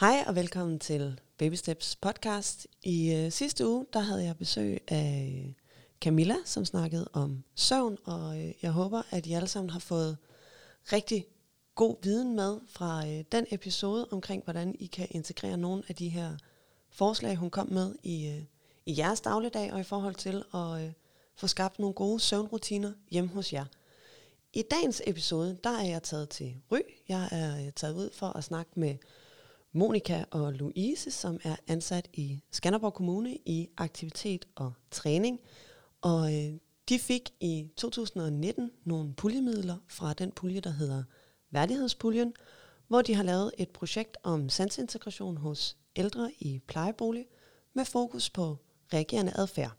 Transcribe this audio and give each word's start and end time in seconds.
Hej 0.00 0.24
og 0.26 0.34
velkommen 0.34 0.78
til 0.78 1.20
Baby 1.38 1.54
Steps 1.54 1.96
podcast. 1.96 2.66
I 2.82 3.14
øh, 3.14 3.32
sidste 3.32 3.68
uge, 3.68 3.86
der 3.92 4.00
havde 4.00 4.24
jeg 4.24 4.36
besøg 4.36 4.80
af 4.88 5.54
Camilla, 6.00 6.36
som 6.44 6.64
snakkede 6.64 7.08
om 7.12 7.44
søvn, 7.54 7.98
og 8.04 8.38
øh, 8.38 8.52
jeg 8.62 8.70
håber, 8.70 9.02
at 9.10 9.26
I 9.26 9.32
alle 9.32 9.48
sammen 9.48 9.70
har 9.70 9.78
fået 9.78 10.16
rigtig 10.92 11.26
god 11.74 11.96
viden 12.02 12.36
med 12.36 12.58
fra 12.68 13.06
øh, 13.08 13.24
den 13.32 13.46
episode 13.50 14.08
omkring, 14.10 14.44
hvordan 14.44 14.74
I 14.78 14.86
kan 14.86 15.06
integrere 15.10 15.56
nogle 15.56 15.82
af 15.88 15.94
de 15.94 16.08
her 16.08 16.36
forslag, 16.90 17.36
hun 17.36 17.50
kom 17.50 17.68
med 17.68 17.94
i, 18.02 18.26
øh, 18.26 18.42
i 18.86 18.98
jeres 18.98 19.20
dagligdag, 19.20 19.72
og 19.72 19.80
i 19.80 19.84
forhold 19.84 20.14
til 20.14 20.44
at 20.54 20.84
øh, 20.84 20.92
få 21.36 21.46
skabt 21.46 21.78
nogle 21.78 21.94
gode 21.94 22.20
søvnrutiner 22.20 22.92
hjemme 23.10 23.30
hos 23.30 23.52
jer. 23.52 23.64
I 24.52 24.62
dagens 24.70 25.02
episode, 25.06 25.58
der 25.64 25.70
er 25.78 25.84
jeg 25.84 26.02
taget 26.02 26.28
til 26.28 26.54
Ry. 26.72 26.80
Jeg 27.08 27.28
er 27.32 27.66
øh, 27.66 27.72
taget 27.72 27.94
ud 27.94 28.10
for 28.14 28.26
at 28.26 28.44
snakke 28.44 28.70
med 28.74 28.96
Monika 29.76 30.24
og 30.30 30.52
Louise, 30.52 31.10
som 31.10 31.40
er 31.44 31.56
ansat 31.66 32.08
i 32.12 32.40
Skanderborg 32.50 32.94
Kommune 32.94 33.36
i 33.44 33.68
aktivitet 33.76 34.44
og 34.54 34.72
træning. 34.90 35.40
Og 36.00 36.34
øh, 36.34 36.52
de 36.88 36.98
fik 36.98 37.30
i 37.40 37.68
2019 37.76 38.70
nogle 38.84 39.14
puljemidler 39.14 39.76
fra 39.88 40.12
den 40.12 40.32
pulje, 40.32 40.60
der 40.60 40.70
hedder 40.70 41.02
Værdighedspuljen, 41.50 42.32
hvor 42.88 43.02
de 43.02 43.14
har 43.14 43.22
lavet 43.22 43.52
et 43.58 43.70
projekt 43.70 44.16
om 44.22 44.48
sansintegration 44.48 45.36
hos 45.36 45.76
ældre 45.96 46.30
i 46.38 46.60
plejebolig 46.66 47.26
med 47.74 47.84
fokus 47.84 48.30
på 48.30 48.56
reagerende 48.92 49.32
adfærd. 49.36 49.72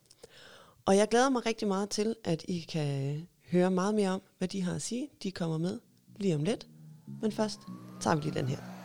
Og 0.85 0.97
jeg 0.97 1.07
glæder 1.07 1.29
mig 1.29 1.45
rigtig 1.45 1.67
meget 1.67 1.89
til, 1.89 2.15
at 2.23 2.45
I 2.47 2.59
kan 2.59 3.27
høre 3.51 3.71
meget 3.71 3.95
mere 3.95 4.09
om, 4.09 4.21
hvad 4.37 4.47
de 4.47 4.61
har 4.61 4.75
at 4.75 4.81
sige. 4.81 5.09
De 5.23 5.31
kommer 5.31 5.57
med 5.57 5.79
lige 6.15 6.35
om 6.35 6.43
lidt. 6.43 6.67
Men 7.21 7.31
først 7.31 7.59
tager 8.01 8.15
vi 8.15 8.21
lige 8.21 8.33
den 8.33 8.47
her. 8.47 8.76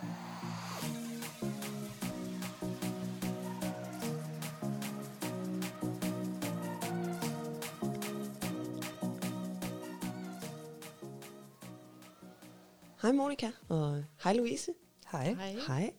Hej 13.03 13.13
Monika, 13.13 13.51
og 13.69 14.05
hej 14.23 14.33
Louise. 14.33 14.73
Hej. 15.13 15.35
Hej. 15.35 15.57
Hej. 15.67 15.93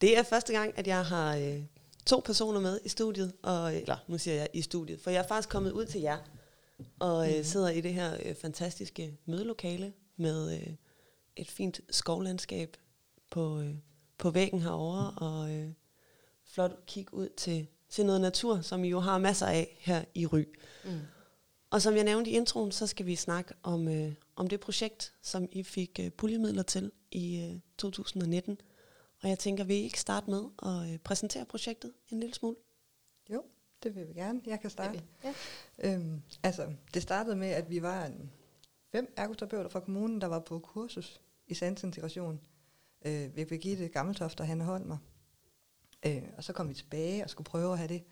Det 0.00 0.18
er 0.18 0.22
første 0.22 0.52
gang, 0.52 0.78
at 0.78 0.86
jeg 0.86 1.06
har 1.06 1.36
øh, 1.36 1.62
to 2.06 2.22
personer 2.24 2.60
med 2.60 2.80
i 2.84 2.88
studiet, 2.88 3.32
og, 3.42 3.76
eller 3.76 3.96
nu 4.08 4.18
siger 4.18 4.34
jeg 4.34 4.48
i 4.52 4.62
studiet, 4.62 5.00
for 5.00 5.10
jeg 5.10 5.22
er 5.22 5.26
faktisk 5.28 5.48
kommet 5.48 5.72
ud 5.72 5.84
til 5.84 6.00
jer, 6.00 6.18
og 6.98 7.38
øh, 7.38 7.44
sidder 7.44 7.68
i 7.68 7.80
det 7.80 7.94
her 7.94 8.16
øh, 8.24 8.34
fantastiske 8.34 9.18
mødelokale 9.26 9.92
med 10.16 10.60
øh, 10.60 10.74
et 11.36 11.50
fint 11.50 11.80
skovlandskab 11.90 12.76
på, 13.30 13.60
øh, 13.60 13.74
på 14.18 14.30
væggen 14.30 14.60
herovre, 14.60 15.10
og 15.16 15.50
øh, 15.50 15.68
flot 16.44 16.86
kig 16.86 17.14
ud 17.14 17.28
til, 17.36 17.66
til 17.88 18.06
noget 18.06 18.20
natur, 18.20 18.60
som 18.60 18.84
I 18.84 18.88
jo 18.88 19.00
har 19.00 19.18
masser 19.18 19.46
af 19.46 19.76
her 19.80 20.04
i 20.14 20.26
Ry. 20.26 20.44
Mm. 20.84 21.00
Og 21.70 21.82
som 21.82 21.96
jeg 21.96 22.04
nævnte 22.04 22.30
i 22.30 22.34
introen, 22.34 22.72
så 22.72 22.86
skal 22.86 23.06
vi 23.06 23.16
snakke 23.16 23.54
om, 23.62 23.88
øh, 23.88 24.12
om 24.36 24.48
det 24.48 24.60
projekt, 24.60 25.14
som 25.22 25.48
I 25.52 25.62
fik 25.62 26.00
øh, 26.02 26.10
puljemidler 26.10 26.62
til 26.62 26.92
i 27.10 27.50
øh, 27.50 27.60
2019. 27.78 28.60
Og 29.22 29.28
jeg 29.28 29.38
tænker, 29.38 29.64
vil 29.64 29.76
I 29.76 29.80
ikke 29.80 30.00
starte 30.00 30.30
med 30.30 30.44
at 30.62 30.92
øh, 30.92 30.98
præsentere 30.98 31.44
projektet 31.44 31.92
en 32.08 32.20
lille 32.20 32.34
smule? 32.34 32.56
Jo, 33.30 33.42
det 33.82 33.96
vil 33.96 34.08
vi 34.08 34.12
gerne. 34.12 34.40
Jeg 34.46 34.60
kan 34.60 34.70
starte. 34.70 35.02
Ja. 35.24 35.34
Øhm, 35.78 36.22
altså, 36.42 36.72
det 36.94 37.02
startede 37.02 37.36
med, 37.36 37.48
at 37.48 37.70
vi 37.70 37.82
var 37.82 38.04
en, 38.04 38.30
fem 38.92 39.14
ergoterapeuter 39.16 39.68
fra 39.68 39.80
kommunen, 39.80 40.20
der 40.20 40.26
var 40.26 40.38
på 40.38 40.58
kursus 40.58 41.20
i 41.46 41.54
sansintegration 41.54 42.40
øh, 43.04 43.36
ved 43.36 43.46
Birgitte 43.46 43.88
Gammeltoft 43.88 44.40
og 44.40 44.46
Hanne 44.46 44.64
Holmer. 44.64 44.96
Øh, 46.06 46.22
og 46.36 46.44
så 46.44 46.52
kom 46.52 46.68
vi 46.68 46.74
tilbage 46.74 47.24
og 47.24 47.30
skulle 47.30 47.46
prøve 47.46 47.72
at 47.72 47.78
have 47.78 47.88
det 47.88 48.02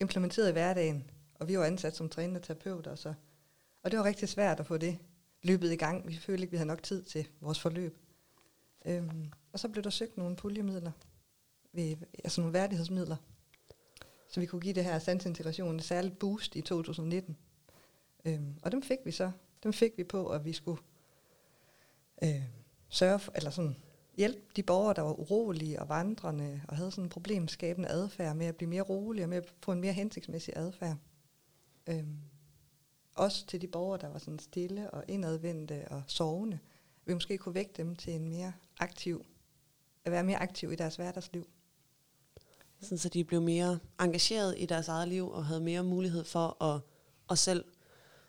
implementeret 0.00 0.48
i 0.48 0.52
hverdagen. 0.52 1.10
Og 1.42 1.48
vi 1.48 1.58
var 1.58 1.64
ansat 1.64 1.96
som 1.96 2.08
trænende 2.08 2.40
terapeuter. 2.40 2.94
Så. 2.94 3.14
Og 3.82 3.90
det 3.90 3.98
var 3.98 4.04
rigtig 4.04 4.28
svært 4.28 4.60
at 4.60 4.66
få 4.66 4.76
det 4.76 4.98
løbet 5.42 5.72
i 5.72 5.76
gang. 5.76 6.08
Vi 6.08 6.16
følte 6.16 6.42
ikke, 6.42 6.50
vi 6.50 6.56
havde 6.56 6.68
nok 6.68 6.82
tid 6.82 7.02
til 7.02 7.28
vores 7.40 7.60
forløb. 7.60 7.98
Øhm, 8.84 9.32
og 9.52 9.58
så 9.58 9.68
blev 9.68 9.84
der 9.84 9.90
søgt 9.90 10.16
nogle 10.16 10.36
puljemidler, 10.36 10.92
ved, 11.72 11.96
altså 12.24 12.40
nogle 12.40 12.52
værdighedsmidler, 12.52 13.16
så 14.28 14.40
vi 14.40 14.46
kunne 14.46 14.60
give 14.60 14.74
det 14.74 14.84
her 14.84 14.98
sansintegration 14.98 15.76
et 15.76 15.84
særligt 15.84 16.18
boost 16.18 16.56
i 16.56 16.60
2019. 16.60 17.36
Øhm, 18.24 18.54
og 18.62 18.72
dem 18.72 18.82
fik 18.82 18.98
vi 19.04 19.10
så. 19.10 19.30
Dem 19.62 19.72
fik 19.72 19.92
vi 19.96 20.04
på, 20.04 20.28
at 20.28 20.44
vi 20.44 20.52
skulle 20.52 20.82
øh, 22.24 22.42
sørge 22.88 23.18
for, 23.18 23.32
eller 23.34 23.50
sådan, 23.50 23.76
hjælpe 24.16 24.40
de 24.56 24.62
borgere, 24.62 24.94
der 24.94 25.02
var 25.02 25.20
urolige 25.20 25.80
og 25.80 25.88
vandrende, 25.88 26.62
og 26.68 26.76
havde 26.76 26.90
sådan 26.90 27.04
en 27.04 27.10
problemskabende 27.10 27.88
adfærd 27.88 28.36
med 28.36 28.46
at 28.46 28.56
blive 28.56 28.68
mere 28.68 28.82
rolige 28.82 29.24
og 29.24 29.28
med 29.28 29.38
at 29.38 29.54
få 29.62 29.72
en 29.72 29.80
mere 29.80 29.92
hensigtsmæssig 29.92 30.54
adfærd. 30.56 30.96
Øhm, 31.86 32.16
også 33.14 33.46
til 33.46 33.60
de 33.60 33.66
borgere, 33.66 34.00
der 34.00 34.08
var 34.08 34.18
sådan 34.18 34.38
stille 34.38 34.90
og 34.90 35.04
indadvendte 35.08 35.88
og 35.90 36.02
sovende. 36.06 36.58
Vi 37.04 37.14
måske 37.14 37.38
kunne 37.38 37.54
vække 37.54 37.72
dem 37.76 37.96
til 37.96 38.12
en 38.12 38.28
mere 38.28 38.52
aktiv, 38.78 39.26
at 40.04 40.12
være 40.12 40.24
mere 40.24 40.38
aktiv 40.38 40.72
i 40.72 40.76
deres 40.76 40.96
hverdagsliv. 40.96 41.48
Sådan, 42.80 42.98
så 42.98 43.08
de 43.08 43.24
blev 43.24 43.42
mere 43.42 43.78
engageret 44.00 44.54
i 44.58 44.66
deres 44.66 44.88
eget 44.88 45.08
liv 45.08 45.30
og 45.30 45.46
havde 45.46 45.60
mere 45.60 45.84
mulighed 45.84 46.24
for 46.24 46.62
at, 46.62 46.80
at 47.30 47.38
selv, 47.38 47.64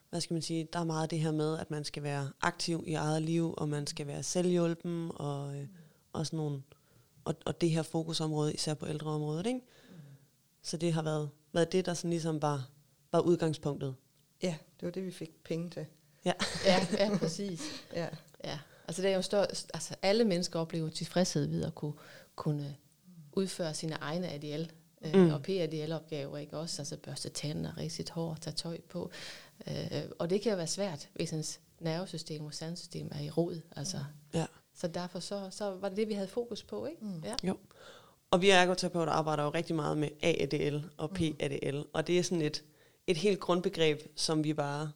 hvad 0.09 0.21
skal 0.21 0.33
man 0.33 0.41
sige, 0.41 0.67
der 0.73 0.79
er 0.79 0.83
meget 0.83 1.11
det 1.11 1.19
her 1.19 1.31
med, 1.31 1.59
at 1.59 1.71
man 1.71 1.83
skal 1.83 2.03
være 2.03 2.31
aktiv 2.41 2.83
i 2.87 2.93
eget 2.93 3.21
liv, 3.21 3.53
og 3.57 3.69
man 3.69 3.87
skal 3.87 4.07
være 4.07 4.23
selvhjulpen, 4.23 5.11
og, 5.15 5.55
øh, 5.55 5.67
og 6.13 6.25
sådan 6.25 6.37
nogle, 6.37 6.61
og, 7.25 7.35
og 7.45 7.61
det 7.61 7.69
her 7.69 7.81
fokusområde, 7.81 8.53
især 8.53 8.73
på 8.73 8.87
ældreområdet, 8.87 9.47
ikke? 9.47 9.61
Så 10.61 10.77
det 10.77 10.93
har 10.93 11.01
været, 11.01 11.29
været 11.53 11.71
det, 11.71 11.85
der 11.85 11.93
sådan 11.93 12.09
ligesom 12.09 12.41
var, 12.41 12.69
var 13.13 13.19
udgangspunktet. 13.19 13.95
Ja, 14.43 14.55
det 14.79 14.85
var 14.85 14.91
det, 14.91 15.05
vi 15.05 15.11
fik 15.11 15.43
penge 15.43 15.69
til. 15.69 15.85
Ja. 16.25 16.33
Ja, 16.65 16.87
ja, 16.99 17.17
præcis. 17.17 17.61
Ja. 17.93 18.07
Ja. 18.43 18.59
Altså, 18.87 19.01
det 19.01 19.11
er 19.11 19.15
jo 19.15 19.21
større, 19.21 19.47
altså, 19.73 19.95
alle 20.01 20.23
mennesker 20.25 20.59
oplever 20.59 20.89
tilfredshed 20.89 21.47
ved 21.47 21.63
at 21.63 21.75
kunne, 21.75 21.93
kunne 22.35 22.75
udføre 23.33 23.73
sine 23.73 23.93
egne 23.95 24.27
ADL 24.29 24.61
øh, 25.05 25.13
Mm. 25.13 25.19
mm. 25.19 25.33
og 25.33 25.41
PADL-opgaver, 25.43 26.37
ikke 26.37 26.57
også? 26.57 26.81
Altså 26.81 26.97
børste 26.97 27.29
tænder, 27.29 27.77
rise 27.77 27.95
sit 27.95 28.09
hår, 28.09 28.37
tage 28.41 28.53
tøj 28.53 28.77
på. 28.89 29.11
Øh, 29.67 30.01
og 30.19 30.29
det 30.29 30.41
kan 30.41 30.49
jo 30.51 30.55
være 30.55 30.67
svært, 30.67 31.09
hvis 31.13 31.33
ens 31.33 31.59
nervesystem 31.79 32.45
og 32.45 32.53
sandsystem 32.53 33.09
er 33.11 33.19
i 33.19 33.29
rod. 33.29 33.59
Altså. 33.75 33.97
Ja. 34.33 34.45
Så 34.75 34.87
derfor 34.87 35.19
så, 35.19 35.47
så 35.51 35.75
var 35.75 35.89
det 35.89 35.97
det, 35.97 36.07
vi 36.07 36.13
havde 36.13 36.27
fokus 36.27 36.63
på, 36.63 36.85
ikke? 36.85 37.05
Mm. 37.05 37.23
Ja. 37.23 37.35
Jo. 37.47 37.57
Og 38.31 38.41
vi 38.41 38.49
ergoterapeuter 38.49 39.11
arbejder 39.11 39.43
jo 39.43 39.49
rigtig 39.49 39.75
meget 39.75 39.97
med 39.97 40.09
AADL 40.23 40.77
og 40.97 41.09
Mm. 41.09 41.15
PADL, 41.39 41.81
og 41.93 42.07
det 42.07 42.19
er 42.19 42.23
sådan 42.23 42.41
et, 42.41 42.63
et 43.07 43.17
helt 43.17 43.39
grundbegreb, 43.39 44.01
som 44.15 44.43
vi 44.43 44.53
bare, 44.53 44.91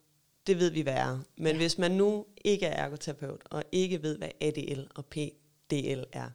det 0.48 0.60
ved 0.60 0.72
vi 0.72 0.82
hvad 0.82 0.94
er. 0.94 1.20
Men 1.38 1.52
ja. 1.52 1.58
hvis 1.58 1.78
man 1.78 1.92
nu 1.92 2.26
ikke 2.46 2.66
er 2.66 2.84
ergoterapeut, 2.86 3.42
og 3.46 3.64
ikke 3.72 4.04
ved, 4.04 4.18
hvad 4.18 4.30
ADL 4.42 4.88
og 4.96 5.06
PDL 5.06 6.04
er, 6.12 6.30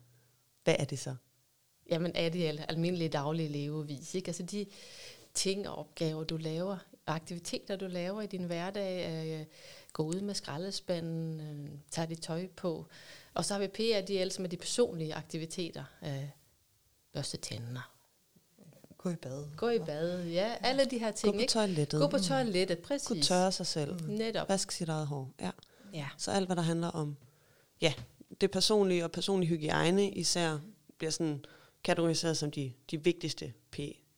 hvad 0.64 0.76
er 0.78 0.84
det 0.84 0.98
så? 0.98 1.14
Jamen 1.90 2.12
ADL, 2.14 2.60
almindelige 2.68 3.08
daglige 3.08 3.48
levevis. 3.48 4.14
Ikke? 4.14 4.28
Altså 4.28 4.42
de 4.42 4.66
ting 5.34 5.68
og 5.68 5.78
opgaver, 5.78 6.24
du 6.24 6.36
laver, 6.36 6.78
aktiviteter, 7.06 7.76
du 7.76 7.86
laver 7.86 8.22
i 8.22 8.26
din 8.26 8.44
hverdag, 8.44 9.10
øh, 9.10 9.46
gå 9.92 10.02
ud 10.02 10.20
med 10.20 10.34
skraldespanden, 10.34 11.40
øh, 11.40 11.70
tage 11.90 12.06
dit 12.06 12.22
tøj 12.22 12.46
på. 12.56 12.86
Og 13.34 13.44
så 13.44 13.54
har 13.54 13.60
vi 13.60 13.66
PADL, 13.66 14.30
som 14.30 14.44
er 14.44 14.48
de 14.48 14.56
personlige 14.56 15.14
aktiviteter. 15.14 15.84
Øh, 16.04 16.28
børste 17.12 17.36
tænder, 17.36 17.92
Gå 19.02 19.10
i 19.10 19.16
bad. 19.16 19.44
gå 19.56 19.68
i 19.68 19.78
bad, 19.78 20.24
ja, 20.24 20.54
alle 20.60 20.84
de 20.84 20.98
her 20.98 21.10
Gå 21.10 21.16
ting. 21.16 21.34
på 21.34 21.40
ikke? 21.40 21.52
toilettet. 21.52 22.00
Gå 22.00 22.06
på 22.08 22.18
toilettet, 22.18 22.78
præcis. 22.78 23.08
Kunne 23.08 23.22
tørre 23.22 23.52
sig 23.52 23.66
selv. 23.66 24.02
Mm. 24.02 24.08
Netop. 24.10 24.48
Vask 24.48 24.70
sit 24.72 24.88
eget 24.88 25.06
hår. 25.06 25.30
Ja. 25.40 25.50
Ja. 25.92 26.08
Så 26.18 26.30
alt, 26.30 26.46
hvad 26.48 26.56
der 26.56 26.62
handler 26.62 26.88
om 26.88 27.16
ja, 27.80 27.94
det 28.40 28.50
personlige 28.50 29.04
og 29.04 29.12
personlig 29.12 29.48
hygiejne 29.48 30.10
især, 30.10 30.58
bliver 30.98 31.10
sådan 31.10 31.44
kategoriseret 31.84 32.36
som 32.36 32.50
de, 32.50 32.72
de 32.90 33.04
vigtigste 33.04 33.52
P, 33.70 33.76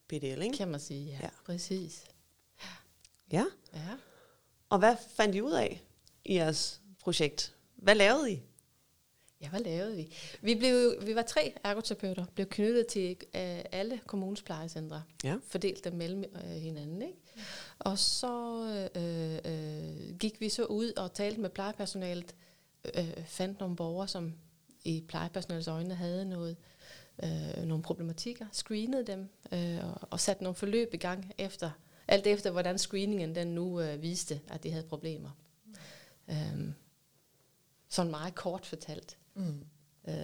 PDL, 0.08 0.42
ikke? 0.42 0.56
Kan 0.56 0.68
man 0.68 0.80
sige, 0.80 1.04
ja. 1.04 1.12
Ja. 1.12 1.18
ja. 1.22 1.28
Præcis. 1.46 2.04
Ja. 3.32 3.44
Ja. 3.74 3.88
Og 4.68 4.78
hvad 4.78 4.96
fandt 5.16 5.34
I 5.34 5.40
ud 5.42 5.52
af 5.52 5.82
i 6.24 6.34
jeres 6.34 6.80
projekt? 7.00 7.54
Hvad 7.76 7.94
lavede 7.94 8.32
I? 8.32 8.42
Ja, 9.44 9.48
hvad 9.50 9.60
lavede 9.60 9.96
vi? 9.96 10.08
Vi, 10.42 10.54
blev, 10.54 10.94
vi 11.06 11.14
var 11.14 11.22
tre 11.22 11.54
ergoterapeuter, 11.64 12.24
blev 12.34 12.46
knyttet 12.46 12.86
til 12.86 13.10
øh, 13.10 13.60
alle 13.72 14.00
kommunens 14.06 14.42
plejecentre, 14.42 15.02
Ja. 15.24 15.36
fordelt 15.46 15.84
dem 15.84 15.92
mellem 15.92 16.24
øh, 16.34 16.40
hinanden. 16.50 17.02
Ikke? 17.02 17.18
Og 17.78 17.98
så 17.98 18.64
øh, 18.94 19.38
øh, 19.44 20.16
gik 20.18 20.40
vi 20.40 20.48
så 20.48 20.64
ud 20.64 20.92
og 20.96 21.12
talte 21.12 21.40
med 21.40 21.50
plejepersonalet, 21.50 22.34
øh, 22.94 23.24
fandt 23.26 23.60
nogle 23.60 23.76
borgere, 23.76 24.08
som 24.08 24.34
i 24.84 25.04
plejepersonalets 25.08 25.68
øjne 25.68 25.94
havde 25.94 26.24
noget, 26.24 26.56
øh, 27.22 27.64
nogle 27.64 27.82
problematikker, 27.82 28.46
screenede 28.52 29.06
dem 29.06 29.28
øh, 29.52 29.84
og, 29.88 30.08
og 30.10 30.20
satte 30.20 30.42
nogle 30.42 30.54
forløb 30.54 30.94
i 30.94 30.96
gang 30.96 31.32
efter, 31.38 31.70
alt 32.08 32.26
efter 32.26 32.50
hvordan 32.50 32.78
screeningen 32.78 33.34
den 33.34 33.46
nu 33.46 33.80
øh, 33.80 34.02
viste, 34.02 34.40
at 34.50 34.62
de 34.62 34.70
havde 34.70 34.86
problemer. 34.86 35.30
Øh, 36.30 36.68
sådan 37.88 38.10
meget 38.10 38.34
kort 38.34 38.66
fortalt. 38.66 39.16
Mm. 39.34 39.64
Øh, 40.08 40.14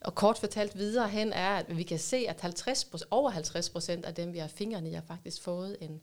og 0.00 0.14
kort 0.14 0.38
fortalt 0.38 0.78
videre 0.78 1.08
hen 1.08 1.32
er, 1.32 1.50
at 1.50 1.76
vi 1.76 1.82
kan 1.82 1.98
se, 1.98 2.16
at 2.28 2.40
50, 2.40 2.86
over 3.10 3.30
50 3.30 3.70
procent 3.70 4.04
af 4.04 4.14
dem, 4.14 4.32
vi 4.32 4.38
har 4.38 4.48
fingrene 4.48 4.90
i, 4.90 4.92
har 4.92 5.02
faktisk 5.02 5.42
fået 5.42 5.76
en, 5.80 6.00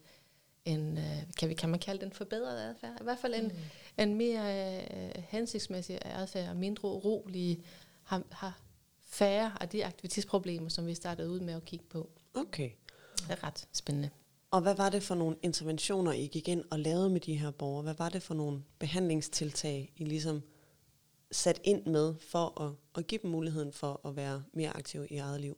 en 0.66 0.98
øh, 0.98 1.24
kan, 1.38 1.50
vi, 1.50 1.54
kan 1.54 1.70
man 1.70 1.80
kalde 1.80 2.00
det 2.00 2.06
en 2.06 2.14
forbedret 2.14 2.70
adfærd? 2.70 2.98
I 3.02 3.04
hvert 3.04 3.20
fald 3.20 3.34
en, 3.36 3.48
mm. 3.48 4.04
en 4.04 4.16
mere 4.16 4.76
øh, 4.78 5.24
hensigtsmæssig 5.30 6.00
adfærd, 6.06 6.56
mindre 6.56 6.90
urolig, 6.90 7.64
har, 8.04 8.24
har 8.32 8.60
færre 9.00 9.52
af 9.62 9.70
de 9.70 9.86
aktivitetsproblemer, 9.86 10.70
som 10.70 10.88
vi 10.88 10.94
startede 10.94 11.30
ud 11.30 11.40
med 11.40 11.54
at 11.54 11.66
kigge 11.66 11.86
på. 11.90 12.10
Okay. 12.34 12.70
Det 13.18 13.30
er 13.30 13.44
ret 13.44 13.68
spændende. 13.74 14.10
Og 14.52 14.62
hvad 14.62 14.75
var 14.75 14.90
det 14.90 15.04
for 15.04 15.16
nogle 15.16 15.36
interventioner, 15.42 16.12
I 16.12 16.28
gik 16.28 16.48
ind 16.48 16.64
og 16.72 16.80
lavede 16.80 17.10
med 17.10 17.20
de 17.20 17.36
her 17.36 17.52
borgere? 17.52 17.84
Hvad 17.84 17.94
var 17.94 18.10
det 18.10 18.24
for 18.24 18.34
nogle 18.34 18.64
behandlingstiltag, 18.80 19.94
I 19.98 20.06
ligesom 20.06 20.42
sat 21.31 21.62
ind 21.64 21.86
med 21.86 22.16
for 22.20 22.62
at, 22.62 22.72
at 22.96 23.08
give 23.08 23.20
dem 23.24 23.31
muligheden 23.31 23.74
for 23.74 24.02
at 24.06 24.16
være 24.16 24.44
mere 24.54 24.70
aktive 24.70 25.08
i 25.08 25.18
eget 25.18 25.42
liv? 25.42 25.58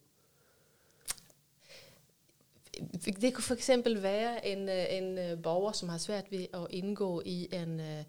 Det 3.22 3.34
kunne 3.34 3.44
for 3.44 3.54
eksempel 3.54 4.04
være 4.04 4.48
en, 4.48 4.70
øh, 4.70 4.86
en 4.90 5.18
øh, 5.18 5.42
borger, 5.42 5.72
som 5.72 5.90
har 5.90 5.98
svært 5.98 6.32
ved 6.32 6.48
at 6.54 6.68
indgå 6.70 7.22
i 7.26 7.50
en, 7.52 7.80
øh, 7.80 8.04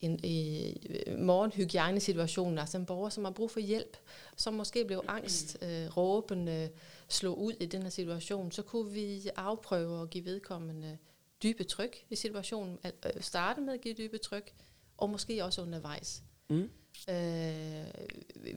en, 0.00 0.20
en 0.22 1.26
morgenhygiejnesituation, 1.26 2.58
altså 2.58 2.78
en 2.78 2.86
borger, 2.86 3.08
som 3.08 3.24
har 3.24 3.30
brug 3.30 3.50
for 3.50 3.60
hjælp, 3.60 3.96
som 4.36 4.54
måske 4.54 4.84
blev 4.84 5.04
angst, 5.08 5.58
øh, 5.62 5.96
råbende, 5.96 6.70
slå 7.08 7.34
ud 7.34 7.52
i 7.60 7.66
den 7.66 7.82
her 7.82 7.90
situation, 7.90 8.52
så 8.52 8.62
kunne 8.62 8.92
vi 8.92 9.28
afprøve 9.36 10.02
at 10.02 10.10
give 10.10 10.24
vedkommende 10.24 10.98
dybe 11.42 11.64
tryk 11.64 11.96
i 12.10 12.16
situationen, 12.16 12.78
starte 13.20 13.60
med 13.60 13.74
at 13.74 13.80
give 13.80 13.94
dybe 13.94 14.18
tryk, 14.18 14.54
og 14.96 15.10
måske 15.10 15.44
også 15.44 15.62
undervejs. 15.62 16.22
Mm. 16.50 16.70
Øh, 17.08 17.86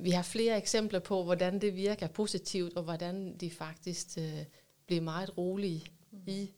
vi 0.03 0.11
har 0.11 0.23
flere 0.23 0.57
eksempler 0.57 0.99
på, 0.99 1.23
hvordan 1.23 1.61
det 1.61 1.75
virker 1.75 2.07
positivt, 2.07 2.77
og 2.77 2.83
hvordan 2.83 3.37
de 3.37 3.51
faktisk 3.51 4.07
øh, 4.17 4.43
bliver 4.85 5.01
meget 5.01 5.37
rolige 5.37 5.85
mm. 6.11 6.19
i 6.27 6.53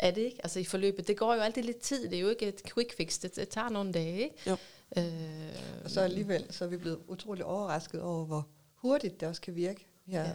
er 0.00 0.10
det 0.10 0.20
ikke? 0.20 0.40
Altså 0.42 0.60
i 0.60 0.64
forløbet. 0.64 1.08
Det 1.08 1.16
går 1.16 1.34
jo 1.34 1.40
altid 1.40 1.62
lidt 1.62 1.80
tid. 1.80 2.08
Det 2.08 2.16
er 2.16 2.20
jo 2.20 2.28
ikke 2.28 2.48
et 2.48 2.62
quick 2.74 2.96
fix. 2.96 3.18
Det, 3.18 3.36
det 3.36 3.48
tager 3.48 3.68
nogle 3.68 3.92
dage, 3.92 4.18
ikke? 4.18 4.36
Jo. 4.46 4.56
Øh, 4.96 5.84
og 5.84 5.90
så 5.90 6.00
alligevel, 6.00 6.46
så 6.50 6.64
er 6.64 6.68
vi 6.68 6.76
blevet 6.76 6.98
utrolig 7.08 7.44
overrasket 7.44 8.02
over, 8.02 8.24
hvor 8.24 8.48
hurtigt 8.74 9.20
det 9.20 9.28
også 9.28 9.40
kan 9.40 9.54
virke. 9.54 9.86
Vi 10.06 10.12
har 10.12 10.22
ja. 10.22 10.32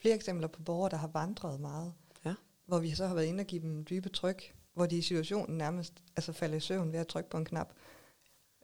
flere 0.00 0.14
eksempler 0.14 0.48
på 0.48 0.62
borgere, 0.62 0.90
der 0.90 0.96
har 0.96 1.08
vandret 1.08 1.60
meget. 1.60 1.92
Ja. 2.24 2.34
Hvor 2.66 2.78
vi 2.78 2.94
så 2.94 3.06
har 3.06 3.14
været 3.14 3.26
inde 3.26 3.40
og 3.40 3.46
give 3.46 3.62
dem 3.62 3.84
dybe 3.84 4.08
tryk, 4.08 4.54
hvor 4.74 4.86
de 4.86 4.96
i 4.96 5.02
situationen 5.02 5.58
nærmest 5.58 5.92
altså 6.16 6.32
falder 6.32 6.56
i 6.56 6.60
søvn 6.60 6.92
ved 6.92 6.98
at 6.98 7.06
trykke 7.06 7.30
på 7.30 7.36
en 7.36 7.44
knap. 7.44 7.72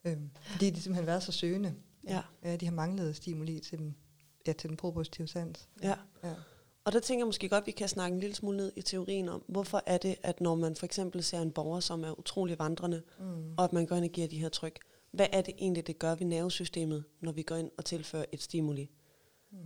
Øhm, 0.04 0.30
fordi 0.42 0.70
de 0.70 0.80
simpelthen 0.80 0.94
har 0.94 1.12
været 1.12 1.22
så 1.22 1.32
søgende. 1.32 1.74
Ja. 2.08 2.22
ja. 2.44 2.56
de 2.56 2.64
har 2.66 2.72
manglet 2.72 3.16
stimuli 3.16 3.60
til, 3.60 3.78
dem, 3.78 3.94
ja, 4.46 4.52
til 4.52 4.68
den 4.68 4.76
propositive 4.76 5.28
sans. 5.28 5.68
Ja. 5.82 5.94
ja. 6.24 6.34
Og 6.84 6.92
der 6.92 7.00
tænker 7.00 7.20
jeg 7.20 7.28
måske 7.28 7.48
godt, 7.48 7.62
at 7.62 7.66
vi 7.66 7.72
kan 7.72 7.88
snakke 7.88 8.14
en 8.14 8.20
lille 8.20 8.36
smule 8.36 8.56
ned 8.56 8.72
i 8.76 8.82
teorien 8.82 9.28
om, 9.28 9.44
hvorfor 9.48 9.82
er 9.86 9.98
det, 9.98 10.16
at 10.22 10.40
når 10.40 10.54
man 10.54 10.76
for 10.76 10.86
eksempel 10.86 11.22
ser 11.22 11.40
en 11.40 11.50
borger, 11.50 11.80
som 11.80 12.04
er 12.04 12.18
utrolig 12.18 12.58
vandrende, 12.58 13.02
mm. 13.18 13.54
og 13.56 13.64
at 13.64 13.72
man 13.72 13.86
går 13.86 13.96
ind 13.96 14.04
og 14.04 14.10
giver 14.10 14.28
de 14.28 14.38
her 14.38 14.48
tryk, 14.48 14.78
hvad 15.10 15.26
er 15.32 15.42
det 15.42 15.54
egentlig, 15.58 15.86
det 15.86 15.98
gør 15.98 16.14
ved 16.14 16.26
nervesystemet, 16.26 17.04
når 17.20 17.32
vi 17.32 17.42
går 17.42 17.56
ind 17.56 17.70
og 17.78 17.84
tilfører 17.84 18.24
et 18.32 18.42
stimuli? 18.42 18.90
Mm. 19.50 19.58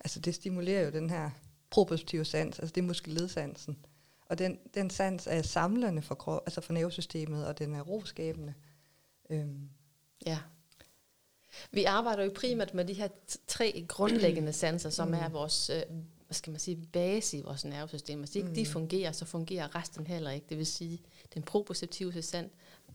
Altså 0.00 0.20
det 0.20 0.34
stimulerer 0.34 0.84
jo 0.84 0.90
den 0.90 1.10
her 1.10 1.30
propositive 1.70 2.24
sans, 2.24 2.58
altså 2.58 2.72
det 2.74 2.80
er 2.80 2.86
muskelledsansen. 2.86 3.76
Og 4.28 4.38
den, 4.38 4.58
den 4.74 4.90
sans 4.90 5.26
er 5.26 5.42
samlende 5.42 6.02
for, 6.02 6.14
krop, 6.14 6.42
altså 6.46 6.60
for 6.60 6.72
nervesystemet, 6.72 7.46
og 7.46 7.58
den 7.58 7.74
er 7.74 7.80
roskabende. 7.80 8.54
Øhm. 9.34 9.68
Ja. 10.26 10.38
Vi 11.70 11.84
arbejder 11.84 12.24
jo 12.24 12.32
primært 12.34 12.74
med 12.74 12.84
de 12.84 12.92
her 12.92 13.08
tre 13.46 13.84
grundlæggende 13.88 14.52
sanser, 14.62 14.90
som 14.90 15.08
mm. 15.08 15.14
er 15.14 15.28
vores 15.28 15.70
øh, 15.70 15.82
hvad 16.34 16.34
skal 16.36 16.50
man 16.50 16.60
sige, 16.60 16.76
base 16.92 17.36
i 17.38 17.40
vores 17.40 17.64
nervesystem. 17.64 18.18
Hvis 18.18 18.36
ikke 18.36 18.48
mm. 18.48 18.54
de 18.54 18.66
fungerer, 18.66 19.12
så 19.12 19.24
fungerer 19.24 19.76
resten 19.76 20.06
heller 20.06 20.30
ikke. 20.30 20.46
Det 20.48 20.58
vil 20.58 20.66
sige, 20.66 21.02
den 21.34 21.42
proprioceptive 21.42 22.22
sans, 22.22 22.52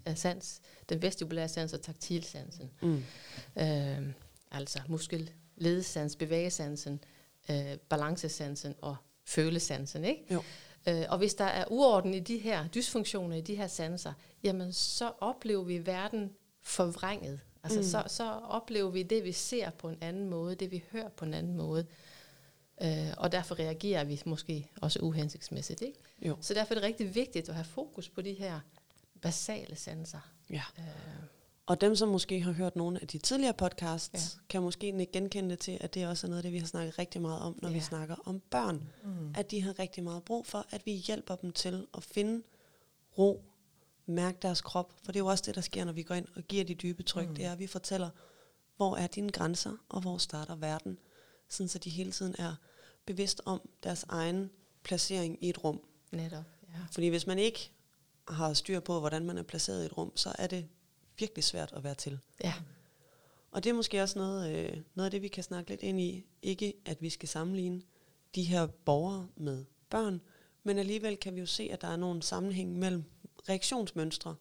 uh, 0.09 0.15
sans 0.15 0.61
den 0.89 1.01
vestibulære 1.01 1.47
sans 1.47 1.73
og 1.73 1.81
taktilsansen. 1.81 2.71
Mm. 2.81 3.03
Øh, 3.59 4.13
altså 4.51 4.79
muskel, 4.87 5.31
ledesans, 5.57 6.15
bevægesansen, 6.15 6.99
øh, 7.49 7.77
balancesansen 7.89 8.75
og 8.81 8.95
følesansen. 9.25 10.05
Ikke? 10.05 10.33
Jo. 10.33 10.43
Øh, 10.87 11.03
og 11.09 11.17
hvis 11.17 11.33
der 11.33 11.45
er 11.45 11.65
uorden 11.69 12.13
i 12.13 12.19
de 12.19 12.37
her, 12.37 12.67
dysfunktioner 12.67 13.35
i 13.35 13.41
de 13.41 13.55
her 13.55 13.67
sanser, 13.67 14.13
jamen 14.43 14.73
så 14.73 15.11
oplever 15.19 15.63
vi 15.63 15.85
verden 15.85 16.31
forvrænget. 16.61 17.39
Altså 17.63 17.79
mm. 17.79 17.85
så, 17.85 18.03
så 18.07 18.31
oplever 18.31 18.89
vi 18.89 19.03
det, 19.03 19.23
vi 19.23 19.31
ser 19.31 19.69
på 19.69 19.89
en 19.89 19.97
anden 20.01 20.29
måde, 20.29 20.55
det 20.55 20.71
vi 20.71 20.83
hører 20.91 21.09
på 21.09 21.25
en 21.25 21.33
anden 21.33 21.55
måde. 21.57 21.85
Øh, 22.81 23.13
og 23.17 23.31
derfor 23.31 23.59
reagerer 23.59 24.03
vi 24.03 24.21
måske 24.25 24.69
også 24.81 24.99
uhensigtsmæssigt. 24.99 25.81
Ikke? 25.81 25.99
Jo. 26.21 26.37
Så 26.41 26.53
derfor 26.53 26.73
er 26.73 26.75
det 26.75 26.83
rigtig 26.83 27.15
vigtigt 27.15 27.49
at 27.49 27.55
have 27.55 27.65
fokus 27.65 28.09
på 28.09 28.21
de 28.21 28.33
her 28.33 28.59
basale 29.21 29.75
sanser. 29.75 30.31
Ja. 30.49 30.63
Øh. 30.77 30.85
Og 31.69 31.81
dem, 31.81 31.95
som 31.95 32.09
måske 32.09 32.41
har 32.41 32.51
hørt 32.51 32.75
nogle 32.75 33.01
af 33.01 33.07
de 33.07 33.17
tidligere 33.17 33.53
podcasts, 33.53 34.35
ja. 34.35 34.41
kan 34.49 34.61
måske 34.61 35.07
genkende 35.13 35.49
det 35.49 35.59
til, 35.59 35.77
at 35.81 35.93
det 35.93 36.07
også 36.07 36.27
er 36.27 36.29
noget 36.29 36.39
af 36.39 36.43
det, 36.43 36.53
vi 36.53 36.57
har 36.57 36.67
snakket 36.67 36.99
rigtig 36.99 37.21
meget 37.21 37.41
om, 37.41 37.59
når 37.61 37.69
ja. 37.69 37.75
vi 37.75 37.79
snakker 37.79 38.15
om 38.25 38.39
børn. 38.39 38.89
Mm. 39.03 39.33
At 39.35 39.51
de 39.51 39.61
har 39.61 39.79
rigtig 39.79 40.03
meget 40.03 40.23
brug 40.23 40.45
for, 40.45 40.65
at 40.69 40.85
vi 40.85 40.91
hjælper 40.91 41.35
dem 41.35 41.51
til 41.51 41.87
at 41.97 42.03
finde 42.03 42.43
ro, 43.17 43.43
mærke 44.05 44.37
deres 44.41 44.61
krop. 44.61 44.93
For 45.03 45.11
det 45.11 45.19
er 45.19 45.23
jo 45.23 45.27
også 45.27 45.43
det, 45.47 45.55
der 45.55 45.61
sker, 45.61 45.85
når 45.85 45.91
vi 45.91 46.03
går 46.03 46.15
ind 46.15 46.27
og 46.35 46.43
giver 46.43 46.63
de 46.63 46.73
dybe 46.73 47.03
tryk. 47.03 47.29
Mm. 47.29 47.35
Det 47.35 47.45
er, 47.45 47.51
at 47.51 47.59
vi 47.59 47.67
fortæller, 47.67 48.09
hvor 48.77 48.97
er 48.97 49.07
dine 49.07 49.31
grænser, 49.31 49.73
og 49.89 50.01
hvor 50.01 50.17
starter 50.17 50.55
verden. 50.55 50.97
Sådan 51.49 51.69
så 51.69 51.79
de 51.79 51.89
hele 51.89 52.11
tiden 52.11 52.35
er 52.39 52.55
bevidst 53.05 53.41
om 53.45 53.69
deres 53.83 54.05
egen 54.09 54.49
placering 54.83 55.43
i 55.43 55.49
et 55.49 55.63
rum. 55.63 55.81
Netop, 56.11 56.43
ja. 56.67 56.79
Fordi 56.91 57.07
hvis 57.07 57.27
man 57.27 57.39
ikke 57.39 57.71
har 58.27 58.53
styr 58.53 58.79
på, 58.79 58.99
hvordan 58.99 59.25
man 59.25 59.37
er 59.37 59.43
placeret 59.43 59.83
i 59.83 59.85
et 59.85 59.97
rum, 59.97 60.11
så 60.15 60.35
er 60.39 60.47
det 60.47 60.67
virkelig 61.19 61.43
svært 61.43 61.73
at 61.73 61.83
være 61.83 61.95
til. 61.95 62.19
Ja. 62.43 62.53
Og 63.51 63.63
det 63.63 63.69
er 63.69 63.73
måske 63.73 64.01
også 64.01 64.19
noget, 64.19 64.55
øh, 64.55 64.77
noget 64.95 65.05
af 65.05 65.11
det, 65.11 65.21
vi 65.21 65.27
kan 65.27 65.43
snakke 65.43 65.69
lidt 65.69 65.83
ind 65.83 66.01
i. 66.01 66.25
Ikke 66.41 66.73
at 66.85 67.01
vi 67.01 67.09
skal 67.09 67.29
sammenligne 67.29 67.81
de 68.35 68.43
her 68.43 68.67
borgere 68.67 69.27
med 69.35 69.65
børn, 69.89 70.21
men 70.63 70.77
alligevel 70.77 71.17
kan 71.17 71.35
vi 71.35 71.39
jo 71.39 71.45
se, 71.45 71.69
at 71.71 71.81
der 71.81 71.87
er 71.87 71.95
nogle 71.95 72.23
sammenhæng 72.23 72.79
mellem 72.79 73.03
reaktionsmønstre 73.49 74.35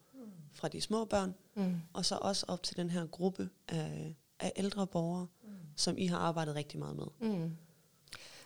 fra 0.52 0.68
de 0.68 0.80
små 0.80 1.04
børn, 1.04 1.34
mm. 1.54 1.74
og 1.92 2.04
så 2.04 2.18
også 2.22 2.46
op 2.48 2.62
til 2.62 2.76
den 2.76 2.90
her 2.90 3.06
gruppe 3.06 3.48
af, 3.68 4.16
af 4.40 4.52
ældre 4.56 4.86
borgere, 4.86 5.26
mm. 5.42 5.48
som 5.76 5.98
I 5.98 6.06
har 6.06 6.18
arbejdet 6.18 6.54
rigtig 6.54 6.78
meget 6.78 6.96
med. 6.96 7.06
Mm. 7.20 7.56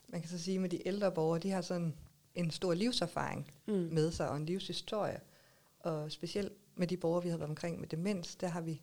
Man 0.09 0.21
kan 0.21 0.31
så 0.31 0.39
sige, 0.39 0.55
at 0.55 0.61
med 0.61 0.71
de 0.71 0.89
ældre 0.89 1.13
borgere, 1.13 1.41
de 1.41 1.51
har 1.51 1.61
sådan 1.61 1.95
en 2.35 2.51
stor 2.51 2.75
livserfaring 2.75 3.53
mm. 3.67 3.73
med 3.75 4.13
sig, 4.13 4.29
og 4.29 4.37
en 4.37 4.47
livshistorie. 4.47 5.21
Og 5.81 6.13
specielt 6.13 6.53
med 6.83 6.89
de 6.89 6.97
borgere, 6.97 7.23
vi 7.23 7.29
har 7.29 7.37
været 7.37 7.49
omkring 7.49 7.81
med 7.81 7.89
demens, 7.89 8.37
der 8.37 8.49
har 8.49 8.61
vi 8.61 8.83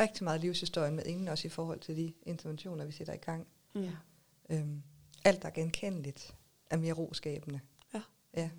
rigtig 0.00 0.24
meget 0.24 0.40
livshistorie 0.40 0.90
med 0.90 1.06
ingen, 1.06 1.28
også 1.28 1.46
i 1.46 1.50
forhold 1.50 1.80
til 1.80 1.96
de 1.96 2.12
interventioner, 2.22 2.84
vi 2.84 2.92
sætter 2.92 3.12
i 3.12 3.16
gang. 3.16 3.46
Mm. 3.74 3.88
Øhm, 4.50 4.82
alt, 5.24 5.42
der 5.42 5.48
er 5.48 5.52
genkendeligt, 5.52 6.36
er 6.70 6.76
mere 6.76 6.92
roskabende. 6.92 7.60
Ja. 7.94 8.02
ja. 8.36 8.50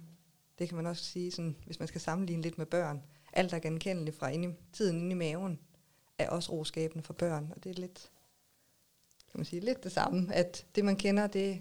Det 0.60 0.70
kan 0.70 0.75
man 0.75 0.86
også 0.86 1.04
sige, 1.04 1.32
sådan, 1.32 1.56
hvis 1.65 1.80
man 1.80 1.88
skal 1.88 2.01
sammenligne 2.01 2.42
lidt 2.42 2.58
med 2.58 2.65
børn. 2.65 3.04
Alt, 3.34 3.51
der 3.51 3.58
er 3.58 3.62
genkendeligt 3.62 4.18
fra 4.18 4.27
inde 4.27 4.50
i, 4.50 4.54
tiden 4.74 5.00
inde 5.00 5.12
i 5.12 5.15
maven, 5.15 5.60
er 6.18 6.30
også 6.30 6.51
roskabende 6.51 7.04
for 7.04 7.13
børn. 7.13 7.54
Og 7.56 7.63
det 7.63 7.70
er 7.70 7.82
lidt, 7.82 8.12
kan 9.32 9.39
man 9.39 9.46
sige, 9.46 9.60
lidt 9.60 9.84
det 9.84 9.92
samme, 9.92 10.34
at 10.34 10.65
det, 10.75 10.86
man 10.86 10.96
kender, 10.96 11.27
det 11.27 11.51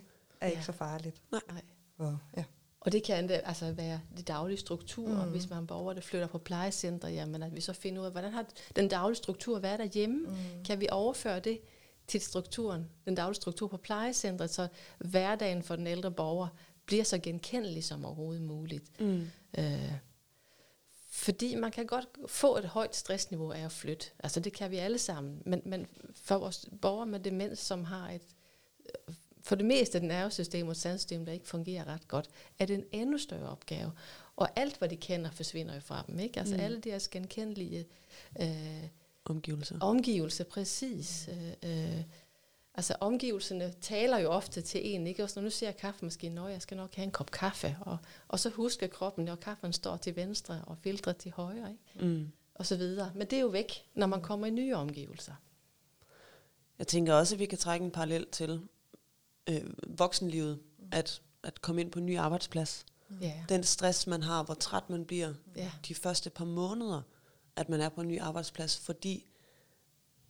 er 0.41 0.47
ja. 0.47 0.51
ikke 0.51 0.65
så 0.65 0.73
farligt. 0.73 1.23
Nej. 1.33 1.63
Og, 1.97 2.19
ja. 2.37 2.45
Og 2.85 2.93
det 2.93 3.03
kan 3.03 3.31
altså 3.31 3.73
være 3.73 4.01
de 4.17 4.23
daglige 4.23 4.59
strukturer, 4.59 5.25
mm. 5.25 5.31
hvis 5.31 5.51
man 5.51 5.67
borger, 5.67 5.93
der 5.93 6.01
flytter 6.01 6.27
på 6.27 6.39
plejecenter, 6.39 7.09
jamen 7.09 7.43
at 7.43 7.55
vi 7.55 7.61
så 7.61 7.73
finder 7.73 8.01
ud 8.01 8.07
af, 8.07 8.13
hvordan 8.13 8.33
har 8.33 8.47
den 8.77 8.89
daglige 8.89 9.17
struktur 9.17 9.59
været 9.59 9.79
derhjemme? 9.79 10.29
Mm. 10.29 10.65
Kan 10.65 10.81
vi 10.81 10.89
overføre 10.91 11.41
det 11.41 11.61
til 12.07 12.21
strukturen, 12.21 12.89
den 13.05 13.15
daglige 13.15 13.35
struktur 13.35 13.69
på 13.69 13.77
plejecentret, 13.77 14.51
så 14.51 14.69
hverdagen 14.99 15.63
for 15.63 15.77
den 15.77 15.87
ældre 15.87 16.11
borger 16.11 16.49
bliver 16.87 17.05
så 17.05 17.19
genkendelig 17.19 17.85
som 17.85 18.05
overhovedet 18.05 18.43
muligt. 18.43 19.01
Mm. 19.01 19.27
Øh, 19.59 19.93
fordi 21.11 21.55
man 21.55 21.71
kan 21.71 21.87
godt 21.87 22.09
få 22.27 22.57
et 22.57 22.65
højt 22.65 22.97
stressniveau 22.97 23.51
af 23.51 23.65
at 23.65 23.73
flytte. 23.73 24.07
Altså 24.19 24.41
det 24.41 24.53
kan 24.53 24.71
vi 24.71 24.77
alle 24.77 24.99
sammen. 24.99 25.43
Men, 25.47 25.63
men 25.65 25.87
for 26.15 26.39
vores 26.39 26.69
borgere 26.83 27.07
med 27.07 27.21
demens, 27.21 27.59
som 27.59 27.85
har 27.85 28.11
et 28.11 28.23
for 29.45 29.55
det 29.55 29.65
meste 29.65 30.01
nervesystem 30.01 30.69
og 30.69 30.77
sandsystem, 30.77 31.25
der 31.25 31.33
ikke 31.33 31.49
fungerer 31.49 31.89
ret 31.89 32.09
godt, 32.09 32.29
er 32.59 32.67
det 32.67 32.75
en 32.75 32.85
endnu 32.93 33.19
større 33.19 33.49
opgave. 33.49 33.93
Og 34.37 34.49
alt, 34.57 34.79
hvad 34.79 34.89
de 34.89 34.97
kender, 34.97 35.31
forsvinder 35.31 35.75
jo 35.75 35.81
fra 35.81 36.05
dem. 36.07 36.19
Ikke? 36.19 36.41
Altså 36.41 36.55
mm. 36.55 36.61
alle 36.61 36.81
deres 36.81 37.09
genkendelige 37.09 37.87
øh, 38.41 38.89
omgivelser. 39.25 39.79
Omgivelser, 39.81 40.45
præcis. 40.45 41.29
Øh, 41.33 41.71
øh, 41.71 42.03
altså 42.75 42.97
omgivelserne 43.01 43.73
taler 43.81 44.19
jo 44.19 44.31
ofte 44.31 44.61
til 44.61 44.95
en, 44.95 45.07
ikke? 45.07 45.23
Også 45.23 45.41
når 45.41 45.45
nu 45.45 45.51
ser 45.51 45.67
jeg 45.67 45.77
kaffemaskinen, 45.77 46.39
og 46.39 46.51
jeg 46.51 46.63
skal 46.63 46.77
nok 46.77 46.95
have 46.95 47.05
en 47.05 47.11
kop 47.11 47.31
kaffe, 47.31 47.77
og, 47.81 47.97
og 48.29 48.41
så 48.41 48.51
husker 48.51 48.87
kroppen, 48.87 49.29
at 49.29 49.41
kaffen 49.41 49.73
står 49.73 49.97
til 49.97 50.17
venstre 50.17 50.63
og 50.67 50.79
filtret 50.79 51.17
til 51.17 51.33
højre, 51.33 51.71
ikke? 51.71 52.07
Mm. 52.07 52.31
og 52.55 52.67
så 52.67 52.77
videre. 52.77 53.13
Men 53.15 53.27
det 53.27 53.37
er 53.37 53.41
jo 53.41 53.49
væk, 53.49 53.73
når 53.95 54.07
man 54.07 54.23
kommer 54.23 54.47
i 54.47 54.51
nye 54.51 54.75
omgivelser. 54.75 55.35
Jeg 56.79 56.87
tænker 56.87 57.15
også, 57.15 57.35
at 57.35 57.39
vi 57.39 57.47
kan 57.47 57.59
trække 57.59 57.85
en 57.85 57.91
parallel 57.91 58.27
til 58.33 58.61
øh, 59.49 59.63
voksenlivet, 59.87 60.59
at, 60.93 61.23
at 61.43 61.63
komme 61.63 61.81
ind 61.81 61.91
på 61.91 61.99
en 61.99 62.07
ny 62.07 62.19
arbejdsplads. 62.19 62.87
Ja. 63.21 63.45
Den 63.49 63.65
stress, 63.65 64.07
man 64.07 64.23
har, 64.23 64.43
hvor 64.43 64.55
træt 64.55 64.91
man 64.91 65.05
bliver 65.05 65.35
Ja. 65.57 65.71
de 65.89 65.95
første 65.95 66.31
par 66.31 66.45
måneder, 66.45 67.03
at 67.57 67.69
man 67.69 67.81
er 67.81 67.89
på 67.89 68.01
en 68.01 68.09
ny 68.09 68.21
arbejdsplads, 68.21 68.79
fordi 68.79 69.27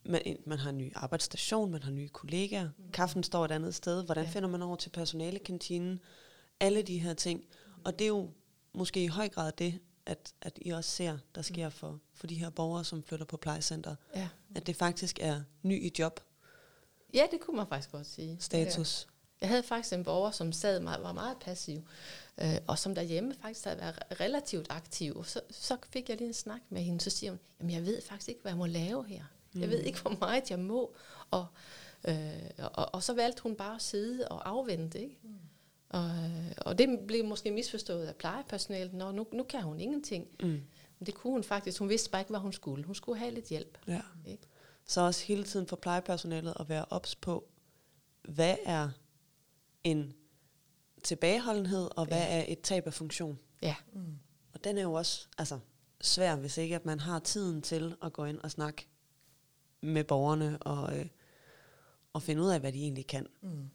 man, 0.05 0.37
man 0.45 0.57
har 0.57 0.69
en 0.69 0.77
ny 0.77 0.91
arbejdsstation, 0.95 1.71
man 1.71 1.83
har 1.83 1.91
nye 1.91 2.09
kollegaer, 2.09 2.69
mm. 2.77 2.91
kaffen 2.91 3.23
står 3.23 3.45
et 3.45 3.51
andet 3.51 3.75
sted, 3.75 4.05
hvordan 4.05 4.23
ja. 4.23 4.29
finder 4.29 4.49
man 4.49 4.61
over 4.61 4.75
til 4.75 4.89
personalekantinen, 4.89 5.99
alle 6.59 6.81
de 6.81 6.99
her 6.99 7.13
ting. 7.13 7.43
Og 7.83 7.99
det 7.99 8.05
er 8.05 8.09
jo 8.09 8.29
måske 8.73 9.03
i 9.03 9.07
høj 9.07 9.29
grad 9.29 9.51
det, 9.51 9.79
at, 10.05 10.33
at 10.41 10.59
I 10.61 10.69
også 10.69 10.89
ser, 10.89 11.17
der 11.35 11.41
sker 11.41 11.69
for, 11.69 11.99
for 12.13 12.27
de 12.27 12.35
her 12.35 12.49
borgere, 12.49 12.83
som 12.83 13.03
flytter 13.03 13.25
på 13.25 13.37
plejecenter. 13.37 13.95
Ja. 14.15 14.29
At 14.55 14.67
det 14.67 14.75
faktisk 14.75 15.19
er 15.21 15.41
ny 15.63 15.83
i 15.83 15.91
job 15.99 16.19
ja, 17.15 17.27
det 17.31 17.39
kunne 17.39 17.57
man 17.57 17.67
faktisk 17.67 17.91
godt 17.91 18.07
sige. 18.07 18.37
status. 18.39 19.07
Jeg 19.41 19.49
havde 19.49 19.63
faktisk 19.63 19.93
en 19.93 20.03
borger, 20.03 20.31
som 20.31 20.51
sad 20.51 20.79
meget, 20.79 21.03
var 21.03 21.13
meget 21.13 21.37
passiv, 21.37 21.87
øh, 22.41 22.57
og 22.67 22.79
som 22.79 22.95
derhjemme 22.95 23.35
faktisk 23.41 23.65
havde 23.65 23.77
været 23.77 23.99
relativt 24.21 24.67
aktiv. 24.69 25.23
Så, 25.23 25.41
så 25.51 25.77
fik 25.89 26.09
jeg 26.09 26.17
lige 26.17 26.27
en 26.27 26.33
snak 26.33 26.61
med 26.69 26.81
hende, 26.81 27.01
så 27.01 27.09
siger 27.09 27.31
hun, 27.31 27.39
jamen 27.59 27.73
jeg 27.73 27.85
ved 27.85 28.01
faktisk 28.01 28.29
ikke, 28.29 28.41
hvad 28.41 28.51
jeg 28.51 28.57
må 28.57 28.65
lave 28.65 29.05
her. 29.05 29.23
Jeg 29.55 29.69
ved 29.69 29.79
ikke, 29.79 30.01
hvor 30.01 30.17
meget 30.19 30.49
jeg 30.49 30.59
må. 30.59 30.95
Og, 31.31 31.45
øh, 32.07 32.15
og, 32.57 32.95
og 32.95 33.03
så 33.03 33.13
valgte 33.13 33.43
hun 33.43 33.55
bare 33.55 33.75
at 33.75 33.81
sidde 33.81 34.27
og 34.27 34.49
afvente. 34.49 35.01
Ikke? 35.01 35.19
Mm. 35.23 35.29
Og, 35.89 36.09
øh, 36.09 36.51
og 36.57 36.77
det 36.77 36.99
blev 37.07 37.25
måske 37.25 37.51
misforstået 37.51 38.07
af 38.07 38.15
plejepersonalet. 38.15 38.93
Nå, 38.93 39.11
nu, 39.11 39.27
nu 39.33 39.43
kan 39.43 39.61
hun 39.61 39.79
ingenting. 39.79 40.27
Mm. 40.39 40.47
Men 40.99 41.05
det 41.05 41.13
kunne 41.13 41.33
hun 41.33 41.43
faktisk. 41.43 41.79
Hun 41.79 41.89
vidste 41.89 42.09
bare 42.09 42.21
ikke, 42.21 42.29
hvad 42.29 42.39
hun 42.39 42.53
skulle. 42.53 42.85
Hun 42.85 42.95
skulle 42.95 43.19
have 43.19 43.31
lidt 43.31 43.45
hjælp. 43.45 43.77
Ja. 43.87 44.01
Ikke? 44.25 44.43
Så 44.87 45.01
også 45.01 45.25
hele 45.25 45.43
tiden 45.43 45.67
for 45.67 45.75
plejepersonalet 45.75 46.53
at 46.59 46.69
være 46.69 46.85
ops 46.89 47.15
på, 47.15 47.47
hvad 48.23 48.57
er 48.65 48.89
en 49.83 50.13
tilbageholdenhed, 51.03 51.89
og 51.97 52.05
hvad 52.05 52.17
Ja. 52.17 52.39
er 52.39 52.45
et 52.47 52.61
tab 52.61 52.87
af 52.87 52.93
funktion. 52.93 53.39
Ja, 53.61 53.75
Mm. 53.93 54.19
Og 54.53 54.63
den 54.63 54.77
er 54.77 54.81
jo 54.81 54.93
også 54.93 55.27
altså, 55.37 55.59
svær, 56.01 56.35
hvis 56.35 56.57
ikke 56.57 56.75
at 56.75 56.85
man 56.85 56.99
har 56.99 57.19
tiden 57.19 57.61
til 57.61 57.95
at 58.03 58.13
gå 58.13 58.25
ind 58.25 58.39
og 58.39 58.51
snakke 58.51 58.87
med 59.81 60.03
borgerne 60.03 60.57
og, 60.63 60.99
øh, 60.99 61.05
og 62.13 62.21
finde 62.21 62.41
ud 62.41 62.49
af, 62.49 62.59
hvad 62.59 62.71
de 62.73 62.79
egentlig 62.81 63.07
kan. 63.07 63.27
Mm. 63.41 63.69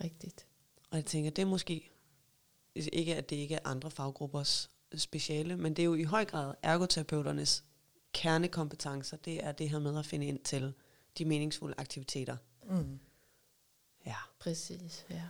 rigtigt. 0.00 0.46
Og 0.90 0.96
jeg 0.96 1.06
tænker, 1.06 1.30
det 1.30 1.42
er 1.42 1.46
måske 1.46 1.90
ikke, 2.74 3.16
at 3.16 3.30
det 3.30 3.36
ikke 3.36 3.54
er 3.54 3.60
andre 3.64 3.90
faggruppers 3.90 4.70
speciale, 4.96 5.56
men 5.56 5.74
det 5.76 5.82
er 5.82 5.86
jo 5.86 5.94
i 5.94 6.02
høj 6.02 6.24
grad 6.24 6.54
ergoterapeuternes 6.62 7.64
kernekompetencer. 8.12 9.16
Det 9.16 9.44
er 9.44 9.52
det 9.52 9.70
her 9.70 9.78
med 9.78 9.98
at 9.98 10.06
finde 10.06 10.26
ind 10.26 10.38
til 10.38 10.72
de 11.18 11.24
meningsfulde 11.24 11.74
aktiviteter. 11.78 12.36
Mm. 12.64 12.98
Ja. 14.06 14.16
Præcis, 14.38 15.06
ja. 15.10 15.22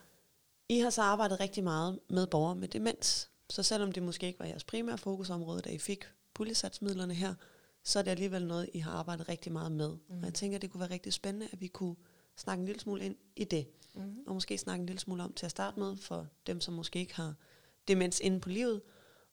I 0.69 0.79
har 0.79 0.91
så 0.91 1.03
arbejdet 1.03 1.41
rigtig 1.41 1.65
meget 1.65 2.01
med 2.11 2.27
borgere 2.27 2.57
med 2.57 2.69
demens. 2.69 3.31
Så 3.51 3.63
selvom 3.63 3.93
det 3.93 4.03
måske 4.03 4.27
ikke 4.27 4.39
var 4.39 4.47
jeres 4.47 4.65
primære 4.65 4.99
fokusområde, 4.99 5.61
da 5.61 5.71
I 5.71 5.79
fik 5.79 6.05
puljesatsmidlerne 6.35 7.15
her, 7.15 7.35
så 7.85 7.99
er 7.99 8.03
det 8.03 8.11
alligevel 8.11 8.47
noget, 8.47 8.71
I 8.75 8.79
har 8.79 8.91
arbejdet 8.91 9.29
rigtig 9.29 9.53
meget 9.53 9.73
med. 9.73 9.97
Mm. 10.09 10.19
Og 10.19 10.25
jeg 10.25 10.35
tænker, 10.35 10.59
det 10.59 10.71
kunne 10.71 10.81
være 10.81 10.91
rigtig 10.91 11.13
spændende, 11.13 11.49
at 11.53 11.61
vi 11.61 11.67
kunne 11.67 11.97
snakke 12.37 12.61
en 12.61 12.67
lille 12.67 12.81
smule 12.81 13.05
ind 13.05 13.17
i 13.37 13.45
det. 13.45 13.69
Mm. 13.95 14.17
Og 14.27 14.35
måske 14.35 14.59
snakke 14.59 14.81
en 14.81 14.87
lille 14.87 15.01
smule 15.01 15.23
om 15.23 15.33
til 15.33 15.47
at 15.47 15.51
starte 15.51 15.79
med, 15.79 15.97
for 15.97 16.27
dem, 16.47 16.61
som 16.61 16.75
måske 16.75 16.99
ikke 16.99 17.15
har 17.15 17.35
demens 17.89 18.21
inde 18.21 18.41
på 18.41 18.49
livet, 18.49 18.83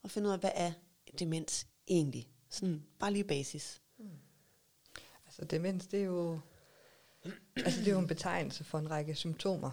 og 0.03 0.11
finde 0.11 0.27
ud 0.27 0.33
af, 0.33 0.39
hvad 0.39 0.51
er 0.55 0.71
demens 1.19 1.67
egentlig? 1.87 2.29
Sådan 2.55 2.85
bare 2.99 3.13
lige 3.13 3.23
basis. 3.23 3.81
Altså 5.25 5.45
demens, 5.45 5.87
det 5.87 5.99
er 5.99 6.05
jo 6.05 6.39
altså, 7.55 7.79
det 7.79 7.87
er 7.87 7.91
jo 7.91 7.99
en 7.99 8.07
betegnelse 8.07 8.63
for 8.63 8.79
en 8.79 8.91
række 8.91 9.15
symptomer 9.15 9.71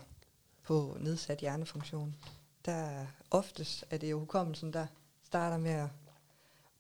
på 0.62 0.96
nedsat 1.00 1.38
hjernefunktion. 1.38 2.16
Der 2.64 3.06
oftest 3.30 3.84
er 3.90 3.96
det 3.98 4.10
jo 4.10 4.18
hukommelsen, 4.18 4.72
der 4.72 4.86
starter 5.22 5.56
med 5.56 5.70
at, 5.70 5.88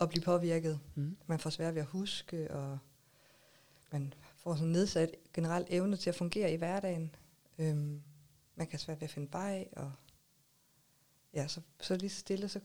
at 0.00 0.08
blive 0.08 0.22
påvirket. 0.22 0.80
Mm. 0.94 1.16
Man 1.26 1.38
får 1.38 1.50
svært 1.50 1.74
ved 1.74 1.82
at 1.82 1.88
huske, 1.88 2.50
og 2.50 2.78
man 3.92 4.14
får 4.36 4.54
sådan 4.54 4.72
nedsat 4.72 5.14
generelt 5.34 5.66
evne 5.70 5.96
til 5.96 6.10
at 6.10 6.16
fungere 6.16 6.52
i 6.52 6.56
hverdagen. 6.56 7.14
Øhm, 7.58 8.02
man 8.54 8.66
kan 8.66 8.78
svært 8.78 9.00
ved 9.00 9.08
at 9.08 9.10
finde 9.10 9.32
vej, 9.32 9.68
og 9.72 9.92
ja, 11.34 11.48
så, 11.48 11.60
så 11.80 11.96
lige 11.96 12.10
stille, 12.10 12.48
så, 12.48 12.60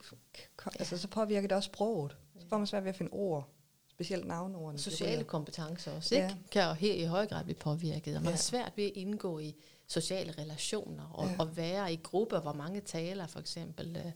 altså, 0.65 0.97
så 0.97 1.07
påvirker 1.07 1.47
det 1.47 1.57
også 1.57 1.67
sproget. 1.67 2.17
Så 2.39 2.47
får 2.49 2.57
man 2.57 2.67
svært 2.67 2.83
ved 2.83 2.89
at 2.89 2.95
finde 2.95 3.11
ord, 3.11 3.49
specielt 3.87 4.27
navneordene. 4.27 4.79
Sociale 4.79 5.23
kompetencer 5.23 5.91
også, 5.91 6.15
ikke? 6.15 6.27
Ja. 6.27 6.35
Kan 6.51 6.63
jo 6.67 6.73
her 6.73 6.93
i 6.93 7.03
høj 7.03 7.27
grad 7.27 7.43
blive 7.43 7.55
påvirket. 7.57 8.15
Og 8.15 8.21
man 8.21 8.29
Ja. 8.29 8.31
har 8.31 8.37
svært 8.37 8.73
ved 8.75 8.85
at 8.85 8.91
indgå 8.95 9.39
i 9.39 9.55
sociale 9.87 10.31
relationer, 10.37 11.03
og, 11.13 11.27
Ja. 11.27 11.35
og 11.39 11.57
være 11.57 11.93
i 11.93 11.99
grupper, 12.03 12.39
hvor 12.39 12.53
mange 12.53 12.81
taler, 12.81 13.27
for 13.27 13.39
eksempel. 13.39 13.97
Øh, 13.97 14.11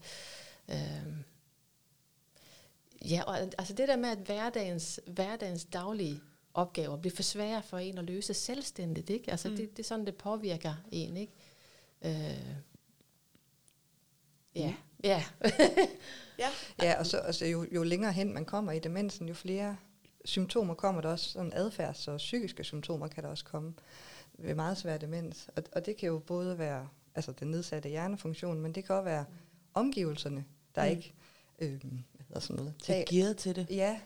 øh, 0.76 1.14
ja, 3.12 3.24
og 3.24 3.38
altså 3.40 3.74
det 3.74 3.88
der 3.88 3.96
med, 3.96 4.10
at 4.10 4.18
hverdagens, 4.18 5.00
hverdagens 5.08 5.66
daglige 5.66 6.20
opgaver 6.54 6.98
bliver 6.98 7.16
for 7.16 7.24
svære 7.24 7.64
for 7.64 7.78
en 7.78 7.98
at 7.98 8.04
løse 8.04 8.34
selvstændigt, 8.34 9.10
ikke? 9.10 9.32
Altså 9.32 9.48
Mm. 9.48 9.52
mm. 9.54 9.58
det, 9.58 9.78
det 9.78 9.84
er 9.84 9.88
sådan, 9.88 10.06
det 10.06 10.16
påvirker 10.16 10.74
en, 10.92 11.18
ikke? 11.18 11.34
Øh, 12.02 12.56
ja, 14.56 14.74
ja. 15.04 15.24
Ja. 16.40 16.50
Ja, 16.82 17.00
og 17.00 17.06
så 17.06 17.18
altså, 17.18 17.46
jo, 17.46 17.66
jo 17.72 17.84
længere 17.84 18.12
hen 18.14 18.34
man 18.34 18.46
kommer 18.46 18.72
i 18.72 18.80
demensen, 18.80 19.28
jo 19.28 19.34
flere 19.34 19.78
symptomer 20.26 20.74
kommer 20.74 21.02
der 21.02 21.10
også. 21.10 21.30
Sådan 21.30 21.54
adfærds- 21.54 22.08
og 22.08 22.18
psykiske 22.18 22.64
symptomer 22.64 23.08
kan 23.08 23.24
der 23.24 23.30
også 23.30 23.46
komme 23.46 23.74
ved 24.34 24.56
meget 24.56 24.78
svær 24.78 24.98
demens. 24.98 25.50
Og, 25.56 25.64
og 25.72 25.86
det 25.86 25.98
kan 25.98 26.08
jo 26.08 26.20
både 26.20 26.58
være 26.58 26.88
altså 27.16 27.32
den 27.32 27.48
nedsatte 27.52 27.90
hjernefunktion, 27.90 28.60
men 28.62 28.76
det 28.76 28.86
kan 28.86 28.96
også 28.96 29.04
være 29.04 29.26
omgivelserne, 29.74 30.46
der 30.76 30.86
Mm. 30.86 30.92
ikke 30.92 31.14
øh, 31.60 31.70
hvad 31.80 32.26
hedder 32.28 32.40
sådan 32.40 32.56
noget, 32.56 32.74
Det 32.88 32.98
er 33.00 33.04
gearet 33.10 33.38
til 33.38 33.56
det. 33.56 33.68
Ja, 33.70 34.00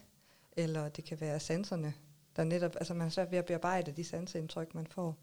eller 0.57 0.89
det 0.89 1.03
kan 1.05 1.21
være 1.21 1.39
sanserne, 1.39 1.93
der 2.35 2.43
netop, 2.43 2.75
altså 2.75 2.93
man 2.93 3.07
er 3.07 3.11
svært 3.11 3.31
ved 3.31 3.37
at 3.39 3.45
bearbejde 3.45 3.91
de 3.91 4.03
sanseindtryk, 4.03 4.75
man 4.75 4.87
får. 4.87 5.17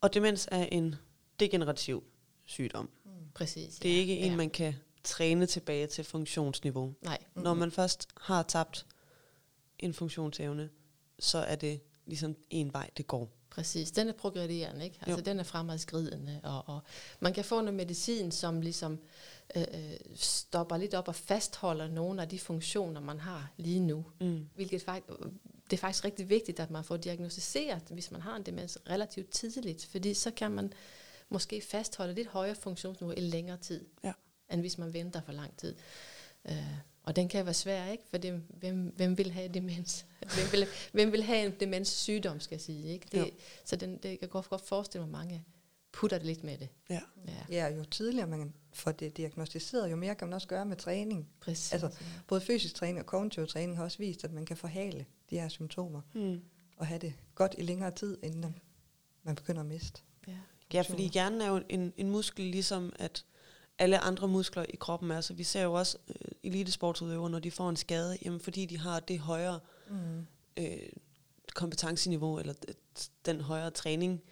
Og 0.00 0.14
demens 0.14 0.48
er 0.52 0.62
en 0.72 0.94
degenerativ 1.40 2.04
sygdom. 2.44 2.90
Præcis. 3.36 3.74
Det 3.74 3.90
er 3.90 3.94
ja, 3.94 4.00
ikke 4.00 4.18
en, 4.18 4.30
ja. 4.30 4.36
man 4.36 4.50
kan 4.50 4.74
træne 5.04 5.46
tilbage 5.46 5.86
til 5.86 6.04
funktionsniveau. 6.04 6.94
Nej, 7.02 7.18
Mm. 7.34 7.42
Når 7.42 7.54
man 7.54 7.70
først 7.70 8.08
har 8.16 8.42
tabt 8.42 8.86
en 9.78 9.94
funktionsevne, 9.94 10.68
så 11.18 11.38
er 11.38 11.56
det 11.56 11.80
ligesom 12.06 12.36
en 12.50 12.72
vej, 12.72 12.90
det 12.96 13.06
går. 13.06 13.32
Præcis, 13.50 13.90
den 13.90 14.08
er 14.08 14.12
progredierende, 14.12 14.84
ikke? 14.84 14.98
Altså 15.00 15.16
Jo. 15.20 15.22
den 15.24 15.38
er 15.38 15.42
fremadskridende, 15.42 16.40
og, 16.42 16.68
og 16.68 16.80
man 17.20 17.32
kan 17.32 17.44
få 17.44 17.60
noget 17.60 17.74
medicin, 17.74 18.32
som 18.32 18.60
ligesom 18.60 18.98
øh, 19.56 19.62
øh, 19.74 19.96
stopper 20.14 20.76
lidt 20.76 20.94
op 20.94 21.08
og 21.08 21.14
fastholder 21.14 21.88
nogle 21.88 22.22
af 22.22 22.28
de 22.28 22.38
funktioner, 22.38 23.00
man 23.00 23.20
har 23.20 23.52
lige 23.56 23.80
nu. 23.80 24.04
Mm. 24.20 24.48
Hvilket 24.54 24.82
fakt, 24.82 25.06
det 25.70 25.76
er 25.76 25.80
faktisk 25.80 26.04
rigtig 26.04 26.28
vigtigt, 26.28 26.60
at 26.60 26.70
man 26.70 26.84
får 26.84 26.96
diagnostiseret, 26.96 27.82
hvis 27.90 28.10
man 28.10 28.20
har 28.20 28.36
en 28.36 28.42
demens, 28.42 28.78
relativt 28.88 29.30
tidligt, 29.30 29.86
fordi 29.86 30.14
så 30.14 30.30
kan 30.30 30.50
man 30.50 30.72
måske 31.28 31.60
fastholde 31.60 32.14
lidt 32.14 32.28
højere 32.28 32.54
funktionsniveau 32.54 33.14
i 33.16 33.20
længere 33.20 33.56
tid, 33.56 33.84
Ja. 34.04 34.12
end 34.52 34.60
hvis 34.60 34.78
man 34.78 34.92
venter 34.92 35.20
for 35.20 35.32
lang 35.32 35.56
tid. 35.56 35.74
Øh, 36.48 36.56
og 37.02 37.16
den 37.16 37.28
kan 37.28 37.44
være 37.44 37.54
svær, 37.54 37.86
ikke? 37.86 38.04
For 38.10 38.18
det, 38.18 38.42
hvem, 38.48 38.92
hvem 38.96 39.18
vil 39.18 39.30
have 39.30 39.48
demens? 39.48 40.06
hvem, 40.34 40.52
vil, 40.52 40.66
hvem 40.92 41.12
vil 41.12 41.22
have 41.22 41.46
en 41.46 41.52
demenssygdom, 41.60 42.40
skal 42.40 42.54
jeg 42.54 42.60
sige, 42.60 42.92
ikke? 42.92 43.18
Jo. 43.18 43.24
Det, 43.24 43.32
så 43.64 43.76
den, 43.76 43.96
det, 43.96 44.08
jeg 44.08 44.18
kan 44.20 44.28
godt, 44.28 44.48
godt 44.48 44.62
forestille 44.66 45.06
mig, 45.06 45.12
mange 45.12 45.44
putter 45.92 46.18
det 46.18 46.26
lidt 46.26 46.44
med 46.44 46.58
det. 46.58 46.68
Ja. 46.90 47.00
Ja, 47.26 47.32
Ja, 47.50 47.68
jo 47.76 47.84
tidligere 47.84 48.26
man 48.26 48.54
får 48.72 48.92
det 48.92 49.16
diagnostiseret, 49.16 49.90
jo 49.90 49.96
mere 49.96 50.14
kan 50.14 50.28
man 50.28 50.32
også 50.34 50.48
gøre 50.48 50.64
med 50.66 50.76
træning. 50.76 51.28
præcis. 51.40 51.72
Altså, 51.72 51.98
Både 52.26 52.40
fysisk 52.40 52.74
træning 52.74 52.98
og 53.00 53.06
kognitiv 53.06 53.46
træning 53.46 53.76
har 53.76 53.84
også 53.84 53.98
vist, 53.98 54.24
at 54.24 54.32
man 54.32 54.46
kan 54.46 54.56
forhale 54.56 55.06
de 55.30 55.40
her 55.40 55.48
symptomer 55.48 56.00
Mm. 56.14 56.40
og 56.76 56.86
have 56.86 56.98
det 56.98 57.14
godt 57.34 57.54
i 57.58 57.62
længere 57.62 57.90
tid, 57.90 58.18
inden 58.22 58.56
man 59.22 59.34
begynder 59.34 59.60
at 59.60 59.66
miste. 59.66 60.00
ja. 60.28 60.32
Ja, 60.72 60.82
fordi 60.82 61.08
hjernen 61.08 61.40
er 61.40 61.48
jo 61.48 61.62
en, 61.68 61.92
en 61.96 62.10
muskel, 62.10 62.44
ligesom 62.44 62.92
at 62.98 63.24
alle 63.78 63.98
andre 63.98 64.28
muskler 64.28 64.62
i 64.68 64.76
kroppen 64.76 65.10
er. 65.10 65.20
Så 65.20 65.34
vi 65.34 65.44
ser 65.44 65.62
jo 65.62 65.72
også 65.72 65.98
øh, 66.08 66.14
elitesportsudøvere, 66.42 67.30
når 67.30 67.38
de 67.38 67.50
får 67.50 67.68
en 67.70 67.76
skade, 67.76 68.18
jamen 68.24 68.40
fordi 68.40 68.66
de 68.66 68.78
har 68.78 69.00
det 69.00 69.18
højere 69.18 69.60
Mm. 69.90 70.26
øh, 70.56 70.88
kompetenceniveau, 71.54 72.38
eller 72.38 72.54
den 73.26 73.40
højere 73.40 73.70
træning, 73.70 74.22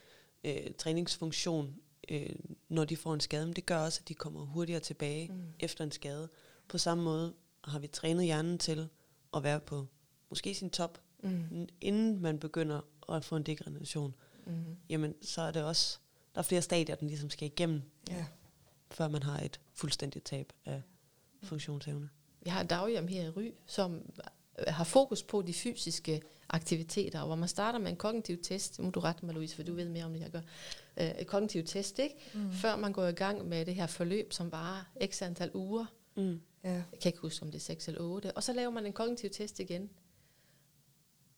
øh, 0.44 0.74
træningsfunktion, 0.78 1.74
øh, 2.08 2.30
når 2.68 2.84
de 2.84 2.96
får 2.96 3.14
en 3.14 3.20
skade. 3.20 3.46
Men 3.46 3.56
det 3.56 3.66
gør 3.66 3.78
også, 3.78 4.00
at 4.02 4.08
de 4.08 4.14
kommer 4.14 4.40
hurtigere 4.44 4.80
tilbage 4.80 5.28
Mm. 5.32 5.42
efter 5.60 5.84
en 5.84 5.92
skade. 5.92 6.28
På 6.68 6.78
samme 6.78 7.04
måde 7.04 7.34
har 7.64 7.78
vi 7.78 7.86
trænet 7.86 8.24
hjernen 8.24 8.58
til 8.58 8.88
at 9.36 9.42
være 9.42 9.60
på 9.60 9.86
måske 10.30 10.54
sin 10.54 10.70
top, 10.70 11.00
Mm. 11.22 11.68
inden 11.80 12.20
man 12.20 12.38
begynder 12.38 12.80
at 13.12 13.24
få 13.24 13.36
en 13.36 13.42
degradation. 13.42 14.14
Mm. 14.46 14.52
Jamen, 14.88 15.14
så 15.22 15.42
er 15.42 15.50
det 15.50 15.62
også, 15.64 15.98
der 16.34 16.38
er 16.38 16.42
flere 16.42 16.62
stadier, 16.62 16.94
den 16.94 17.08
ligesom 17.08 17.30
skal 17.30 17.46
igennem, 17.46 17.82
Ja. 18.10 18.26
før 18.90 19.08
man 19.08 19.22
har 19.22 19.40
et 19.40 19.60
fuldstændigt 19.74 20.24
tab 20.24 20.52
af 20.64 20.82
funktionsevne. 21.42 22.08
Vi 22.40 22.50
har 22.50 22.60
et 22.60 22.70
daghjem 22.70 23.08
her 23.08 23.22
i 23.24 23.28
Ry, 23.30 23.52
som 23.66 24.12
har 24.68 24.84
fokus 24.84 25.22
på 25.22 25.42
de 25.42 25.54
fysiske 25.54 26.22
aktiviteter, 26.48 27.20
og 27.20 27.26
hvor 27.26 27.36
man 27.36 27.48
starter 27.48 27.78
med 27.78 27.90
en 27.90 27.96
kognitiv 27.96 28.38
test, 28.42 28.78
må 28.78 28.90
du 28.90 29.00
rette 29.00 29.26
mig, 29.26 29.34
Louise, 29.34 29.56
for 29.56 29.62
du 29.62 29.74
ved 29.74 29.88
mere 29.88 30.04
om 30.04 30.12
det, 30.12 30.20
jeg 30.20 30.30
gør, 30.30 30.40
øh, 30.96 31.10
et 31.10 31.26
kognitiv 31.26 31.64
test, 31.64 31.98
ikke? 31.98 32.14
Mm. 32.34 32.52
før 32.52 32.76
man 32.76 32.92
går 32.92 33.06
i 33.06 33.12
gang 33.12 33.48
med 33.48 33.66
det 33.66 33.74
her 33.74 33.86
forløb, 33.86 34.32
som 34.32 34.52
varer 34.52 34.84
x 35.06 35.22
antal 35.22 35.50
uger, 35.54 35.86
Mm. 36.16 36.40
Ja. 36.64 36.70
jeg 36.72 36.84
kan 37.02 37.08
ikke 37.08 37.18
huske, 37.18 37.42
om 37.42 37.50
det 37.50 37.58
er 37.58 37.62
6 37.62 37.88
eller 37.88 38.00
8, 38.00 38.32
og 38.32 38.42
så 38.42 38.52
laver 38.52 38.70
man 38.70 38.86
en 38.86 38.92
kognitiv 38.92 39.30
test 39.30 39.60
igen. 39.60 39.90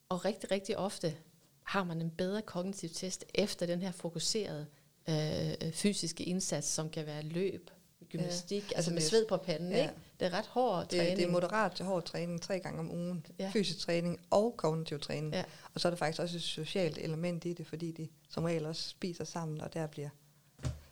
Og 0.08 0.24
rigtig, 0.24 0.50
rigtig 0.50 0.78
ofte 0.78 1.16
har 1.62 1.84
man 1.84 2.00
en 2.00 2.10
bedre 2.10 2.42
kognitiv 2.42 2.88
test 2.90 3.24
efter 3.34 3.66
den 3.66 3.82
her 3.82 3.92
fokuserede 3.92 4.66
øh, 5.08 5.72
fysiske 5.72 6.25
indsats, 6.25 6.68
som 6.68 6.90
kan 6.90 7.06
være 7.06 7.22
løb, 7.22 7.70
gymnastik, 8.08 8.70
ja, 8.70 8.76
altså, 8.76 8.90
med 8.90 9.00
det- 9.00 9.08
sved 9.08 9.26
på 9.28 9.36
panden. 9.36 9.70
ja. 9.72 9.82
Ikke? 9.82 9.94
Det 10.20 10.26
er 10.26 10.30
ret 10.32 10.46
hård 10.46 10.88
Det, 10.88 10.98
træning. 10.98 11.16
det 11.16 11.25
er 11.25 11.30
moderat 11.30 11.72
til 11.72 11.84
hård 11.84 12.04
træning 12.04 12.42
tre 12.42 12.60
gange 12.60 12.78
om 12.80 12.90
ugen. 12.90 13.26
Ja. 13.38 13.50
Fysisk 13.52 13.78
træning 13.78 14.20
og 14.30 14.54
kognitiv 14.56 15.00
træning. 15.00 15.32
Ja. 15.34 15.44
Og 15.75 15.80
så 15.80 15.88
er 15.88 15.90
der 15.90 15.96
faktisk 15.96 16.20
også 16.22 16.36
et 16.36 16.42
socialt 16.42 16.98
element 16.98 17.44
i 17.44 17.52
det, 17.52 17.66
fordi 17.66 17.90
de 17.92 18.08
som 18.30 18.44
regel 18.44 18.66
også 18.66 18.88
spiser 18.88 19.25
sammen, 19.25 19.60
og 19.60 19.75
der 19.75 19.86
bliver 19.86 20.08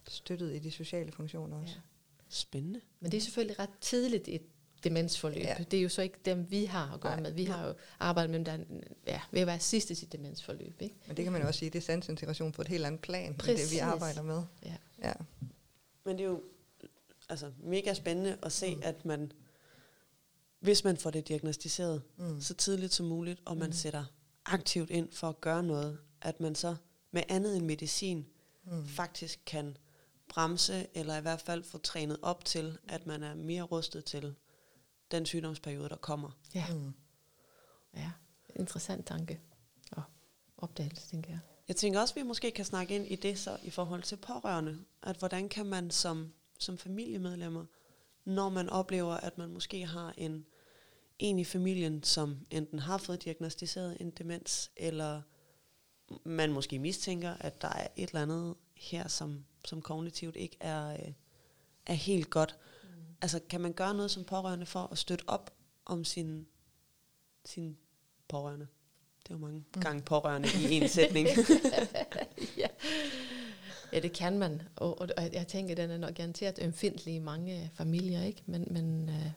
støttet 0.09 0.55
i 0.55 0.59
de 0.59 0.71
sociale 0.71 1.13
funktioner 1.13 1.57
også. 1.63 1.75
Ja. 1.75 1.81
Spændende. 2.29 2.81
Men 3.01 3.11
det 3.13 3.17
er 3.17 3.21
selvfølgelig 3.23 3.59
ret 3.59 3.71
tidligt 3.81 4.29
i 4.29 4.35
et 4.35 4.43
demensforløb. 4.85 5.43
Ja. 5.45 5.57
Det 5.71 5.79
er 5.79 5.83
jo 5.83 5.89
så 5.89 6.03
ikke 6.03 6.19
dem, 6.25 6.51
vi 6.51 6.65
har 6.65 6.95
at 6.95 7.01
gøre 7.01 7.13
Nej. 7.13 7.21
med. 7.23 7.33
Vi 7.33 7.45
har 7.45 7.67
jo 7.67 7.75
arbejdet 8.01 8.31
med 8.31 8.39
dem, 8.39 8.45
der 8.45 8.53
er 8.53 8.59
ja, 9.07 9.21
ved 9.31 9.41
at 9.41 9.47
være 9.47 9.61
sidst 9.61 9.91
i 9.91 9.95
sit 9.95 10.13
demensforløb. 10.13 10.83
Ikke? 10.83 10.95
Men 11.07 11.17
det 11.17 11.25
kan 11.25 11.33
man 11.33 11.43
jo 11.43 11.47
også 11.49 11.59
sige, 11.59 11.71
det 11.71 11.79
er 11.79 11.83
sansintegration 11.83 12.53
på 12.53 12.63
et 12.63 12.69
helt 12.69 12.87
andet 12.87 13.01
plan, 13.01 13.25
end 13.27 13.35
det 13.35 13.39
Præcis. 13.45 13.73
vi 13.73 13.79
arbejder 13.79 14.23
med. 14.23 14.43
Ja. 14.65 14.77
Ja. 15.03 15.13
Men 16.05 16.19
det 16.19 16.25
er 16.25 16.29
jo 16.29 16.43
altså, 17.29 17.51
mega 17.63 17.95
spændende 17.95 18.37
at 18.43 18.53
se, 18.53 18.75
mm. 18.75 18.81
at 18.85 19.05
man, 19.05 19.33
hvis 20.61 20.85
man 20.85 20.97
får 20.97 21.11
det 21.11 21.29
diagnostiseret 21.29 22.03
Mm. 22.17 22.41
så 22.41 22.55
tidligt 22.55 22.95
som 22.95 23.07
muligt, 23.07 23.41
og 23.45 23.57
man 23.57 23.69
Mm. 23.69 23.73
sætter 23.73 24.05
aktivt 24.47 24.91
ind 24.91 25.13
for 25.13 25.29
at 25.29 25.41
gøre 25.41 25.63
noget, 25.63 25.99
at 26.23 26.41
man 26.41 26.55
så 26.55 26.77
med 27.13 27.23
andet 27.29 27.57
end 27.57 27.65
medicin 27.65 28.27
Mm. 28.67 28.87
faktisk 28.87 29.41
kan 29.47 29.77
bremse, 30.29 30.87
eller 30.95 31.17
i 31.19 31.21
hvert 31.21 31.41
fald 31.41 31.65
få 31.65 31.79
trænet 31.79 32.17
op 32.23 32.45
til, 32.45 32.79
at 32.89 33.07
man 33.07 33.23
er 33.23 33.35
mere 33.35 33.63
rustet 33.63 34.05
til 34.05 34.35
den 35.11 35.27
sygdomsperiode, 35.27 35.89
der 35.89 35.97
kommer. 35.97 36.31
Ja. 36.55 36.67
Mm. 36.71 36.95
ja. 37.97 38.11
Interessant 38.57 39.07
tanke 39.07 39.41
og 39.93 40.03
opdagelse, 40.57 41.09
tænker 41.09 41.31
jeg. 41.31 41.41
Jeg 41.69 41.77
tænker 41.77 42.01
også, 42.01 42.13
at 42.13 42.17
vi 42.17 42.23
måske 42.23 42.51
kan 42.51 42.65
snakke 42.65 42.95
ind 42.95 43.07
i 43.07 43.17
det 43.17 43.39
så 43.39 43.57
i 43.63 43.71
forhold 43.71 44.03
til 44.03 44.17
pårørende. 44.17 44.79
At 45.03 45.17
hvordan 45.17 45.49
kan 45.49 45.67
man 45.67 45.91
som, 45.91 46.33
som 46.59 46.79
familiemedlemmer, 46.79 47.65
når 48.25 48.49
man 48.49 48.71
oplever, 48.71 49.15
at 49.15 49.39
man 49.39 49.51
måske 49.51 49.87
har 49.87 50.15
en, 50.17 50.47
en 51.19 51.39
i 51.39 51.45
familien, 51.45 52.03
som 52.03 52.47
enten 52.51 52.79
har 52.79 52.99
fået 52.99 53.25
diagnostiseret 53.25 53.97
en 54.01 54.11
demens, 54.11 54.71
eller 54.77 55.23
man 56.25 56.53
måske 56.53 56.79
mistænker, 56.79 57.35
at 57.41 57.63
der 57.63 57.69
er 57.69 57.87
et 57.97 58.09
eller 58.09 58.23
andet 58.23 58.55
her, 58.75 59.09
som, 59.09 59.45
som 59.65 59.83
kognitivt 59.83 60.37
ikke 60.37 60.57
er, 60.61 60.93
øh, 60.93 61.13
er 61.87 61.95
helt 61.95 62.31
godt. 62.31 62.59
Altså 63.23 63.41
kan 63.49 63.61
man 63.61 63.73
gøre 63.73 63.95
noget 63.95 64.11
som 64.11 64.25
pårørende 64.25 64.67
for 64.67 64.89
at 64.93 64.99
støtte 64.99 65.25
op 65.27 65.51
om 65.87 66.05
sin, 66.05 66.47
sin 67.45 67.77
pårørende? 68.29 68.67
Det 69.23 69.31
er 69.31 69.35
jo 69.35 69.39
mange 69.41 69.65
Mm. 69.77 69.83
gange 69.83 70.03
pårørende 70.03 70.49
i 70.71 70.75
en 70.75 70.89
sætning. 70.99 71.29
ja. 72.57 72.67
ja, 73.93 74.01
det 74.01 74.13
kan 74.13 74.39
man. 74.39 74.63
Og, 74.77 75.01
og, 75.01 75.09
og 75.17 75.33
jeg 75.33 75.47
tænker, 75.49 75.75
den 75.75 75.91
er 75.91 75.99
nok 75.99 76.15
garanteret 76.15 76.59
ømfindelig 76.63 77.15
i 77.15 77.19
mange 77.19 77.71
familier, 77.75 78.23
ikke? 78.23 78.43
Men, 78.47 78.67
men 78.71 79.09
øh, 79.09 79.31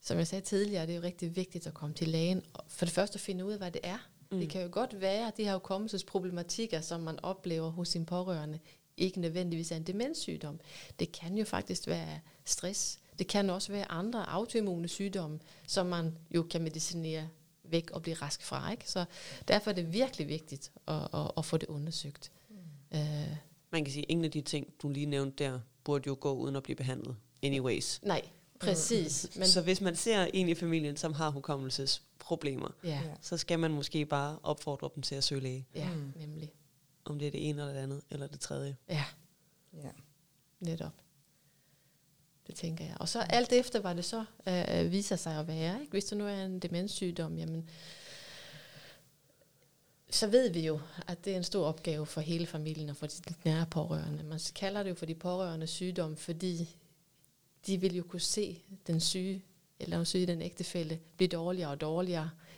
som 0.00 0.18
jeg 0.18 0.26
sagde 0.26 0.44
tidligere, 0.44 0.86
det 0.86 0.92
er 0.92 0.96
jo 0.96 1.02
rigtig 1.02 1.36
vigtigt 1.36 1.66
at 1.66 1.74
komme 1.74 1.94
til 1.94 2.08
lægen. 2.08 2.42
For 2.68 2.84
det 2.84 2.94
første 2.94 3.16
at 3.16 3.20
finde 3.20 3.44
ud 3.44 3.52
af, 3.52 3.58
hvad 3.58 3.70
det 3.70 3.80
er. 3.84 3.98
Mm. 4.30 4.38
Det 4.38 4.48
kan 4.50 4.62
jo 4.62 4.68
godt 4.72 5.00
være, 5.00 5.26
at 5.28 5.36
de 5.36 5.44
her 5.44 5.54
hukommelsesproblematikker, 5.54 6.80
som 6.80 7.00
man 7.00 7.20
oplever 7.24 7.70
hos 7.70 7.88
sin 7.88 8.06
pårørende, 8.06 8.58
ikke 8.96 9.20
nødvendigvis 9.20 9.72
er 9.72 9.76
en 9.76 9.82
demenssygdom. 9.82 10.60
Det 10.98 11.12
kan 11.12 11.38
jo 11.38 11.44
faktisk 11.44 11.86
være 11.86 12.20
stress. 12.44 12.98
Det 13.18 13.26
kan 13.26 13.50
også 13.50 13.72
være 13.72 13.90
andre 13.92 14.30
autoimmune 14.30 14.88
sygdomme, 14.88 15.38
som 15.66 15.86
man 15.86 16.14
jo 16.34 16.42
kan 16.42 16.62
medicinere 16.62 17.28
væk 17.64 17.90
og 17.90 18.02
blive 18.02 18.14
rask 18.14 18.42
fra. 18.42 18.70
Ikke? 18.70 18.90
Så 18.90 19.04
derfor 19.48 19.70
er 19.70 19.74
det 19.74 19.92
virkelig 19.92 20.28
vigtigt 20.28 20.72
at, 20.88 21.08
at, 21.14 21.30
at 21.36 21.44
få 21.44 21.56
det 21.56 21.68
undersøgt. 21.68 22.32
Mm. 22.50 22.98
Øh, 22.98 23.36
Man 23.70 23.84
kan 23.84 23.92
sige, 23.92 24.02
at 24.04 24.10
ingen 24.10 24.24
af 24.24 24.30
de 24.30 24.40
ting, 24.40 24.66
du 24.82 24.88
lige 24.88 25.06
nævnte 25.06 25.44
der, 25.44 25.60
burde 25.84 26.04
jo 26.06 26.16
gå 26.20 26.32
uden 26.32 26.56
at 26.56 26.62
blive 26.62 26.76
behandlet. 26.76 27.16
Anyways. 27.42 28.00
nej, 28.02 28.22
præcis. 28.60 29.28
Men, 29.34 29.38
Men, 29.40 29.48
så 29.48 29.62
hvis 29.62 29.80
man 29.80 29.96
ser 29.96 30.24
en 30.34 30.48
i 30.48 30.54
familien, 30.54 30.96
som 30.96 31.12
har 31.12 31.30
hukommelsesproblemer, 31.30 32.68
Ja. 32.84 33.00
så 33.20 33.36
skal 33.36 33.58
man 33.58 33.70
måske 33.72 34.06
bare 34.06 34.38
opfordre 34.42 34.90
dem 34.94 35.02
til 35.02 35.14
at 35.14 35.24
søge 35.24 35.40
læge. 35.40 35.66
ja, 35.74 35.88
Mm. 35.90 36.12
nemlig. 36.20 36.50
Om 37.04 37.18
det 37.18 37.26
er 37.26 37.30
det 37.30 37.48
ene 37.48 37.60
eller 37.62 37.74
det 37.74 37.80
andet, 37.80 38.02
eller 38.10 38.26
det 38.26 38.40
tredje. 38.40 38.76
Ja, 38.88 39.04
Ja. 39.82 39.90
netop. 40.60 40.92
Det 42.46 42.54
tænker 42.54 42.84
jeg. 42.84 42.96
Og 43.00 43.08
så 43.08 43.20
alt 43.20 43.52
efter, 43.52 43.80
hvad 43.80 43.94
det 43.94 44.04
så 44.04 44.24
øh, 44.48 44.92
viser 44.92 45.16
sig 45.16 45.38
at 45.38 45.46
være. 45.46 45.80
Ikke? 45.80 45.90
Hvis 45.90 46.04
det 46.04 46.18
nu 46.18 46.26
er 46.26 46.44
en 46.44 46.58
demenssygdom, 46.58 47.38
jamen, 47.38 47.70
så 50.10 50.26
ved 50.26 50.50
vi 50.50 50.66
jo, 50.66 50.80
at 51.08 51.24
det 51.24 51.32
er 51.32 51.36
en 51.36 51.44
stor 51.44 51.66
opgave 51.66 52.06
for 52.06 52.20
hele 52.20 52.46
familien 52.46 52.88
og 52.88 52.96
for 52.96 53.06
de 53.06 53.34
nære 53.44 53.66
pårørende. 53.66 54.22
Man 54.24 54.40
kalder 54.54 54.82
det 54.82 54.90
jo 54.90 54.94
for 54.94 55.06
de 55.06 55.14
pårørende 55.14 55.66
sygdom, 55.66 56.16
fordi 56.16 56.76
de 57.66 57.80
vil 57.80 57.96
jo 57.96 58.02
kunne 58.02 58.20
se 58.20 58.62
den 58.86 59.00
syge, 59.00 59.44
eller 59.80 59.96
den 59.96 60.06
syge, 60.06 60.26
den 60.26 60.42
ægtefælde, 60.42 60.98
blive 61.16 61.28
dårligere 61.28 61.70
og 61.70 61.80
dårligere. 61.80 62.30
Øh, 62.34 62.53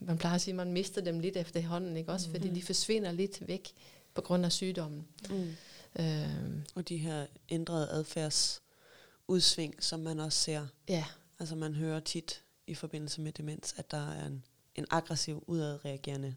Man 0.00 0.18
plejer 0.18 0.34
at 0.34 0.40
sige, 0.40 0.52
at 0.52 0.56
man 0.56 0.72
mister 0.72 1.00
dem 1.00 1.18
lidt 1.20 1.36
efterhånden, 1.36 1.96
ikke? 1.96 2.12
også 2.12 2.30
fordi 2.30 2.48
de 2.48 2.62
forsvinder 2.62 3.12
lidt 3.12 3.48
væk 3.48 3.72
på 4.14 4.20
grund 4.20 4.44
af 4.44 4.52
sygdommen. 4.52 5.06
Mm. 5.30 5.54
Øh, 5.98 6.58
Og 6.74 6.88
de 6.88 6.96
her 6.96 7.26
ændrede 7.48 7.88
adfærdsudsving, 7.90 9.84
som 9.84 10.00
man 10.00 10.20
også 10.20 10.38
ser. 10.38 10.66
ja, 10.88 11.04
Altså 11.38 11.54
man 11.56 11.74
hører 11.74 12.00
tit 12.00 12.42
i 12.66 12.74
forbindelse 12.74 13.20
med 13.20 13.32
demens, 13.32 13.74
at 13.76 13.90
der 13.90 14.10
er 14.12 14.26
en, 14.26 14.44
en 14.74 14.86
aggressiv, 14.90 15.44
udadreagerende 15.46 16.34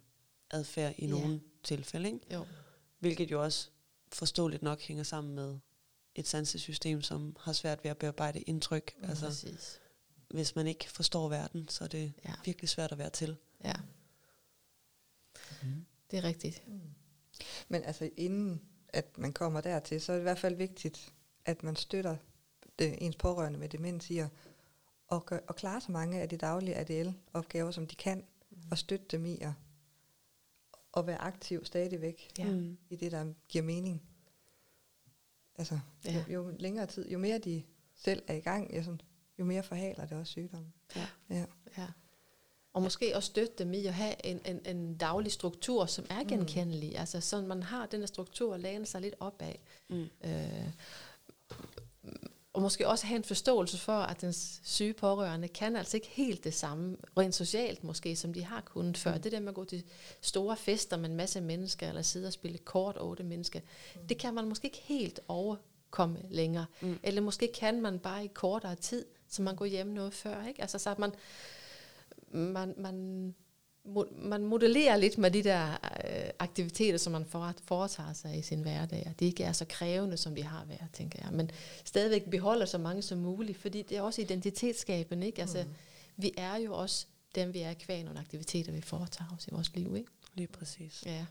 adfærd 0.51 0.93
i 0.97 1.05
Ja. 1.05 1.11
nogle 1.11 1.41
tilfælde. 1.63 2.07
Ikke? 2.07 2.19
jo. 2.33 2.45
Hvilket 2.99 3.31
jo 3.31 3.43
også 3.43 3.69
forståeligt 4.11 4.63
nok 4.63 4.81
hænger 4.81 5.03
sammen 5.03 5.35
med 5.35 5.57
et 6.15 6.27
sansesystem, 6.27 7.01
som 7.01 7.35
har 7.39 7.53
svært 7.53 7.83
ved 7.83 7.91
at 7.91 7.97
bearbejde 7.97 8.39
indtryk. 8.41 8.93
Mm, 8.97 9.09
Altså, 9.09 9.25
Præcis. 9.25 9.79
Hvis 10.29 10.55
man 10.55 10.67
ikke 10.67 10.89
forstår 10.89 11.29
verden, 11.29 11.67
så 11.67 11.83
er 11.83 11.87
det 11.87 12.13
Ja. 12.25 12.33
virkelig 12.45 12.69
svært 12.69 12.91
at 12.91 12.97
være 12.97 13.09
til. 13.09 13.37
Ja. 13.63 13.73
Mm. 15.63 15.85
Det 16.11 16.19
er 16.19 16.23
rigtigt. 16.23 16.67
Mm. 16.67 16.79
Men 17.67 17.83
altså 17.83 18.09
inden 18.17 18.61
at 18.93 19.17
man 19.17 19.33
kommer 19.33 19.61
dertil, 19.61 20.01
så 20.01 20.11
er 20.11 20.15
det 20.15 20.21
i 20.21 20.23
hvert 20.23 20.39
fald 20.39 20.55
vigtigt, 20.55 21.13
at 21.45 21.63
man 21.63 21.75
støtter 21.75 22.17
det, 22.79 22.97
ens 23.01 23.15
pårørende 23.15 23.59
med 23.59 23.69
demens 23.69 24.09
i 24.09 24.17
at, 24.17 24.27
at, 25.11 25.25
gøre, 25.25 25.41
at 25.49 25.55
klare 25.55 25.81
så 25.81 25.91
mange 25.91 26.21
af 26.21 26.29
de 26.29 26.37
daglige 26.37 26.75
ADL-opgaver, 26.75 27.71
som 27.71 27.87
de 27.87 27.95
kan, 27.95 28.25
og 28.71 28.77
støtte 28.77 29.05
dem 29.11 29.25
i 29.25 29.37
at, 29.41 29.51
at 30.97 31.07
være 31.07 31.17
aktiv 31.21 31.65
stadigvæk 31.65 32.31
Ja. 32.37 32.45
Mm. 32.51 32.77
i 32.89 32.95
det, 32.95 33.11
der 33.11 33.33
giver 33.49 33.63
mening. 33.63 34.01
Altså, 35.55 35.79
Ja. 36.05 36.23
jo, 36.29 36.33
jo 36.33 36.55
længere 36.59 36.85
tid, 36.85 37.09
jo 37.09 37.17
mere 37.19 37.39
de 37.39 37.63
selv 37.95 38.23
er 38.27 38.33
i 38.33 38.39
gang, 38.39 38.75
jo, 38.77 38.83
sådan, 38.83 39.01
jo 39.39 39.45
mere 39.45 39.63
forhaler 39.63 40.05
det 40.05 40.17
også 40.17 40.31
sygdommen. 40.31 40.73
Ja. 40.95 41.07
Ja. 41.29 41.45
Ja. 41.77 41.87
Og 42.73 42.81
måske 42.81 43.15
også 43.15 43.27
støtte 43.27 43.53
dem 43.57 43.73
i 43.73 43.85
at 43.85 43.93
have 43.93 44.25
en, 44.25 44.41
en, 44.45 44.61
en 44.65 44.97
daglig 44.97 45.31
struktur, 45.31 45.85
som 45.85 46.05
er 46.09 46.23
genkendelig. 46.23 46.89
Mm. 46.89 46.99
Altså 46.99 47.21
sådan, 47.21 47.47
man 47.47 47.63
har 47.63 47.85
den 47.85 47.99
her 47.99 48.07
struktur 48.07 48.53
at 48.53 48.59
læne 48.59 48.85
sig 48.85 49.01
lidt 49.01 49.15
op 49.19 49.41
af. 49.41 49.59
Mm. 49.89 50.09
Øh, 50.23 50.69
og 52.53 52.61
måske 52.61 52.87
også 52.87 53.05
have 53.05 53.15
en 53.15 53.23
forståelse 53.23 53.77
for, 53.77 53.93
at 53.93 54.21
den 54.21 54.33
syge 54.63 54.93
pårørende 54.93 55.47
kan 55.47 55.75
altså 55.75 55.97
ikke 55.97 56.07
helt 56.07 56.43
det 56.43 56.53
samme, 56.53 56.97
rent 57.17 57.35
socialt 57.35 57.83
måske, 57.83 58.15
som 58.15 58.33
de 58.33 58.43
har 58.43 58.61
kunnet 58.61 58.97
før. 58.97 59.15
Mm. 59.15 59.21
Det 59.21 59.31
der 59.31 59.39
med 59.39 59.47
at 59.49 59.55
gå 59.55 59.65
til 59.65 59.83
store 60.21 60.57
fester 60.57 60.97
med 60.97 61.09
en 61.09 61.15
masse 61.15 61.41
mennesker, 61.41 61.89
eller 61.89 62.01
sidde 62.01 62.27
og 62.27 62.33
spille 62.33 62.57
kort 62.57 62.97
otte 62.99 63.23
mennesker, 63.23 63.59
mm. 63.95 64.07
det 64.07 64.17
kan 64.17 64.33
man 64.33 64.47
måske 64.47 64.65
ikke 64.65 64.81
helt 64.83 65.19
overkomme 65.27 66.19
længere. 66.29 66.65
Mm. 66.81 66.99
Eller 67.03 67.21
måske 67.21 67.51
kan 67.53 67.81
man 67.81 67.99
bare 67.99 68.25
i 68.25 68.29
kortere 68.33 68.75
tid, 68.75 69.05
så 69.29 69.41
man 69.41 69.55
går 69.55 69.65
hjem 69.65 69.87
noget 69.87 70.13
før. 70.13 70.45
Ikke? 70.47 70.61
Altså 70.61 70.79
så 70.79 70.89
at 70.89 70.99
man, 70.99 71.11
man, 72.31 72.73
man, 72.77 73.35
man 74.11 74.45
modellerer 74.45 74.97
lidt 74.97 75.17
med 75.17 75.31
de 75.31 75.43
der 75.43 75.71
øh, 75.71 76.29
aktiviteter, 76.39 76.97
som 76.97 77.11
man 77.11 77.25
for, 77.25 77.53
foretager 77.63 78.13
sig 78.13 78.37
i 78.37 78.41
sin 78.41 78.61
hverdag. 78.61 79.03
og 79.09 79.19
De 79.19 79.25
ikke 79.25 79.43
er 79.43 79.51
så 79.51 79.65
krævende, 79.65 80.17
som 80.17 80.35
de 80.35 80.43
har 80.43 80.65
været, 80.65 80.87
tænker 80.93 81.19
jeg. 81.23 81.33
Men 81.33 81.51
stadigvæk 81.85 82.29
beholder 82.29 82.65
så 82.65 82.77
mange 82.77 83.01
som 83.01 83.17
muligt, 83.17 83.57
fordi 83.57 83.81
det 83.81 83.97
er 83.97 84.01
også 84.01 84.21
identitetsskabende. 84.21 85.27
Ikke? 85.27 85.41
Altså, 85.41 85.63
mm. 85.63 85.73
Vi 86.17 86.31
er 86.37 86.55
jo 86.55 86.73
også 86.73 87.05
dem, 87.35 87.53
vi 87.53 87.59
er 87.59 87.73
kvæg 87.73 88.03
nogle 88.03 88.19
aktiviteter, 88.19 88.71
vi 88.71 88.81
foretager 88.81 89.35
os 89.37 89.47
i 89.47 89.51
vores 89.51 89.75
liv. 89.75 89.95
Ikke? 89.95 90.09
Lige 90.33 90.47
præcis. 90.47 91.03
Ja. 91.05 91.25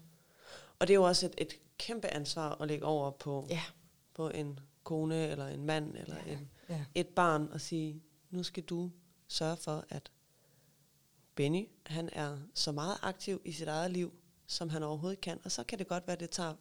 Og 0.79 0.89
det 0.89 0.95
er 0.95 0.99
jo 0.99 1.03
også 1.05 1.27
et, 1.27 1.35
et 1.39 1.53
kæmpe 1.79 2.09
ansvar 2.09 2.63
at 2.63 2.69
lægge 2.69 2.85
over 2.85 3.11
på, 3.11 3.47
ja, 3.51 3.63
på 4.15 4.29
en 4.29 4.61
kone 4.85 5.29
eller 5.29 5.47
en 5.47 5.67
mand 5.67 5.97
eller 5.97 6.17
Ja. 6.27 6.33
en, 6.33 6.51
Ja. 6.69 6.85
et 6.95 7.09
barn 7.09 7.49
og 7.53 7.61
sige, 7.61 8.03
nu 8.31 8.43
skal 8.43 8.63
du 8.63 8.91
sørge 9.29 9.57
for, 9.57 9.85
at 9.89 10.11
Benny, 11.35 11.69
han 11.87 12.09
er 12.13 12.39
så 12.55 12.73
meget 12.73 12.99
aktiv 13.03 13.41
i 13.45 13.53
sit 13.53 13.69
eget 13.69 13.91
liv, 13.91 14.13
som 14.47 14.69
han 14.69 14.83
overhovedet 14.83 15.21
kan, 15.21 15.41
og 15.45 15.53
så 15.53 15.65
kan 15.65 15.79
det 15.79 15.89
godt 15.89 16.07
være, 16.07 16.15
at 16.15 16.21
det 16.21 16.31
tager 16.31 16.55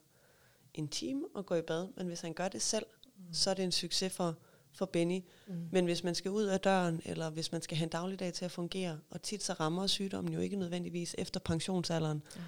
en 0.73 0.87
time 0.87 1.23
at 1.37 1.45
gå 1.45 1.55
i 1.55 1.61
bad, 1.61 1.87
men 1.97 2.07
hvis 2.07 2.21
han 2.21 2.33
gør 2.33 2.47
det 2.47 2.61
selv, 2.61 2.85
mm. 3.17 3.33
så 3.33 3.49
er 3.49 3.53
det 3.53 3.63
en 3.63 3.71
succes 3.71 4.13
for, 4.13 4.37
for 4.71 4.85
Benny. 4.85 5.21
Mm. 5.47 5.67
Men 5.71 5.85
hvis 5.85 6.03
man 6.03 6.15
skal 6.15 6.31
ud 6.31 6.43
af 6.43 6.59
døren, 6.59 7.01
eller 7.05 7.29
hvis 7.29 7.51
man 7.51 7.61
skal 7.61 7.77
have 7.77 7.83
en 7.83 7.89
dagligdag 7.89 8.33
til 8.33 8.45
at 8.45 8.51
fungere, 8.51 8.99
og 9.09 9.21
tit 9.21 9.43
så 9.43 9.53
rammer 9.53 9.87
sygdommen 9.87 10.33
jo 10.33 10.39
ikke 10.39 10.55
nødvendigvis 10.55 11.15
efter 11.17 11.39
pensionsalderen. 11.39 12.23
Mm. 12.35 12.41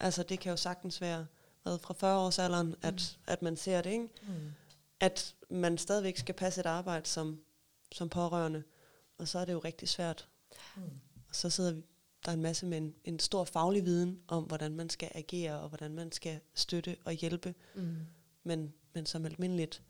Altså 0.00 0.22
det 0.22 0.40
kan 0.40 0.50
jo 0.50 0.56
sagtens 0.56 1.00
være 1.00 1.26
hvad, 1.62 1.78
fra 1.78 1.94
40-årsalderen, 1.94 2.74
at, 2.82 2.94
mm. 2.94 3.32
at 3.32 3.42
man 3.42 3.56
ser 3.56 3.82
det, 3.82 3.90
ikke? 3.90 4.08
Mm. 4.22 4.52
At 5.00 5.34
man 5.50 5.78
stadigvæk 5.78 6.16
skal 6.16 6.34
passe 6.34 6.60
et 6.60 6.66
arbejde 6.66 7.06
som, 7.06 7.40
som 7.92 8.08
pårørende, 8.08 8.62
og 9.18 9.28
så 9.28 9.38
er 9.38 9.44
det 9.44 9.52
jo 9.52 9.58
rigtig 9.58 9.88
svært. 9.88 10.28
Mm. 10.76 10.82
Og 11.28 11.34
så 11.34 11.50
sidder 11.50 11.72
vi, 11.72 11.82
der 12.24 12.30
er 12.30 12.34
en 12.34 12.42
masse 12.42 12.66
med 12.66 12.78
en, 12.78 12.94
en 13.04 13.18
stor 13.18 13.44
faglig 13.44 13.84
viden 13.84 14.20
om, 14.28 14.44
hvordan 14.44 14.76
man 14.76 14.90
skal 14.90 15.10
agere, 15.14 15.60
og 15.60 15.68
hvordan 15.68 15.94
man 15.94 16.12
skal 16.12 16.40
støtte 16.54 16.96
og 17.04 17.12
hjælpe. 17.12 17.54
Mm. 17.74 17.96
Men, 18.44 18.74
men 18.94 19.06
som 19.06 19.26
almindeligt 19.26 19.82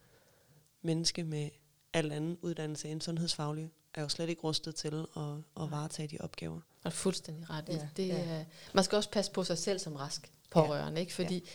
menneske 0.83 1.25
med 1.25 1.51
al 1.93 2.13
anden 2.13 2.39
uddannelse 2.43 2.89
end 2.89 3.01
sundhedsfaglig, 3.01 3.71
er 3.95 4.03
jo 4.03 4.09
slet 4.09 4.29
ikke 4.29 4.43
rustet 4.43 4.75
til 4.75 5.07
at, 5.17 5.23
at 5.63 5.71
varetage 5.71 6.09
de 6.09 6.19
opgaver. 6.21 6.61
Og 6.85 6.93
fuldstændig 6.93 7.51
ret 7.51 7.69
ja, 7.69 7.89
det, 7.97 8.09
ja. 8.09 8.45
Man 8.75 8.85
skal 8.85 8.97
også 8.97 9.11
passe 9.11 9.33
på 9.33 9.45
sig 9.45 9.59
selv 9.59 9.79
som 9.79 9.97
rask 9.97 10.33
pårørende, 10.51 10.99
ja. 10.99 11.01
ikke? 11.01 11.15
fordi 11.15 11.49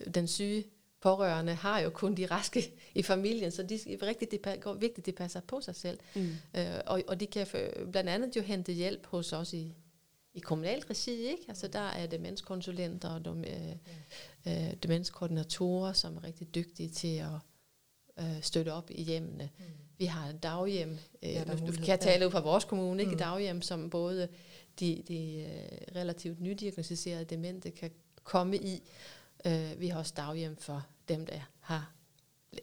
ja. 0.00 0.10
den 0.10 0.28
syge 0.28 0.64
pårørende 1.04 1.54
har 1.54 1.78
jo 1.78 1.90
kun 1.90 2.14
de 2.14 2.26
raske 2.26 2.74
i 2.94 3.02
familien, 3.02 3.50
så 3.50 3.62
det 3.62 3.86
er 3.86 4.06
rigtig 4.06 4.30
det 4.30 4.40
er 4.46 4.72
vigtigt, 4.72 4.98
at 4.98 5.06
de 5.06 5.12
passer 5.12 5.40
på 5.40 5.60
sig 5.60 5.76
selv. 5.76 5.98
Mm. 6.14 6.30
Øh, 6.56 6.80
og, 6.86 7.02
og 7.08 7.20
de 7.20 7.26
kan 7.26 7.46
blandt 7.92 8.10
andet 8.10 8.36
jo 8.36 8.42
hente 8.42 8.72
hjælp 8.72 9.06
hos 9.06 9.32
os 9.32 9.52
i, 9.52 9.74
i 10.34 10.40
kommunalt 10.40 10.90
regi, 10.90 11.10
ikke? 11.10 11.44
Altså 11.48 11.68
der 11.68 11.88
er 11.88 12.06
demenskonsulenter 12.06 13.08
og 13.08 13.24
dem, 13.24 13.44
øh, 13.44 13.76
øh, 14.46 14.74
demenskoordinatorer, 14.82 15.92
som 15.92 16.16
er 16.16 16.24
rigtig 16.24 16.54
dygtige 16.54 16.88
til 16.88 17.16
at 17.16 17.38
øh, 18.24 18.42
støtte 18.42 18.72
op 18.72 18.90
i 18.90 19.02
hjemmene. 19.02 19.50
Mm. 19.58 19.64
Vi 19.98 20.04
har 20.04 20.32
daghjem, 20.32 20.98
øh, 21.22 21.30
ja, 21.30 21.44
nu 21.44 21.72
kan 21.72 21.88
jeg 21.88 22.00
tale 22.00 22.26
ud 22.26 22.30
fra 22.30 22.40
vores 22.40 22.64
kommune, 22.64 23.02
ikke? 23.02 23.12
Mm. 23.12 23.18
daghjem, 23.18 23.62
som 23.62 23.90
både 23.90 24.28
de, 24.80 25.02
de 25.08 25.46
øh, 25.50 25.96
relativt 25.96 26.40
nydiagnostiserede 26.40 27.24
demente 27.24 27.70
kan 27.70 27.90
komme 28.22 28.56
i. 28.56 28.82
Øh, 29.46 29.80
vi 29.80 29.88
har 29.88 29.98
også 29.98 30.14
daghjem 30.16 30.56
for 30.56 30.86
dem, 31.08 31.26
der 31.26 31.40
har 31.60 31.94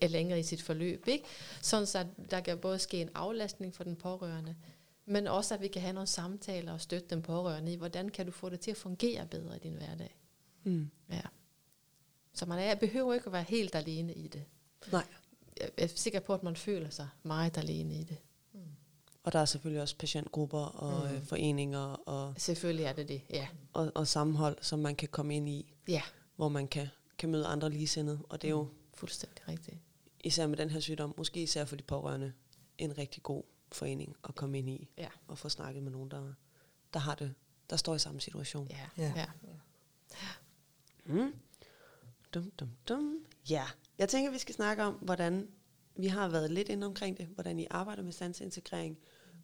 er 0.01 0.07
længere 0.07 0.39
i 0.39 0.43
sit 0.43 0.61
forløb. 0.61 1.07
Ikke? 1.07 1.25
Sådan 1.61 1.87
så 1.87 2.05
der 2.31 2.39
kan 2.39 2.57
både 2.57 2.79
ske 2.79 3.01
en 3.01 3.09
aflastning 3.15 3.75
for 3.75 3.83
den 3.83 3.95
pårørende, 3.95 4.55
men 5.05 5.27
også 5.27 5.53
at 5.53 5.61
vi 5.61 5.67
kan 5.67 5.81
have 5.81 5.93
nogle 5.93 6.07
samtaler 6.07 6.73
og 6.73 6.81
støtte 6.81 7.07
den 7.09 7.21
pårørende 7.21 7.73
i, 7.73 7.75
hvordan 7.75 8.09
kan 8.09 8.25
du 8.25 8.31
få 8.31 8.49
det 8.49 8.59
til 8.59 8.71
at 8.71 8.77
fungere 8.77 9.25
bedre 9.25 9.55
i 9.55 9.59
din 9.59 9.73
hverdag. 9.73 10.17
Mm. 10.63 10.89
Ja. 11.09 11.21
Så 12.33 12.45
man 12.45 12.59
er, 12.59 12.75
behøver 12.75 13.13
ikke 13.13 13.25
at 13.25 13.33
være 13.33 13.43
helt 13.43 13.75
alene 13.75 14.13
i 14.13 14.27
det. 14.27 14.43
Nej. 14.91 15.05
Jeg 15.59 15.69
er 15.77 15.87
sikker 15.87 16.19
på, 16.19 16.33
at 16.33 16.43
man 16.43 16.55
føler 16.55 16.89
sig 16.89 17.07
meget 17.23 17.57
alene 17.57 17.93
i 17.93 18.03
det. 18.03 18.17
Mm. 18.53 18.59
Og 19.23 19.33
der 19.33 19.39
er 19.39 19.45
selvfølgelig 19.45 19.81
også 19.81 19.97
patientgrupper 19.97 20.59
og 20.59 21.09
mm. 21.09 21.15
øh, 21.15 21.23
foreninger. 21.23 21.79
Og, 21.79 22.33
selvfølgelig 22.37 22.85
er 22.85 22.93
det 22.93 23.07
det, 23.09 23.21
ja. 23.29 23.47
Og, 23.73 23.91
og 23.95 24.07
sammenhold, 24.07 24.57
som 24.61 24.79
man 24.79 24.95
kan 24.95 25.07
komme 25.07 25.35
ind 25.35 25.49
i. 25.49 25.73
Ja. 25.87 26.01
Hvor 26.35 26.49
man 26.49 26.67
kan, 26.67 26.87
kan 27.21 27.31
møde 27.31 27.45
andre 27.45 27.69
ligesindede. 27.69 28.25
Og 28.29 28.41
det 28.41 28.47
er 28.47 28.51
jo... 28.51 28.63
Mm. 28.63 28.69
Fuldstændig 28.93 29.47
rigtigt. 29.47 29.77
Især 30.23 30.47
med 30.47 30.57
den 30.57 30.69
her 30.69 30.79
sygdom, 30.79 31.13
måske 31.17 31.43
især 31.43 31.65
for 31.65 31.75
de 31.75 31.83
pårørende, 31.83 32.33
en 32.77 32.97
rigtig 32.97 33.23
god 33.23 33.43
forening 33.71 34.15
at 34.23 34.35
komme 34.35 34.59
ind 34.59 34.69
i. 34.69 34.89
Ja. 34.97 35.07
Og 35.27 35.37
få 35.37 35.49
snakket 35.49 35.83
med 35.83 35.91
nogen, 35.91 36.11
der, 36.11 36.33
der 36.93 36.99
har 36.99 37.15
det, 37.15 37.33
der 37.69 37.75
står 37.75 37.95
i 37.95 37.99
samme 37.99 38.21
situation. 38.21 38.67
Ja, 38.69 38.87
ja. 38.97 39.13
ja. 39.15 39.25
Mm. 41.05 41.33
Dum, 42.33 42.51
dum, 42.51 42.69
dum. 42.89 43.25
Ja, 43.49 43.65
jeg 43.97 44.09
tænker, 44.09 44.31
vi 44.31 44.37
skal 44.37 44.55
snakke 44.55 44.83
om, 44.83 44.93
hvordan 44.93 45.47
vi 45.95 46.07
har 46.07 46.27
været 46.27 46.51
lidt 46.51 46.69
inde 46.69 46.87
omkring 46.87 47.17
det, 47.17 47.25
hvordan 47.27 47.59
I 47.59 47.67
arbejder 47.69 48.03
med 48.03 48.11
sansintegrering, 48.11 48.97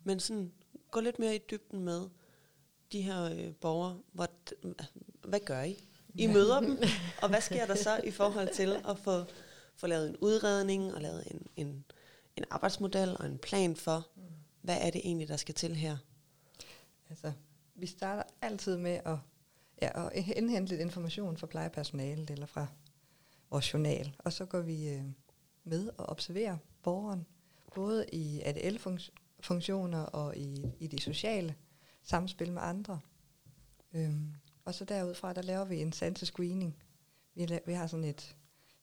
men 0.03 0.19
sådan 0.19 0.51
gå 0.91 0.99
lidt 0.99 1.19
mere 1.19 1.35
i 1.35 1.39
dybden 1.51 1.79
med 1.79 2.09
de 2.91 3.01
her 3.01 3.23
øh, 3.23 3.55
borgere. 3.55 3.99
Hvad, 4.11 4.27
hvad 5.23 5.39
gør 5.39 5.63
I? 5.63 5.87
I 6.17 6.27
møder 6.27 6.60
dem, 6.60 6.77
og 7.21 7.30
hvad 7.30 7.41
sker 7.41 7.65
der 7.65 7.75
så 7.75 8.01
i 8.03 8.12
forhold 8.12 8.53
til 8.53 8.75
at 8.88 8.99
få, 8.99 9.23
få 9.75 9.88
lavet 9.88 10.10
en 10.10 10.17
udredning 10.17 10.93
og 10.95 11.01
lavet 11.01 11.23
en, 11.32 11.47
en, 11.56 11.86
en 12.36 12.43
arbejdsmodel 12.49 13.17
og 13.19 13.25
en 13.25 13.38
plan 13.38 13.75
for, 13.75 14.08
hvad 14.62 14.77
er 14.82 14.89
det 14.89 15.01
egentlig, 15.03 15.27
der 15.27 15.38
skal 15.38 15.56
til 15.56 15.75
her? 15.75 15.97
Altså, 17.10 17.32
vi 17.75 17.88
starter 17.88 18.23
altid 18.41 18.77
med 18.77 18.99
at, 19.06 19.17
ja, 19.82 20.08
at 20.08 20.27
indhente 20.27 20.69
lidt 20.69 20.82
information 20.82 21.38
fra 21.38 21.47
plejepersonalet 21.47 22.30
eller 22.30 22.45
fra 22.45 22.67
vores 23.49 23.73
journal, 23.73 24.15
og 24.19 24.34
så 24.34 24.45
går 24.45 24.62
vi 24.62 24.89
øh, 24.89 25.03
med 25.63 25.89
og 25.97 26.06
observerer 26.06 26.58
borgeren, 26.84 27.25
både 27.75 28.06
i 28.13 28.41
ADL-funktioner 28.45 30.01
og 30.01 30.38
i, 30.38 30.65
i 30.80 30.88
de 30.88 31.01
sociale 31.01 31.56
samspil 32.03 32.51
med 32.51 32.62
andre. 32.62 32.99
Øhm, 33.93 34.34
og 34.67 34.75
så 34.75 34.86
derudfra, 34.86 35.34
der 35.34 35.41
laver 35.41 35.65
vi 35.65 35.82
en 35.82 35.93
sanse-screening. 35.93 36.71
Vi, 37.36 37.43
la- 37.45 37.65
vi 37.65 37.73
har 37.73 37.88
sådan 37.88 38.03
et 38.06 38.36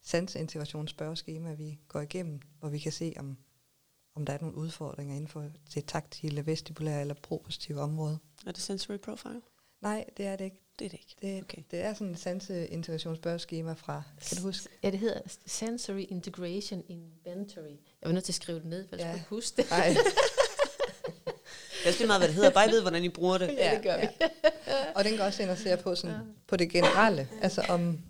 sanseintegrationsspørgeskema, 0.03 1.53
vi 1.53 1.79
går 1.89 2.01
igennem, 2.01 2.41
hvor 2.61 2.69
vi 2.69 2.79
kan 2.79 2.93
se, 2.93 3.15
om, 3.19 3.37
om 4.15 4.27
der 4.27 4.33
er 4.33 4.39
nogle 4.41 4.57
udfordringer 4.57 5.15
inden 5.15 5.29
for 5.29 5.51
det 5.75 5.85
taktile, 5.87 6.47
vestibulære 6.47 7.01
eller 7.01 7.15
propositive 7.15 7.81
område. 7.81 8.19
Er 8.47 8.53
det 8.53 8.61
sensory 8.63 8.97
profile? 8.97 9.43
Nej, 9.81 10.05
det 10.17 10.27
er 10.27 10.37
det 10.37 10.45
ikke. 10.45 10.61
Det 10.79 10.85
er 10.85 10.89
det 10.89 10.99
ikke. 10.99 11.17
Det, 11.23 11.43
okay. 11.43 11.63
det 11.71 11.81
er 11.85 11.95
sådan 11.95 12.13
et 12.13 12.19
sanseintegrationsspørgeskema 12.19 13.73
fra, 13.73 14.03
kan 14.29 14.37
du 14.37 14.43
huske? 14.43 14.69
Ja, 14.83 14.91
det 14.91 14.99
hedder 14.99 15.21
Sensory 15.47 16.05
Integration 16.09 16.83
Inventory. 16.89 17.77
Jeg 18.01 18.09
var 18.09 18.13
nødt 18.13 18.25
til 18.25 18.33
at 18.33 18.37
skrive 18.37 18.59
det 18.59 18.67
ned, 18.67 18.89
for 18.89 18.97
jeg 18.97 19.05
ja. 19.05 19.13
skulle 19.13 19.29
huske 19.29 19.57
det. 19.63 19.71
Nej. 19.71 19.95
Jeg 21.85 21.95
skal 21.95 22.07
meget, 22.07 22.21
hvad 22.21 22.29
det 22.29 22.35
hedder. 22.35 22.51
Bare 22.51 22.69
ved, 22.69 22.81
hvordan 22.81 23.05
I 23.05 23.09
bruger 23.09 23.39
det. 23.39 23.49
Ja, 23.49 23.75
det 23.75 23.83
gør 23.83 24.01
vi. 24.01 24.07
Ja. 24.21 24.29
Og 24.95 25.05
den 25.05 25.17
går 25.17 25.25
også 25.25 25.43
ind 25.43 25.51
og 25.51 25.59
ser 25.59 25.77
på, 25.77 25.95
sådan, 25.95 26.17
ja. 26.17 26.23
på 26.47 26.57
det 26.57 26.71
generelle. 26.71 27.29
Altså 27.43 27.63
om, 27.69 28.01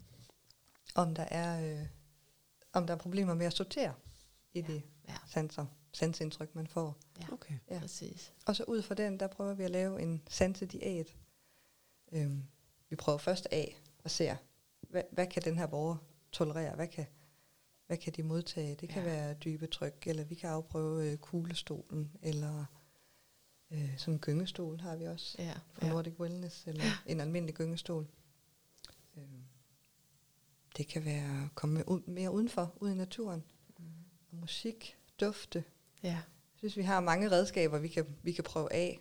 om 0.94 1.14
der 1.14 1.24
er 1.24 1.80
øh, 1.80 1.86
om 2.74 2.86
der 2.86 2.94
er 2.94 2.98
problemer 2.98 3.34
med 3.34 3.46
at 3.46 3.52
sortere 3.52 3.94
i 4.52 4.60
de 4.60 4.82
ja. 5.08 5.14
sanser, 5.26 5.66
sansindtryk, 5.92 6.54
man 6.54 6.66
får. 6.66 6.96
Ja, 7.20 7.32
okay. 7.32 7.54
ja. 7.70 7.78
præcis. 7.78 8.32
Og 8.46 8.56
så 8.56 8.64
ud 8.64 8.82
fra 8.82 8.94
den, 8.94 9.20
der 9.20 9.26
prøver 9.26 9.54
vi 9.54 9.64
at 9.64 9.70
lave 9.70 10.02
en 10.02 10.22
sansediæt. 10.30 11.16
Øhm, 12.12 12.42
vi 12.88 12.96
prøver 12.96 13.18
først 13.18 13.48
af 13.50 13.80
og 14.04 14.10
ser, 14.10 14.36
hvad, 14.80 15.02
hvad 15.12 15.26
kan 15.26 15.42
den 15.42 15.58
her 15.58 15.66
borger 15.66 15.96
tolerere? 16.32 16.74
Hvad 16.74 16.86
kan, 16.86 17.06
hvad 17.86 17.96
kan 17.96 18.12
de 18.12 18.22
modtage? 18.22 18.74
Det 18.74 18.88
kan 18.88 19.02
ja. 19.02 19.10
være 19.10 19.34
dybe 19.34 19.66
tryk, 19.66 20.06
eller 20.06 20.24
vi 20.24 20.34
kan 20.34 20.50
afprøve 20.50 21.10
øh, 21.10 21.18
kuglestolen, 21.18 22.12
eller 22.22 22.64
øh, 23.74 23.98
sådan 23.98 24.14
en 24.14 24.20
gyngestol 24.20 24.80
har 24.80 24.96
vi 24.96 25.04
også 25.04 25.36
ja. 25.38 25.52
fra 25.72 25.86
ja. 25.86 25.92
Nordic 25.92 26.20
Wellness, 26.20 26.66
eller 26.66 26.84
ja. 26.84 26.92
en 27.06 27.20
almindelig 27.20 27.54
gyngestol. 27.54 28.06
Øh, 29.16 29.22
det 30.76 30.88
kan 30.88 31.04
være 31.04 31.44
at 31.44 31.54
komme 31.54 31.84
mere 32.06 32.30
udenfor, 32.30 32.72
ud 32.80 32.90
i 32.90 32.94
naturen. 32.94 33.44
Mm. 33.78 33.84
Og 34.30 34.36
musik, 34.36 34.96
dufte. 35.20 35.64
Ja. 36.02 36.08
Jeg 36.08 36.58
synes, 36.58 36.76
vi 36.76 36.82
har 36.82 37.00
mange 37.00 37.30
redskaber, 37.30 37.78
vi 37.78 37.88
kan, 37.88 38.06
vi 38.22 38.32
kan 38.32 38.44
prøve 38.44 38.72
af. 38.72 39.00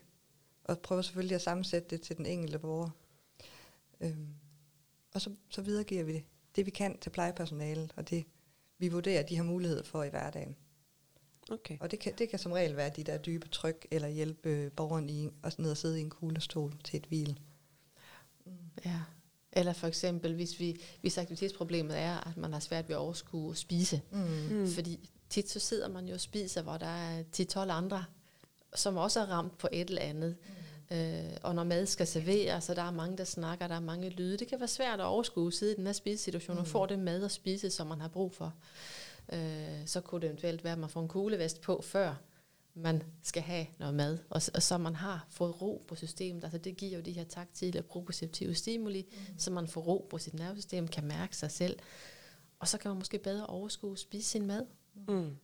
Og 0.64 0.80
prøve 0.80 1.04
selvfølgelig 1.04 1.36
at 1.36 1.42
sammensætte 1.42 1.90
det 1.90 2.02
til 2.02 2.18
den 2.18 2.26
enkelte 2.26 2.60
borger. 2.60 2.90
Øhm, 4.02 4.28
og 5.14 5.22
så, 5.22 5.36
så 5.50 5.62
videregiver 5.62 6.04
vi 6.04 6.14
det, 6.14 6.24
det, 6.56 6.66
vi 6.66 6.72
kan 6.72 7.00
til 7.00 7.10
plejepersonalet, 7.10 7.94
og 7.96 8.10
det, 8.10 8.26
vi 8.78 8.90
vurderer, 8.90 9.24
de 9.24 9.36
har 9.36 9.44
mulighed 9.44 9.84
for 9.84 10.04
i 10.04 10.10
hverdagen. 10.10 10.56
Okay. 11.52 11.78
Og 11.80 11.92
det 11.92 12.00
kan, 12.00 12.14
det 12.18 12.30
kan 12.30 12.40
som 12.40 12.52
regel 12.52 12.78
være 12.78 12.90
de 12.90 13.04
der 13.04 13.18
dybe 13.18 13.48
tryk, 13.48 13.88
eller 13.92 14.08
hjælpe 14.08 14.70
borgeren 14.70 15.10
i 15.10 15.30
at 15.44 15.60
ned 15.60 15.72
og 15.72 15.78
sidde 15.78 16.00
i 16.00 16.02
en 16.02 16.10
kuglestol 16.10 16.74
til 16.84 16.98
et 16.98 17.06
hvil. 17.06 17.40
Mm. 18.46 18.52
Ja. 18.86 19.00
Eller 19.52 19.74
for 19.74 19.88
eksempel, 19.88 20.36
hvis, 20.36 20.60
vi, 20.60 20.82
hvis 21.02 21.18
aktivitetsproblemet 21.18 22.00
er, 22.00 22.28
at 22.30 22.38
man 22.38 22.54
har 22.54 22.60
svært 22.60 22.90
ved 22.90 22.96
at 22.96 23.00
overskue 23.00 23.52
at 23.52 23.58
spise. 23.58 24.02
Mm. 24.12 24.68
Fordi 24.68 25.10
tit 25.30 25.50
så 25.50 25.60
sidder 25.60 25.88
man 25.88 26.06
jo 26.08 26.14
og 26.14 26.20
spiser, 26.20 26.62
hvor 26.62 26.78
der 26.78 26.86
er 26.86 27.24
10-12 27.36 27.60
andre, 27.60 28.06
som 28.76 28.98
også 28.98 29.20
er 29.20 29.26
ramt 29.26 29.58
på 29.58 29.68
et 29.72 29.90
eller 29.90 30.02
andet. 30.02 30.36
Mm. 30.90 30.96
Øh, 30.96 31.38
og 31.44 31.56
når 31.56 31.64
mad 31.64 31.86
skal 31.86 32.08
serveres, 32.08 32.64
så 32.64 32.74
der 32.74 32.82
er 32.82 32.92
mange, 32.92 33.18
der 33.18 33.24
snakker, 33.24 33.68
der 33.68 33.76
er 33.76 33.80
mange 33.80 34.10
lyde. 34.10 34.38
Det 34.38 34.48
kan 34.48 34.60
være 34.60 34.68
svært 34.68 35.00
at 35.00 35.06
overskue 35.06 35.52
sidde 35.52 35.74
i 35.74 35.76
den 35.76 35.86
her 35.86 35.94
spisesituation 35.94 36.56
mm. 36.56 36.62
og 36.62 36.68
få 36.68 36.86
det 36.86 37.00
mad 37.00 37.24
at 37.24 37.32
spise, 37.32 37.72
som 37.72 37.88
man 37.88 38.02
har 38.02 38.08
brug 38.08 38.34
for 38.34 38.54
øh, 39.34 39.86
så 39.86 40.02
kunne 40.02 40.22
det 40.22 40.28
eventuelt 40.28 40.64
være, 40.64 40.74
at 40.74 40.80
man 40.80 40.90
får 40.90 41.02
en 41.02 41.08
kuglevest 41.08 41.62
på, 41.62 41.82
før 41.82 42.16
man 42.76 43.04
skal 43.24 43.44
have 43.44 43.66
noget 43.80 43.96
mad, 43.96 44.18
og, 44.30 44.42
og 44.54 44.64
så 44.64 44.78
man 44.78 44.96
har 44.96 45.28
fået 45.30 45.62
ro 45.62 45.86
på 45.88 45.96
systemet. 45.96 46.44
Altså 46.44 46.58
det 46.58 46.78
giver 46.78 46.98
jo 46.98 47.02
de 47.02 47.12
her 47.12 47.24
taktile 47.24 47.80
og 47.80 47.86
proprioceptive 47.86 48.56
stimuli, 48.56 49.08
mm. 49.12 49.40
så 49.40 49.52
man 49.52 49.68
får 49.68 49.82
ro 49.82 50.08
på 50.10 50.18
sit 50.18 50.34
nervesystem, 50.34 50.88
kan 50.88 51.04
mærke 51.04 51.38
sig 51.38 51.52
selv, 51.52 51.80
og 52.60 52.68
så 52.68 52.78
kan 52.78 52.90
man 52.90 52.98
måske 52.98 53.18
bedre 53.18 53.48
overskue 53.48 53.92
at 53.92 54.00
spise 54.00 54.30
sin 54.30 54.46
mad. 54.46 54.66
Mm. 55.08 55.38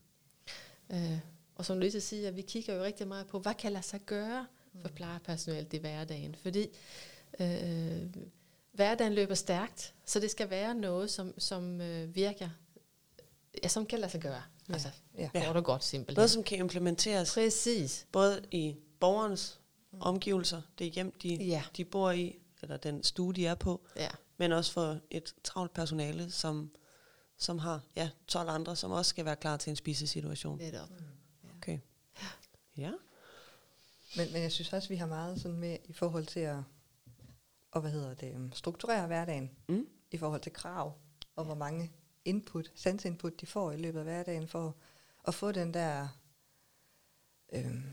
Øh, 0.90 1.20
og 1.56 1.66
som 1.66 1.80
Louise 1.80 2.02
siger, 2.02 2.32
vi 2.32 2.42
kigger 2.42 2.76
jo 2.76 2.84
rigtig 2.84 3.08
meget 3.08 3.28
på, 3.28 3.40
hvad 3.40 3.54
kan 3.54 3.72
lade 3.72 3.84
sig 3.84 4.02
gøre 4.06 4.48
for 4.82 4.90
plejepersonalet 4.90 5.74
i 5.74 5.78
hverdagen. 5.78 6.36
Fordi 6.36 6.68
øh, 7.40 8.08
hverdagen 8.72 9.14
løber 9.14 9.36
stærkt, 9.36 9.96
så 10.06 10.20
det 10.20 10.32
skal 10.32 10.50
være 10.50 10.76
noget, 10.76 11.10
som, 11.10 11.40
som 11.40 11.82
øh, 11.82 12.16
virker, 12.16 12.50
ja, 13.64 13.68
som 13.68 13.86
kan 13.86 14.00
lade 14.00 14.12
sig 14.12 14.22
gøre. 14.22 14.44
Ja. 14.70 14.74
Altså, 14.74 14.90
Ja. 15.18 15.30
ja. 15.34 15.54
det 15.54 15.64
godt 15.66 15.84
simpelthen. 15.84 16.16
Noget, 16.20 16.32
som 16.32 16.44
kan 16.44 16.58
implementeres 16.60 17.34
Præcis. 17.34 18.08
både 18.12 18.46
i 18.52 18.76
borgernes 19.00 19.60
omgivelser, 20.00 20.62
det 20.80 20.92
hjem, 20.92 21.12
de, 21.12 21.36
Ja. 21.36 21.64
de 21.78 21.86
bor 21.86 22.12
i, 22.12 22.40
eller 22.62 22.78
den 22.78 23.04
stue, 23.04 23.34
de 23.34 23.48
er 23.48 23.56
på, 23.56 23.82
Ja. 23.96 24.10
men 24.38 24.52
også 24.52 24.72
for 24.72 25.00
et 25.12 25.36
travlt 25.44 25.74
personale, 25.74 26.32
som, 26.32 26.72
som 27.38 27.60
har 27.60 27.82
ja, 27.96 28.10
12 28.28 28.50
andre, 28.50 28.76
som 28.76 28.92
også 28.92 29.10
skal 29.10 29.26
være 29.26 29.36
klar 29.36 29.58
til 29.58 29.70
en 29.70 29.76
spisesituation. 29.76 30.58
Netop. 30.58 30.90
Okay. 31.58 31.80
Ja. 32.78 32.92
Men, 34.18 34.32
men 34.34 34.42
jeg 34.42 34.52
synes 34.52 34.74
også, 34.74 34.90
vi 34.90 34.96
har 34.96 35.06
meget 35.08 35.42
sådan 35.42 35.58
med 35.58 35.78
i 35.86 35.94
forhold 35.94 36.26
til 36.26 36.40
at 36.40 36.58
og 37.72 37.82
hvad 37.82 37.92
hedder 37.92 38.14
det, 38.14 38.34
øhm, 38.34 38.52
strukturere 38.54 39.08
hverdagen 39.08 39.52
Mm. 39.70 39.88
i 40.12 40.18
forhold 40.18 40.42
til 40.42 40.54
krav, 40.54 40.94
og 41.36 41.46
hvor 41.46 41.56
mange 41.56 41.92
input, 42.26 42.72
sansinput 42.76 43.42
de 43.42 43.46
får 43.46 43.72
i 43.72 43.78
løbet 43.78 44.00
af 44.00 44.06
hverdagen, 44.06 44.48
for 44.48 44.76
at 45.28 45.34
få 45.34 45.52
den 45.52 45.74
der, 45.74 46.08
øhm, 47.54 47.84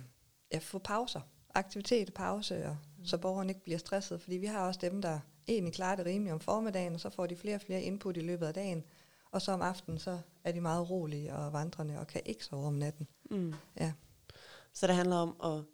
ja, 0.52 0.58
få 0.58 0.78
pauser, 0.78 1.20
aktivitet, 1.54 2.14
pause, 2.14 2.66
og, 2.66 2.76
mm. 2.98 3.04
så 3.04 3.18
borgeren 3.18 3.48
ikke 3.48 3.62
bliver 3.62 3.78
stresset, 3.78 4.20
fordi 4.20 4.36
vi 4.36 4.46
har 4.46 4.66
også 4.66 4.80
dem, 4.80 5.02
der 5.02 5.20
egentlig 5.48 5.74
klarer 5.74 5.96
det 5.96 6.06
rimeligt 6.06 6.32
om 6.32 6.40
formiddagen, 6.40 6.94
og 6.94 7.00
så 7.00 7.10
får 7.10 7.26
de 7.26 7.36
flere 7.36 7.54
og 7.54 7.60
flere 7.60 7.82
input 7.82 8.16
i 8.16 8.20
løbet 8.20 8.46
af 8.46 8.54
dagen, 8.54 8.84
og 9.30 9.42
så 9.42 9.52
om 9.52 9.62
aftenen, 9.62 9.98
så 9.98 10.20
er 10.44 10.52
de 10.52 10.60
meget 10.60 10.90
rolige 10.90 11.34
og 11.34 11.52
vandrende, 11.52 11.98
og 11.98 12.06
kan 12.06 12.22
ikke 12.24 12.44
sove 12.44 12.66
om 12.66 12.74
natten. 12.74 13.08
Mm. 13.30 13.54
Ja. 13.80 13.92
Så 14.72 14.86
det 14.86 14.94
handler 14.94 15.16
om 15.16 15.36
at, 15.44 15.64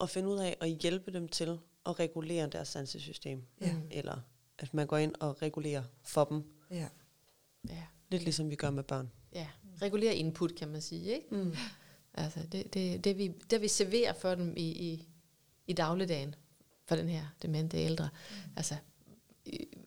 at 0.00 0.10
finde 0.10 0.28
ud 0.28 0.38
af 0.38 0.56
at 0.60 0.68
hjælpe 0.68 1.12
dem 1.12 1.28
til 1.28 1.60
at 1.86 1.98
regulere 1.98 2.46
deres 2.46 2.68
sansesystem. 2.68 3.46
Ja. 3.60 3.74
Eller 3.90 4.20
at 4.58 4.74
man 4.74 4.86
går 4.86 4.96
ind 4.96 5.14
og 5.20 5.42
regulerer 5.42 5.82
for 6.02 6.24
dem. 6.24 6.44
Ja. 6.70 6.88
Ja. 7.68 7.86
Lidt 8.14 8.24
ligesom 8.24 8.50
vi 8.50 8.56
gør 8.56 8.70
med 8.70 8.82
børn. 8.82 9.10
ja. 9.34 9.46
Regulere 9.82 10.14
input, 10.14 10.54
kan 10.54 10.68
man 10.68 10.80
sige. 10.82 11.14
Ikke? 11.14 11.26
Mm. 11.30 11.54
Altså, 12.14 12.40
det, 12.52 12.74
det, 12.74 13.04
det, 13.04 13.18
vi, 13.18 13.32
det 13.50 13.60
vi 13.60 13.68
serverer 13.68 14.12
for 14.12 14.34
dem 14.34 14.54
i, 14.56 14.68
i, 14.92 15.08
i 15.66 15.72
dagligdagen, 15.72 16.34
for 16.86 16.96
den 16.96 17.08
her 17.08 17.26
demente 17.42 17.76
ældre. 17.78 18.08
Mm. 18.30 18.50
Altså, 18.56 18.74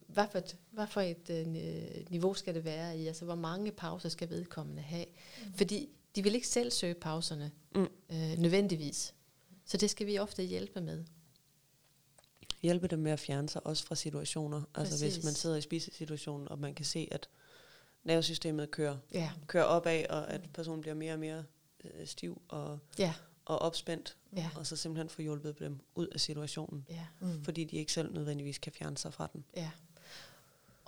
hvad 0.08 0.26
for 0.32 0.38
et, 0.38 0.58
hvad 0.72 0.88
for 0.88 1.02
et 1.02 1.30
øh, 1.30 2.06
niveau 2.10 2.34
skal 2.34 2.56
det 2.56 2.63
være 2.66 2.98
i? 3.00 3.08
Altså, 3.08 3.26
hvor 3.26 3.36
mange 3.36 3.72
pauser 3.72 4.10
skal 4.10 4.30
vedkommende 4.30 4.82
have? 4.82 5.06
Mm. 5.46 5.54
Fordi 5.54 5.90
de 6.16 6.24
vil 6.24 6.36
ikke 6.36 6.48
selv 6.48 6.72
søge 6.72 6.94
pauserne, 6.94 7.52
Mm. 7.76 7.88
øh, 8.10 8.38
nødvendigvis. 8.38 9.13
Så 9.66 9.78
det 9.78 9.90
skal 9.90 10.08
vi 10.08 10.18
ofte 10.18 10.44
hjælpe 10.44 10.82
med. 10.82 11.04
Hjælpe 12.62 12.88
dem 12.88 13.00
med 13.00 13.12
at 13.12 13.20
fjerne 13.20 13.50
sig 13.50 13.68
også 13.68 13.86
fra 13.86 13.96
situationer. 13.96 14.62
Altså 14.76 15.04
hvis 15.04 15.13
Præcis. 15.13 15.24
man 15.24 15.34
sidder 15.34 15.56
i 15.56 15.62
spisesituationen, 15.62 16.48
og 16.50 16.60
man 16.60 16.76
kan 16.76 16.86
se, 16.86 17.08
at 17.12 17.30
nervesystemet 18.08 18.72
kører, 18.72 18.98
Ja, 19.13 19.32
kører 19.48 19.63
opad, 19.63 20.06
og 20.10 20.30
at 20.34 20.41
personen 20.54 20.82
bliver 20.82 20.93
mere 20.96 21.13
og 21.13 21.20
mere 21.20 21.43
øh, 21.84 22.08
stiv 22.08 22.41
og, 22.48 22.80
ja, 23.00 23.13
og 23.46 23.60
opspændt. 23.60 24.17
ja, 24.36 24.50
Og 24.56 24.65
så 24.67 24.76
simpelthen 24.76 25.10
få 25.10 25.22
hjulpet 25.22 25.60
dem 25.60 25.80
ud 25.96 26.08
af 26.08 26.20
situationen. 26.20 26.86
ja, 26.89 27.06
Mm. 27.20 27.43
Fordi 27.43 27.63
de 27.63 27.76
ikke 27.78 27.91
selv 27.93 28.13
nødvendigvis 28.13 28.58
kan 28.58 28.72
fjerne 28.72 28.98
sig 28.98 29.13
fra 29.13 29.30
den. 29.34 29.43
ja. 29.56 29.70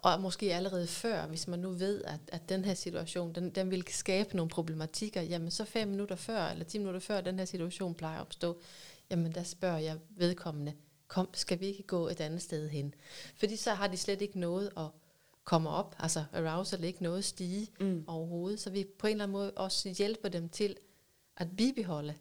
Og 0.01 0.21
måske 0.21 0.53
allerede 0.55 0.87
før, 0.87 1.27
hvis 1.27 1.47
man 1.47 1.59
nu 1.59 1.69
ved, 1.71 2.03
at, 2.03 2.19
at 2.27 2.49
den 2.49 2.65
her 2.65 2.73
situation, 2.73 3.33
den, 3.35 3.49
den 3.49 3.71
vil 3.71 3.83
skabe 3.89 4.35
nogle 4.35 4.49
problematikker, 4.49 5.21
jamen 5.21 5.51
så 5.51 5.65
fem 5.65 5.87
minutter 5.87 6.15
før, 6.15 6.45
eller 6.47 6.65
ti 6.65 6.77
minutter 6.77 6.99
før 6.99 7.21
den 7.21 7.37
her 7.39 7.45
situation 7.45 7.93
plejer 7.95 8.15
at 8.17 8.21
opstå, 8.21 8.61
jamen 9.09 9.31
der 9.35 9.43
spørger 9.43 9.77
jeg 9.77 9.97
vedkommende, 10.09 10.73
kom, 11.07 11.29
skal 11.33 11.59
vi 11.59 11.65
ikke 11.65 11.83
gå 11.83 12.07
et 12.07 12.21
andet 12.21 12.41
sted 12.41 12.69
hen? 12.69 12.93
Fordi 13.35 13.55
så 13.55 13.73
har 13.73 13.87
de 13.87 13.97
slet 13.97 14.21
ikke 14.21 14.39
noget 14.39 14.69
at 14.77 14.85
komme 15.49 15.69
op, 15.69 15.95
altså 15.99 16.25
arousal 16.33 16.83
ikke 16.83 17.03
noget 17.03 17.17
at 17.17 17.25
stige 17.25 17.71
Mm. 17.79 18.03
overhovedet, 18.07 18.59
så 18.59 18.69
vi 18.69 18.85
på 18.99 19.07
en 19.07 19.11
eller 19.11 19.23
anden 19.23 19.33
måde 19.33 19.51
også 19.53 19.89
hjælper 19.97 20.29
dem 20.29 20.49
til 20.49 20.77
at 21.37 21.55
bibeholde 21.57 22.15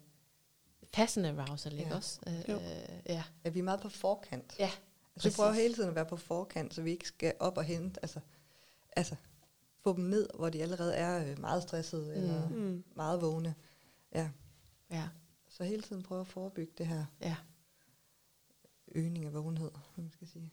passende 0.93 1.29
arousal, 1.41 1.73
ikke 1.73 1.89
Ja. 1.89 1.95
også? 1.95 2.19
Øh, 2.27 2.33
øh, 2.39 2.59
ja. 3.05 3.23
Er 3.43 3.49
vi 3.49 3.59
er 3.59 3.63
meget 3.63 3.81
på 3.81 3.89
forkant? 3.89 4.55
ja, 4.59 4.71
Altså, 5.15 5.29
vi 5.29 5.35
prøver 5.35 5.51
hele 5.51 5.73
tiden 5.73 5.89
at 5.89 5.95
være 5.95 6.05
på 6.05 6.15
forkant, 6.17 6.73
så 6.73 6.81
vi 6.81 6.91
ikke 6.91 7.07
skal 7.07 7.33
op 7.39 7.57
og 7.57 7.63
hente, 7.63 7.99
altså, 8.03 8.19
altså 8.95 9.15
få 9.81 9.95
dem 9.95 10.03
ned, 10.03 10.29
hvor 10.35 10.49
de 10.49 10.61
allerede 10.61 10.93
er 10.95 11.31
øh, 11.31 11.39
meget 11.39 11.63
stressede 11.63 12.05
mm. 12.05 12.11
eller 12.11 12.49
Mm. 12.49 12.83
meget 12.95 13.21
vågne. 13.21 13.55
Ja. 14.15 14.29
ja, 14.91 15.09
Så 15.49 15.63
hele 15.63 15.81
tiden 15.81 16.03
prøve 16.03 16.21
at 16.21 16.27
forebygge 16.27 16.73
det 16.77 16.87
her 16.87 17.05
ja, 17.21 17.35
øgning 18.95 19.25
af 19.25 19.33
vågenhed, 19.33 19.71
hvad 19.95 20.03
man 20.03 20.11
skal 20.11 20.27
sige. 20.27 20.51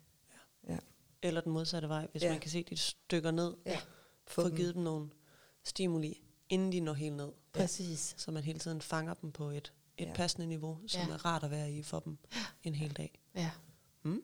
Eller 1.26 1.40
den 1.40 1.52
modsatte 1.52 1.88
vej, 1.88 2.06
hvis 2.12 2.22
Ja. 2.22 2.26
ja. 2.26 2.32
man 2.32 2.40
kan 2.40 2.50
se, 2.50 2.58
at 2.58 2.68
de 2.70 2.76
stykker 2.76 3.30
ned. 3.30 3.54
Ja. 3.66 3.80
Få 4.26 4.48
givet 4.50 4.74
dem 4.74 4.82
nogle 4.82 5.10
stimuli, 5.64 6.22
inden 6.48 6.72
de 6.72 6.80
når 6.80 6.92
helt 6.92 7.16
ned. 7.16 7.32
præcis. 7.52 8.14
Så 8.18 8.30
man 8.30 8.42
hele 8.42 8.58
tiden 8.58 8.80
fanger 8.80 9.14
dem 9.14 9.32
på 9.32 9.44
et, 9.50 9.56
et 9.56 9.72
Ja. 9.98 10.04
ja. 10.08 10.14
passende 10.14 10.46
niveau, 10.46 10.80
som 10.86 11.00
Ja. 11.00 11.06
ja. 11.06 11.12
er 11.14 11.24
rart 11.24 11.44
at 11.44 11.50
være 11.50 11.72
i 11.72 11.82
for 11.82 12.00
dem 12.00 12.18
en 12.62 12.74
hel 12.74 12.92
dag. 12.96 13.20
Ja. 13.34 13.50
Mm? 14.02 14.22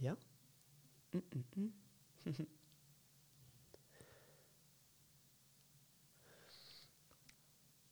Ja. 0.00 0.14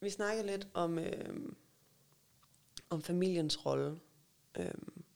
Vi 0.00 0.10
snakkede 0.10 0.46
lidt 0.46 0.68
om, 0.74 0.98
øh, 0.98 1.52
om 2.90 3.02
familiens 3.02 3.66
rolle. 3.66 4.00
Øh, 4.58 4.70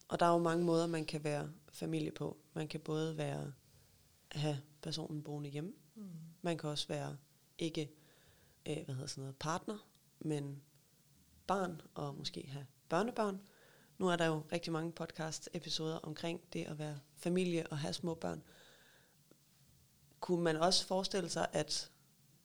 og 0.07 0.19
der 0.19 0.25
er 0.25 0.31
jo 0.31 0.37
mange 0.37 0.65
måder, 0.65 0.87
man 0.87 1.05
kan 1.05 1.23
være 1.23 1.51
familie 1.73 2.11
på. 2.11 2.37
Man 2.57 2.67
kan 2.67 2.79
både 2.79 3.17
være 3.17 3.53
have 4.31 4.61
personen 4.81 5.23
boende 5.23 5.49
hjemme. 5.49 5.73
Mm. 5.95 6.09
Man 6.41 6.57
kan 6.57 6.69
også 6.69 6.87
være 6.87 7.17
ikke 7.57 7.91
øh, 8.65 8.77
hvad 8.85 8.95
hedder 8.95 9.07
sådan 9.07 9.21
noget, 9.21 9.35
partner, 9.35 9.87
men 10.19 10.61
barn 11.47 11.81
og 11.93 12.15
måske 12.15 12.47
have 12.47 12.65
børnebørn. 12.89 13.41
Nu 13.97 14.07
er 14.07 14.15
der 14.15 14.25
jo 14.25 14.43
rigtig 14.51 14.73
mange 14.73 14.91
podcast-episoder 14.91 15.95
omkring 15.97 16.41
det 16.53 16.65
at 16.65 16.79
være 16.79 16.99
familie 17.15 17.67
og 17.67 17.77
have 17.77 17.93
små 17.93 18.13
børn. 18.13 18.43
Kunne 20.19 20.43
man 20.43 20.55
også 20.55 20.87
forestille 20.87 21.29
sig, 21.29 21.47
at 21.53 21.91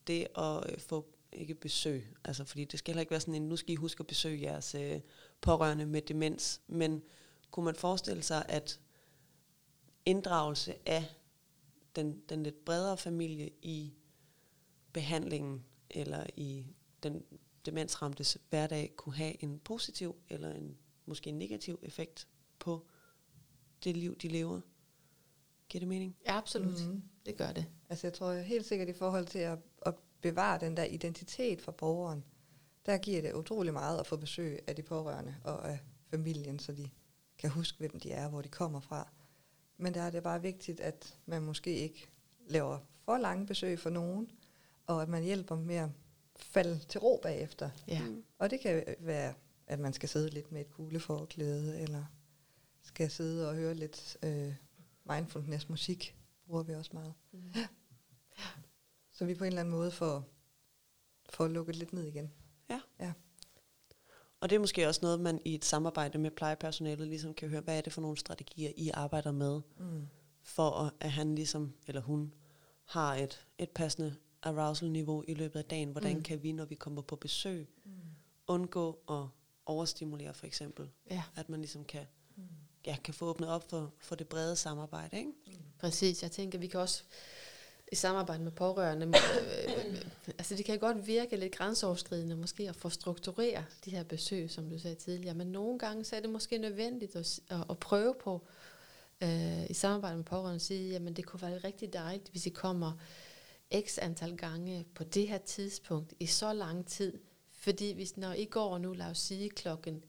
det 0.07 0.27
at 0.37 0.73
øh, 0.73 0.79
få 0.79 1.07
ikke 1.33 1.55
besøg, 1.55 2.17
altså 2.25 2.45
fordi 2.45 2.65
det 2.65 2.79
skal 2.79 2.93
heller 2.93 3.01
ikke 3.01 3.11
være 3.11 3.21
sådan 3.21 3.35
en, 3.35 3.49
nu 3.49 3.57
skal 3.57 3.73
I 3.73 3.77
huske 3.77 4.01
at 4.01 4.07
besøge 4.07 4.43
jeres 4.43 4.75
øh, 4.75 5.01
pårørende 5.41 5.87
med 5.87 6.03
demens, 6.03 6.61
men 6.67 7.03
kunne 7.51 7.65
man 7.65 7.75
forestille 7.75 8.23
sig, 8.23 8.45
at 8.49 8.81
inddragelse 10.07 10.75
af 10.87 11.05
den, 11.97 12.23
den 12.29 12.43
lidt 12.43 12.65
bredere 12.65 12.97
familie 12.97 13.51
i 13.63 13.93
behandlingen 14.93 15.65
eller 15.91 16.27
i 16.37 16.67
den 17.03 17.23
demensramtes 17.67 18.39
hverdag 18.51 18.93
kunne 18.97 19.15
have 19.15 19.43
en 19.43 19.59
positiv 19.59 20.17
eller 20.29 20.55
en 20.55 20.77
måske 21.07 21.31
en 21.31 21.39
negativ 21.39 21.79
effekt 21.83 22.29
på 22.59 22.87
det 23.85 23.97
liv, 23.97 24.17
de 24.17 24.29
lever. 24.29 24.61
Giver 25.69 25.81
det 25.81 25.89
mening? 25.89 26.17
Ja, 26.27 26.37
absolut. 26.37 26.87
Mm. 26.87 26.93
Mm. 26.93 27.03
Det 27.27 27.37
gør 27.37 27.53
det. 27.53 27.67
Altså 27.89 28.07
jeg 28.07 28.15
tror 28.15 28.33
helt 28.33 28.67
sikkert 28.67 28.89
i 28.89 28.93
forhold 28.93 29.27
til 29.27 29.39
at, 29.39 29.59
at 29.87 29.95
bevare 30.21 30.61
den 30.61 30.77
der 30.77 30.85
identitet 30.85 31.63
for 31.63 31.73
borgeren, 31.73 32.25
der 32.87 32.99
giver 32.99 33.23
det 33.23 33.35
utrolig 33.35 33.73
meget 33.73 34.01
at 34.01 34.07
få 34.07 34.17
besøg 34.17 34.59
af 34.67 34.77
de 34.77 34.83
pårørende 34.83 35.37
og 35.45 35.71
af 35.71 35.79
familien, 36.11 36.59
så 36.59 36.73
de 36.73 36.91
kan 37.39 37.51
huske, 37.51 37.79
hvem 37.79 38.01
de 38.01 38.13
er, 38.13 38.29
hvor 38.29 38.43
de 38.43 38.49
kommer 38.49 38.81
fra. 38.81 39.13
Men 39.83 39.95
der 39.95 40.03
er 40.03 40.11
det 40.11 40.23
bare 40.23 40.43
vigtigt, 40.43 40.81
at 40.81 41.19
man 41.27 41.43
måske 41.43 41.77
ikke 41.77 42.09
laver 42.47 42.79
for 43.05 43.19
lange 43.19 43.47
besøg 43.47 43.79
for 43.79 43.91
nogen, 43.91 44.31
og 44.87 45.03
at 45.03 45.09
man 45.09 45.23
hjælper 45.23 45.55
dem 45.57 45.65
med 45.65 45.75
at 45.75 45.89
falde 46.37 46.79
til 46.79 47.01
ro 47.01 47.21
bagefter. 47.23 47.71
Ja. 47.89 48.03
Mm. 48.03 48.25
Og 48.39 48.51
det 48.51 48.61
kan 48.61 48.85
være, 48.99 49.35
at 49.67 49.79
man 49.79 49.93
skal 49.93 50.09
sidde 50.09 50.31
lidt 50.31 50.53
med 50.53 50.61
et 50.61 50.71
kugleforklæde, 50.71 51.81
eller 51.81 52.05
skal 52.83 53.11
sidde 53.11 53.49
og 53.49 53.55
høre 53.55 53.75
lidt 53.75 54.17
øh, 54.23 54.55
mindfulness 55.05 55.69
musik, 55.69 56.17
bruger 56.47 56.63
vi 56.63 56.75
også 56.75 56.91
meget. 56.95 57.15
Mm. 57.33 57.53
Så 59.13 59.25
vi 59.25 59.35
på 59.35 59.45
en 59.45 59.49
eller 59.49 59.61
anden 59.61 59.75
måde 59.75 59.91
får, 59.91 60.25
får 61.31 61.49
lukket 61.49 61.77
lidt 61.77 61.93
ned 61.93 62.07
igen. 62.07 62.33
Og 64.43 64.51
det 64.51 64.57
er 64.57 64.61
måske 64.61 64.89
også 64.89 65.01
noget, 65.03 65.21
man 65.21 65.41
i 65.45 65.55
et 65.55 65.65
samarbejde 65.65 66.19
med 66.19 66.31
plejepersonalet 66.31 67.09
ligesom 67.09 67.35
kan 67.35 67.49
høre, 67.49 67.61
hvad 67.61 67.77
er 67.77 67.81
det 67.81 67.93
for 67.93 68.01
nogle 68.01 68.17
strategier, 68.17 68.73
I 68.77 68.91
arbejder 68.95 69.33
med, 69.33 69.61
Mm. 69.79 70.07
for 70.43 70.71
at, 70.71 70.93
at 71.01 71.11
han 71.13 71.35
ligesom, 71.35 71.73
eller 71.87 72.01
hun, 72.01 72.35
har 72.85 73.15
et, 73.15 73.47
et 73.59 73.71
passende 73.71 74.15
arousal-niveau 74.43 75.25
i 75.29 75.35
løbet 75.35 75.59
af 75.59 75.65
dagen. 75.65 75.89
Hvordan 75.91 76.13
Mm. 76.13 76.17
mm. 76.17 76.23
kan 76.23 76.43
vi, 76.43 76.53
når 76.53 76.65
vi 76.65 76.75
kommer 76.75 77.03
på 77.03 77.17
besøg, 77.17 77.69
Mm. 77.85 77.91
undgå 78.47 78.99
at 79.11 79.25
overstimulere 79.67 80.35
for 80.35 80.47
eksempel? 80.47 80.89
Ja, 81.11 81.23
At 81.37 81.49
man 81.49 81.61
ligesom 81.61 81.85
kan, 81.85 82.07
Mm. 82.37 82.43
ja, 82.87 82.97
kan 83.05 83.15
få 83.15 83.27
åbnet 83.27 83.49
op 83.49 83.71
for, 83.71 83.93
for 83.99 84.15
det 84.15 84.29
brede 84.29 84.57
samarbejde, 84.57 85.17
ikke? 85.19 85.31
præcis. 85.79 86.23
Jeg 86.23 86.31
tænker, 86.31 86.59
vi 86.59 86.67
kan 86.67 86.81
også 86.81 87.05
i 87.93 87.95
samarbejde 87.95 88.43
med 88.43 88.53
pårørende. 88.53 89.07
Øh, 89.07 89.87
øh, 89.89 89.99
altså 90.39 90.57
det 90.57 90.65
kan 90.65 90.79
godt 90.79 91.07
virke 91.07 91.37
lidt 91.37 91.55
grænseoverskridende 91.55 92.37
måske 92.37 92.69
at 92.69 92.77
få 92.77 92.89
strukturere 92.89 93.65
de 93.85 93.91
her 93.91 94.03
besøg, 94.03 94.51
som 94.51 94.71
du 94.71 94.79
sagde 94.79 94.97
tidligere, 94.97 95.35
men 95.35 95.47
nogle 95.47 95.79
gange 95.79 96.05
så 96.05 96.17
er 96.17 96.21
det 96.21 96.31
måske 96.31 96.59
nødvendigt 96.59 97.17
at, 97.17 97.41
at, 97.49 97.65
at 97.71 97.79
prøve 97.79 98.15
på 98.25 98.47
øh, 99.23 99.71
i 99.71 99.75
samarbejde 99.75 100.17
med 100.17 100.25
pårørende 100.25 100.55
at 100.55 100.63
sige, 100.63 100.91
jamen 100.91 101.17
det 101.17 101.27
kunne 101.27 101.43
være 101.43 101.59
rigtig 101.59 101.93
dejligt, 101.93 102.29
hvis 102.29 102.47
I 102.47 102.51
kommer 102.51 102.93
x 103.87 103.99
antal 103.99 104.37
gange 104.37 104.87
på 104.95 105.05
det 105.05 105.29
her 105.29 105.39
tidspunkt 105.39 106.15
i 106.21 106.27
så 106.27 106.53
lang 106.53 106.87
tid, 106.87 107.19
fordi 107.53 107.93
hvis 107.93 108.17
når 108.17 108.33
I 108.33 108.45
går 108.45 108.79
nu, 108.79 108.93
lad 108.93 109.07
os 109.07 109.19
sige 109.19 109.51
klokken 109.51 110.03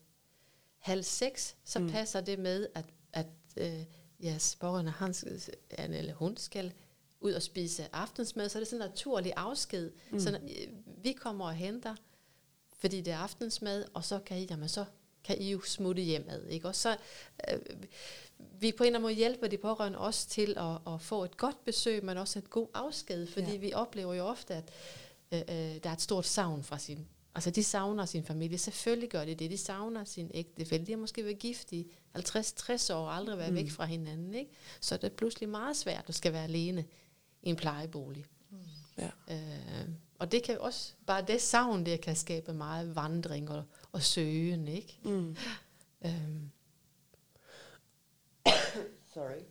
halv 0.78 1.04
seks, 1.04 1.56
så 1.65 1.80
mm. 1.80 1.89
passer 1.89 2.22
det 2.22 2.39
med, 2.39 2.67
at, 2.76 2.86
at 3.13 3.28
øh, 3.58 3.84
jeres 4.24 4.56
pårørende, 4.56 4.91
han 4.91 5.93
eller 5.93 6.13
hun 6.13 6.38
skal 6.38 6.74
ud 7.23 7.33
og 7.33 7.41
spise 7.41 7.88
aftensmad, 7.93 8.49
så 8.49 8.57
er 8.57 8.59
det 8.59 8.67
sådan 8.67 8.81
en 8.81 8.89
naturlig 8.89 9.33
afsked. 9.36 9.91
Mm. 10.12 10.19
Så 10.19 10.29
øh, 10.29 10.67
vi 11.03 11.12
kommer 11.12 11.45
og 11.45 11.53
henter, 11.53 11.95
fordi 12.79 13.01
det 13.01 13.13
er 13.13 13.17
aftensmad, 13.17 13.86
og 13.93 14.03
så 14.05 14.19
kan 14.19 14.38
I, 14.38 14.47
jamen, 14.49 14.69
så 14.69 14.86
kan 15.23 15.41
I 15.41 15.51
jo 15.51 15.62
smutte 15.62 16.01
hjemad. 16.01 16.47
Ikke? 16.47 16.67
Og 16.67 16.75
så, 16.75 16.97
øh, 17.51 17.59
vi 18.59 18.71
på 18.71 18.83
en 18.83 18.88
eller 18.88 18.99
anden 18.99 19.01
måde 19.01 19.13
hjælper 19.13 19.47
de 19.47 19.57
pårørende 19.57 19.99
også 19.99 20.29
til 20.29 20.57
at, 20.57 20.93
at 20.93 21.01
få 21.01 21.23
et 21.23 21.38
godt 21.38 21.65
besøg, 21.65 22.05
men 22.05 22.17
også 22.17 22.39
et 22.39 22.49
god 22.49 22.67
afsked, 22.73 23.27
fordi 23.27 23.51
ja. 23.51 23.57
vi 23.57 23.73
oplever 23.73 24.13
jo 24.13 24.25
ofte, 24.25 24.53
at 24.53 24.71
øh, 25.31 25.39
øh, 25.39 25.83
der 25.83 25.89
er 25.89 25.93
et 25.93 26.01
stort 26.01 26.25
savn 26.25 26.63
fra 26.63 26.79
sin 26.79 27.07
Altså, 27.36 27.51
de 27.51 27.63
savner 27.63 28.05
sin 28.05 28.23
familie. 28.23 28.57
Selvfølgelig 28.57 29.09
gør 29.09 29.25
de 29.25 29.36
det. 29.36 29.51
De 29.51 29.57
savner 29.57 30.03
sin 30.03 30.31
ægtefælle. 30.33 30.86
De 30.86 30.91
har 30.91 30.99
måske 30.99 31.23
været 31.23 31.39
gift 31.39 31.71
i 31.71 31.91
50-60 32.17 32.93
år 32.93 32.97
og 32.97 33.15
aldrig 33.15 33.38
været 33.38 33.49
mm. 33.49 33.55
væk 33.55 33.71
fra 33.71 33.86
hinanden. 33.86 34.33
Ikke? 34.33 34.51
Så 34.79 34.97
det 34.97 35.03
er 35.03 35.09
pludselig 35.09 35.49
meget 35.49 35.77
svært 35.77 36.05
at 36.07 36.15
skal 36.15 36.33
være 36.33 36.43
alene 36.43 36.86
i 37.43 37.49
en 37.49 37.56
plejebolig. 37.56 38.25
Mm. 38.49 38.58
Ja. 38.97 39.10
Øh, 39.29 39.89
og 40.19 40.32
det 40.32 40.43
kan 40.43 40.60
også, 40.60 40.93
bare 41.06 41.21
det 41.21 41.41
savn, 41.41 41.86
det 41.86 42.01
kan 42.01 42.15
skabe 42.15 42.53
meget 42.53 42.95
vandring 42.95 43.49
og, 43.49 43.63
og 43.91 44.03
søgen, 44.03 44.67
ikke? 44.67 44.99
Mm. 45.03 45.36
Øhm. 46.06 46.49
Sorry. 49.13 49.41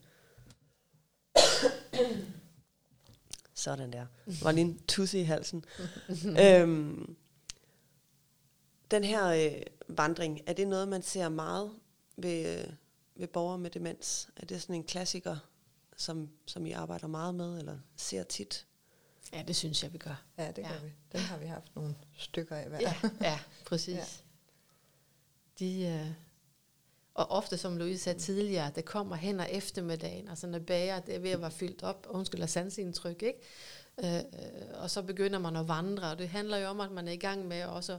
Sådan 3.54 3.92
der. 3.92 4.06
Var 4.42 4.52
lige 4.52 4.64
en 4.64 4.80
tusse 4.88 5.20
i 5.20 5.22
halsen. 5.22 5.64
øhm, 6.44 7.16
den 8.90 9.04
her 9.04 9.26
øh, 9.26 9.62
vandring, 9.88 10.40
er 10.46 10.52
det 10.52 10.68
noget, 10.68 10.88
man 10.88 11.02
ser 11.02 11.28
meget 11.28 11.72
ved, 12.16 12.58
øh, 12.58 12.72
ved 13.14 13.28
borgere 13.28 13.58
med 13.58 13.70
demens? 13.70 14.28
Er 14.36 14.46
det 14.46 14.62
sådan 14.62 14.74
en 14.74 14.84
klassiker, 14.84 15.38
som, 15.96 16.30
som 16.46 16.66
I 16.66 16.72
arbejder 16.72 17.06
meget 17.06 17.34
med, 17.34 17.58
eller 17.58 17.78
ser 17.96 18.22
tit? 18.22 18.66
Ja, 19.32 19.42
det 19.42 19.56
synes 19.56 19.82
jeg, 19.82 19.92
vi 19.92 19.98
gør. 19.98 20.24
Ja, 20.38 20.46
det 20.46 20.64
gør 20.64 20.74
ja. 20.74 20.80
vi. 20.84 20.92
Den 21.12 21.20
har 21.20 21.38
vi 21.38 21.46
haft 21.46 21.74
nogle 21.76 21.94
stykker 22.16 22.56
af 22.56 22.68
hver. 22.68 22.80
Ja, 22.80 22.94
ja 23.20 23.38
præcis. 23.68 23.94
Ja. 23.94 24.04
De, 25.58 25.86
øh, 25.86 26.12
og 27.14 27.30
ofte, 27.30 27.58
som 27.58 27.76
Louise 27.76 28.02
sagde 28.04 28.18
tidligere, 28.18 28.72
det 28.74 28.84
kommer 28.84 29.16
hen 29.16 29.40
og 29.40 29.46
eftermiddagen, 29.50 30.28
altså 30.28 30.46
når 30.46 30.58
bager 30.58 31.00
det 31.00 31.14
er 31.14 31.18
ved 31.18 31.30
at 31.30 31.40
være 31.40 31.50
fyldt 31.50 31.82
op, 31.82 32.06
undskyld, 32.10 32.42
af 32.42 32.48
sansindtryk, 32.48 33.22
ikke? 33.22 33.38
Øh, 34.04 34.16
øh, 34.16 34.82
og 34.82 34.90
så 34.90 35.02
begynder 35.02 35.38
man 35.38 35.56
at 35.56 35.68
vandre, 35.68 36.10
og 36.10 36.18
det 36.18 36.28
handler 36.28 36.56
jo 36.56 36.68
om, 36.68 36.80
at 36.80 36.92
man 36.92 37.08
er 37.08 37.12
i 37.12 37.16
gang 37.16 37.48
med 37.48 37.64
også 37.64 37.98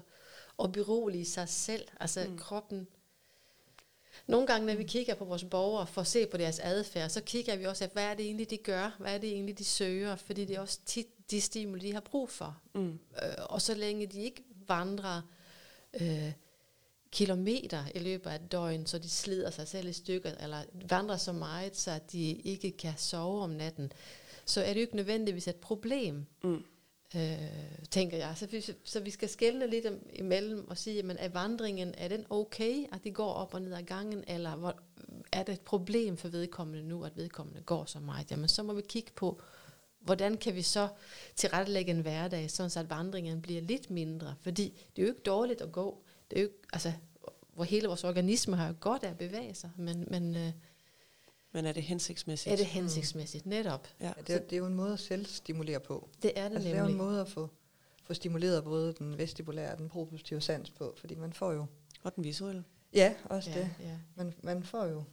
at 0.63 0.71
berolige 0.71 1.25
sig 1.25 1.49
selv, 1.49 1.88
altså 1.99 2.25
mm. 2.29 2.38
kroppen. 2.38 2.88
Nogle 4.28 4.47
gange, 4.47 4.67
når 4.67 4.76
vi 4.76 4.84
kigger 4.84 5.15
på 5.15 5.26
vores 5.26 5.43
borgere 5.43 5.88
for 5.88 6.02
at 6.02 6.08
se 6.08 6.26
på 6.26 6.38
deres 6.38 6.60
adfærd, 6.60 7.10
så 7.10 7.21
kigger 7.21 7.56
vi 7.56 7.65
også, 7.65 7.84
at 7.84 7.89
hvad 7.93 8.04
er 8.04 8.13
det 8.13 8.26
egentlig, 8.26 8.49
de 8.49 8.58
gør? 8.58 8.95
Hvad 8.99 9.13
er 9.13 9.17
det 9.17 9.30
egentlig, 9.30 9.60
de 9.60 9.63
søger? 9.63 10.15
Fordi 10.15 10.45
det 10.45 10.56
er 10.56 10.60
også 10.60 10.80
tit 10.86 11.32
de 11.32 11.41
stimuli, 11.41 11.88
de 11.88 11.93
har 11.93 12.02
brug 12.02 12.30
for. 12.30 12.58
Mm. 12.76 12.99
Øh, 13.23 13.34
og 13.39 13.62
så 13.62 13.73
længe 13.73 14.08
de 14.08 14.21
ikke 14.21 14.43
vandrer 14.67 15.21
øh, 16.02 16.32
kilometer 17.12 17.84
i 17.95 17.99
løbet 17.99 18.30
af 18.30 18.36
et 18.36 18.52
døgn, 18.52 18.86
så 18.86 18.97
de 18.97 19.10
slider 19.10 19.52
sig 19.52 19.67
selv 19.67 19.88
i 19.88 19.93
stykker, 19.93 20.32
eller 20.32 20.63
vandrer 20.89 21.17
så 21.17 21.32
meget, 21.32 21.78
så 21.78 21.99
de 22.12 22.32
ikke 22.32 22.71
kan 22.71 22.93
sove 22.97 23.43
om 23.43 23.49
natten, 23.49 23.91
så 24.45 24.62
er 24.62 24.67
det 24.67 24.76
jo 24.76 24.82
ikke 24.82 24.95
nødvendigvis 24.95 25.47
et 25.47 25.56
problem. 25.56 26.26
Mm 26.43 26.63
øh, 27.15 27.86
tænker 27.91 28.17
jeg. 28.17 28.34
Så 28.36 28.47
vi, 28.47 28.62
så 28.84 28.99
vi 28.99 29.10
skal 29.10 29.30
skælne 29.30 29.67
lidt 29.67 29.86
imellem 30.13 30.67
og 30.69 30.78
sige, 30.78 31.04
men 31.04 31.17
er 31.17 31.30
vandringen, 31.30 31.93
er 31.97 32.08
den 32.08 32.26
okay, 32.30 32.86
at 32.93 33.04
de 33.04 33.12
går 33.12 33.34
op 33.34 33.54
og 33.54 33.62
ned 33.62 33.73
ad 33.73 33.84
gangen, 33.84 34.23
eller 34.28 34.56
hvor, 34.56 34.76
er 35.32 35.43
det 35.43 35.54
et 35.54 35.62
problem 35.62 36.17
for 36.17 36.28
vedkommende 36.28 36.88
nu, 36.88 37.04
at 37.04 37.17
vedkommende 37.17 37.62
går 37.62 37.86
så 37.86 37.99
meget? 37.99 38.32
Jamen, 38.32 38.47
så 38.47 38.63
må 38.63 38.73
vi 38.73 38.82
kigge 38.82 39.12
på, 39.15 39.41
hvordan 39.99 40.38
kan 40.38 40.56
vi 40.56 40.62
så 40.62 40.88
tilrettelægge 41.36 41.91
en 41.91 42.02
hverdag, 42.02 42.52
sådan 42.52 42.69
så 42.69 42.80
at 42.80 42.89
vandringen 42.89 43.41
bliver 43.41 43.62
lidt 43.62 43.89
mindre, 43.89 44.36
fordi 44.41 44.88
det 44.95 45.02
er 45.02 45.06
jo 45.06 45.10
ikke 45.10 45.21
dårligt 45.21 45.62
at 45.62 45.71
gå, 45.71 46.04
det 46.32 46.38
er 46.38 46.41
jo 46.41 46.47
ikke, 46.47 46.60
altså, 46.73 46.93
hvor 47.54 47.63
hele 47.63 47.88
vores 47.88 48.04
organisme 48.04 48.56
har 48.56 48.67
jo 48.67 48.73
godt 48.80 49.04
af 49.04 49.10
at 49.10 49.17
bevæge 49.17 49.56
sig, 49.56 49.69
men, 49.78 50.08
men 50.12 50.36
øh, 50.36 50.52
men 51.53 51.65
er 51.65 51.71
det 51.71 51.83
hensigtsmæssigt? 51.83 52.53
Er 52.53 52.57
det 52.57 52.65
hensigtsmæssigt, 52.65 53.45
netop. 53.45 53.87
Ja. 54.01 54.11
Det, 54.27 54.35
er, 54.35 54.39
det 54.39 54.53
er 54.53 54.57
jo 54.57 54.65
en 54.65 54.75
måde 54.75 54.93
at 54.93 54.99
selv 54.99 55.25
stimulere 55.25 55.79
på. 55.79 56.09
Det 56.23 56.31
er 56.35 56.49
det 56.49 56.55
altså, 56.55 56.69
nemlig. 56.69 56.73
Det 56.73 56.79
er 56.79 56.91
en 56.91 56.97
måde 56.97 57.21
at 57.21 57.27
få, 57.27 57.49
få 58.03 58.13
stimuleret 58.13 58.63
både 58.63 58.93
den 58.93 59.17
vestibulære 59.17 59.71
og 59.71 59.77
den 59.77 59.89
propositive 59.89 60.41
sans 60.41 60.69
på, 60.69 60.93
fordi 60.97 61.15
man 61.15 61.33
får 61.33 61.51
jo... 61.51 61.65
Og 62.03 62.15
den 62.15 62.23
visuelle. 62.23 62.63
Ja, 62.93 63.13
også 63.25 63.49
ja, 63.49 63.59
det. 63.59 63.69
Ja. 63.79 63.97
Man, 64.15 64.33
man 64.43 64.63
får 64.63 64.85
jo... 64.85 65.03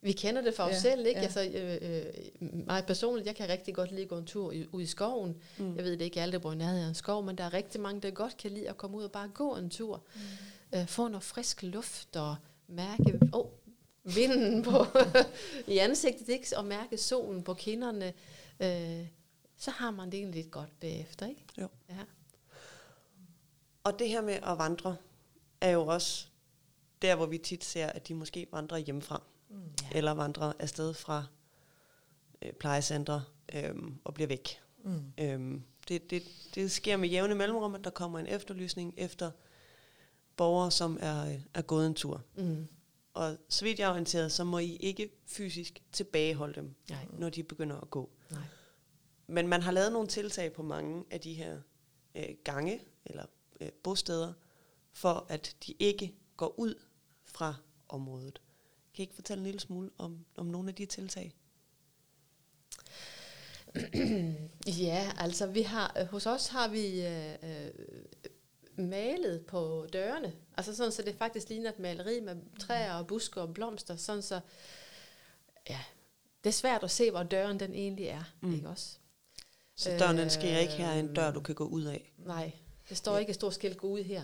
Vi 0.00 0.12
kender 0.12 0.42
det 0.42 0.54
for 0.54 0.62
os 0.62 0.72
ja, 0.72 0.78
selv, 0.80 1.06
ikke? 1.06 1.20
Ja. 1.20 1.24
Altså, 1.24 1.50
øh, 1.54 1.78
øh, 1.82 2.66
mig 2.66 2.84
personligt, 2.86 3.26
jeg 3.26 3.34
kan 3.36 3.48
rigtig 3.48 3.74
godt 3.74 3.90
lide 3.90 4.02
at 4.02 4.08
gå 4.08 4.18
en 4.18 4.24
tur 4.24 4.54
ud 4.72 4.82
i 4.82 4.86
skoven. 4.86 5.36
Mm. 5.58 5.76
Jeg 5.76 5.84
ved 5.84 5.92
det 5.92 6.00
ikke, 6.00 6.20
alle 6.20 6.32
der 6.32 6.38
bor 6.38 6.52
i 6.52 6.56
nærheden 6.56 6.84
af 6.84 6.88
en 6.88 6.94
skov, 6.94 7.24
men 7.24 7.38
der 7.38 7.44
er 7.44 7.54
rigtig 7.54 7.80
mange, 7.80 8.00
der 8.00 8.10
godt 8.10 8.36
kan 8.36 8.50
lide 8.50 8.68
at 8.68 8.76
komme 8.76 8.96
ud 8.96 9.04
og 9.04 9.12
bare 9.12 9.28
gå 9.28 9.56
en 9.56 9.70
tur. 9.70 10.02
Mm. 10.14 10.78
Øh, 10.78 10.86
få 10.86 11.08
noget 11.08 11.22
frisk 11.22 11.62
luft 11.62 12.16
og 12.16 12.36
mærke, 12.68 13.20
åh, 13.32 13.40
oh, 13.40 13.46
vinden 14.04 14.62
på 14.62 14.86
i 15.72 15.78
ansigtet, 15.78 16.28
ikke? 16.28 16.56
og 16.56 16.64
mærke 16.64 16.98
solen 16.98 17.42
på 17.42 17.54
kinderne, 17.54 18.12
øh, 18.60 19.06
så 19.56 19.70
har 19.70 19.90
man 19.90 20.10
det 20.10 20.18
egentlig 20.18 20.42
lidt 20.42 20.52
godt 20.52 20.80
bagefter. 20.80 21.26
Ikke? 21.26 21.44
Jo. 21.58 21.68
Ja. 21.88 21.98
Og 23.84 23.98
det 23.98 24.08
her 24.08 24.20
med 24.20 24.34
at 24.34 24.58
vandre, 24.58 24.96
er 25.60 25.70
jo 25.70 25.86
også 25.86 26.26
der, 27.02 27.16
hvor 27.16 27.26
vi 27.26 27.38
tit 27.38 27.64
ser, 27.64 27.86
at 27.86 28.08
de 28.08 28.14
måske 28.14 28.46
vandrer 28.52 28.78
hjemmefra, 28.78 29.22
mm. 29.50 29.56
ja. 29.82 29.96
eller 29.96 30.12
vandrer 30.12 30.52
afsted 30.58 30.94
fra 30.94 31.24
øh, 32.42 32.52
plejecentre 32.52 33.24
øh, 33.54 33.74
og 34.04 34.14
bliver 34.14 34.28
væk. 34.28 34.60
Mm. 34.84 35.12
Øh, 35.18 35.60
det, 35.88 36.10
det, 36.10 36.22
det 36.54 36.70
sker 36.70 36.96
med 36.96 37.08
jævne 37.08 37.34
mellemrum, 37.34 37.74
at 37.74 37.84
der 37.84 37.90
kommer 37.90 38.18
en 38.18 38.26
efterlysning 38.26 38.94
efter 38.96 39.30
borgere, 40.36 40.70
som 40.70 40.98
er, 41.00 41.38
er 41.54 41.62
gået 41.62 41.86
en 41.86 41.94
tur. 41.94 42.22
Mm. 42.36 42.68
Og 43.14 43.36
så 43.48 43.64
vidt 43.64 43.78
jeg 43.78 43.86
er 43.86 43.90
orienteret, 43.90 44.32
så 44.32 44.44
må 44.44 44.58
I 44.58 44.76
ikke 44.76 45.10
fysisk 45.26 45.82
tilbageholde 45.92 46.54
dem, 46.54 46.74
Nej. 46.90 47.06
når 47.18 47.30
de 47.30 47.42
begynder 47.42 47.80
at 47.80 47.90
gå. 47.90 48.10
Nej. 48.30 48.42
Men 49.26 49.48
man 49.48 49.62
har 49.62 49.72
lavet 49.72 49.92
nogle 49.92 50.08
tiltag 50.08 50.52
på 50.52 50.62
mange 50.62 51.04
af 51.10 51.20
de 51.20 51.34
her 51.34 51.60
øh, 52.14 52.28
gange 52.44 52.80
eller 53.04 53.26
øh, 53.60 53.68
bosteder, 53.82 54.32
for 54.92 55.26
at 55.28 55.56
de 55.66 55.74
ikke 55.78 56.14
går 56.36 56.58
ud 56.58 56.74
fra 57.24 57.54
området. 57.88 58.40
Kan 58.94 59.02
I 59.02 59.04
ikke 59.04 59.14
fortælle 59.14 59.40
en 59.40 59.44
lille 59.46 59.60
smule 59.60 59.90
om, 59.98 60.24
om 60.36 60.46
nogle 60.46 60.68
af 60.68 60.74
de 60.74 60.86
tiltag? 60.86 61.34
ja, 64.84 65.12
altså 65.18 65.46
vi 65.46 65.62
har 65.62 66.04
hos 66.10 66.26
os 66.26 66.48
har 66.48 66.68
vi 66.68 67.06
øh, 67.06 67.32
øh 67.42 67.70
malet 68.76 69.46
på 69.46 69.86
dørene. 69.92 70.32
Altså 70.56 70.76
sådan, 70.76 70.92
så 70.92 71.02
det 71.02 71.14
faktisk 71.14 71.48
ligner 71.48 71.70
et 71.70 71.78
maleri 71.78 72.20
med 72.20 72.36
træer 72.60 72.94
og 72.94 73.06
busker 73.06 73.40
og 73.40 73.54
blomster. 73.54 73.96
Sådan 73.96 74.22
så, 74.22 74.40
ja, 75.70 75.80
det 76.44 76.50
er 76.50 76.54
svært 76.54 76.82
at 76.82 76.90
se, 76.90 77.10
hvor 77.10 77.22
døren 77.22 77.60
den 77.60 77.74
egentlig 77.74 78.06
er. 78.06 78.24
Mm. 78.40 78.54
Ikke 78.54 78.68
også? 78.68 78.96
Så 79.76 79.96
døren 79.98 80.18
den 80.18 80.30
skal 80.30 80.62
ikke 80.62 80.72
her 80.72 80.92
en 80.92 81.14
dør, 81.14 81.30
du 81.30 81.40
kan 81.40 81.54
gå 81.54 81.64
ud 81.64 81.84
af? 81.84 82.12
Nej, 82.18 82.52
det 82.88 82.96
står 82.96 83.12
ja. 83.12 83.18
ikke 83.18 83.30
et 83.30 83.34
stort 83.34 83.54
skilt 83.54 83.78
gå 83.78 83.86
ud 83.86 84.02
her. 84.02 84.22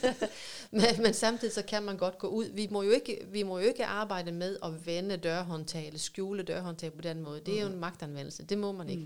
Men, 0.72 1.02
men 1.02 1.14
samtidig 1.14 1.54
så 1.54 1.62
kan 1.62 1.82
man 1.82 1.96
godt 1.96 2.18
gå 2.18 2.26
ud. 2.26 2.44
Vi 2.44 2.68
må 2.70 2.82
jo 2.82 2.90
ikke, 2.90 3.26
vi 3.28 3.42
må 3.42 3.58
jo 3.58 3.66
ikke 3.68 3.86
arbejde 3.86 4.32
med 4.32 4.56
at 4.62 4.86
vende 4.86 5.16
dørhåndtag 5.16 5.86
eller 5.86 5.98
skjule 5.98 6.42
dørhåndtag 6.42 6.92
på 6.92 7.00
den 7.00 7.22
måde. 7.22 7.40
Det 7.40 7.48
er 7.48 7.64
mm. 7.64 7.68
jo 7.68 7.74
en 7.74 7.80
magtanvendelse. 7.80 8.44
Det 8.44 8.58
må 8.58 8.72
man 8.72 8.88
ikke. 8.88 9.02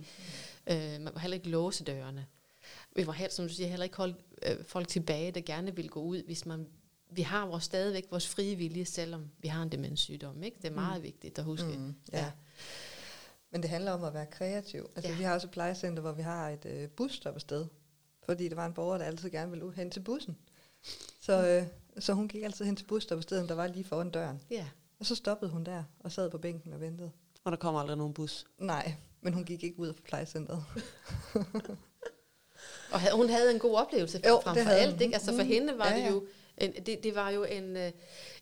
Mm. 0.66 0.72
Øh, 0.72 1.00
man 1.00 1.12
må 1.12 1.18
heller 1.18 1.34
ikke 1.34 1.48
låse 1.48 1.84
dørene 1.84 2.26
vi 2.94 3.04
må 3.04 3.12
heller, 3.12 3.32
som 3.32 3.48
du 3.48 3.54
siger, 3.54 3.68
heller 3.68 3.84
ikke 3.84 3.96
holde 3.96 4.14
øh, 4.46 4.64
folk 4.64 4.88
tilbage, 4.88 5.30
der 5.30 5.40
gerne 5.40 5.76
vil 5.76 5.90
gå 5.90 6.00
ud, 6.00 6.22
hvis 6.22 6.46
man 6.46 6.66
vi 7.10 7.22
har 7.22 7.46
vores 7.46 7.64
stadigvæk 7.64 8.06
vores 8.10 8.28
frie 8.28 8.56
vilje, 8.56 8.84
selvom 8.84 9.30
vi 9.38 9.48
har 9.48 9.62
en 9.62 9.72
demenssygdom. 9.72 10.42
Ikke? 10.42 10.56
Det 10.62 10.70
er 10.70 10.74
meget 10.74 11.00
mm. 11.00 11.02
vigtigt 11.02 11.38
at 11.38 11.44
huske. 11.44 11.66
Mm, 11.66 11.94
ja. 12.12 12.18
ja. 12.18 12.30
Men 13.50 13.62
det 13.62 13.70
handler 13.70 13.92
om 13.92 14.04
at 14.04 14.14
være 14.14 14.26
kreativ. 14.26 14.90
Altså, 14.96 15.10
ja. 15.10 15.18
Vi 15.18 15.22
har 15.22 15.34
også 15.34 15.46
et 15.46 15.50
plejecenter, 15.50 16.00
hvor 16.00 16.12
vi 16.12 16.22
har 16.22 16.48
et 16.50 16.66
øh, 16.66 16.88
busstop 16.88 17.40
sted, 17.40 17.66
fordi 18.24 18.48
der 18.48 18.54
var 18.54 18.66
en 18.66 18.72
borger, 18.72 18.98
der 18.98 19.04
altid 19.04 19.30
gerne 19.30 19.50
ville 19.50 19.72
hen 19.72 19.90
til 19.90 20.00
bussen. 20.00 20.36
Så, 21.20 21.46
øh, 21.46 21.66
så 22.02 22.12
hun 22.12 22.28
gik 22.28 22.42
altid 22.42 22.64
hen 22.64 22.76
til 22.76 22.84
busstoppestedet, 22.84 23.48
der 23.48 23.54
var 23.54 23.66
lige 23.66 23.84
foran 23.84 24.10
døren. 24.10 24.42
Ja. 24.50 24.66
Og 24.98 25.06
så 25.06 25.14
stoppede 25.14 25.50
hun 25.50 25.64
der 25.64 25.84
og 26.00 26.12
sad 26.12 26.30
på 26.30 26.38
bænken 26.38 26.72
og 26.72 26.80
ventede. 26.80 27.10
Og 27.44 27.52
der 27.52 27.58
kommer 27.58 27.80
aldrig 27.80 27.96
nogen 27.96 28.14
bus? 28.14 28.46
Nej, 28.58 28.94
Men 29.20 29.32
hun 29.32 29.44
gik 29.44 29.64
ikke 29.64 29.78
ud 29.78 29.88
af 29.88 29.94
plejecentret. 29.94 30.64
Og 32.94 33.00
havde, 33.00 33.14
hun 33.16 33.28
havde 33.30 33.50
en 33.52 33.58
god 33.58 33.74
oplevelse 33.76 34.20
Jo, 34.28 34.40
frem 34.44 34.54
det 34.54 34.64
for 34.64 34.70
alt. 34.70 35.00
Ikke? 35.00 35.14
Altså 35.14 35.32
for 35.36 35.42
Mm. 35.42 35.48
hende 35.48 35.78
var 35.78 35.88
Ja, 35.88 35.96
det 35.96 36.02
ja. 36.02 36.10
jo 36.10 36.26
en, 36.58 36.72
det, 36.86 37.02
det 37.02 37.14
var 37.14 37.30
jo 37.30 37.44
en, 37.44 37.76
øh, 37.76 37.92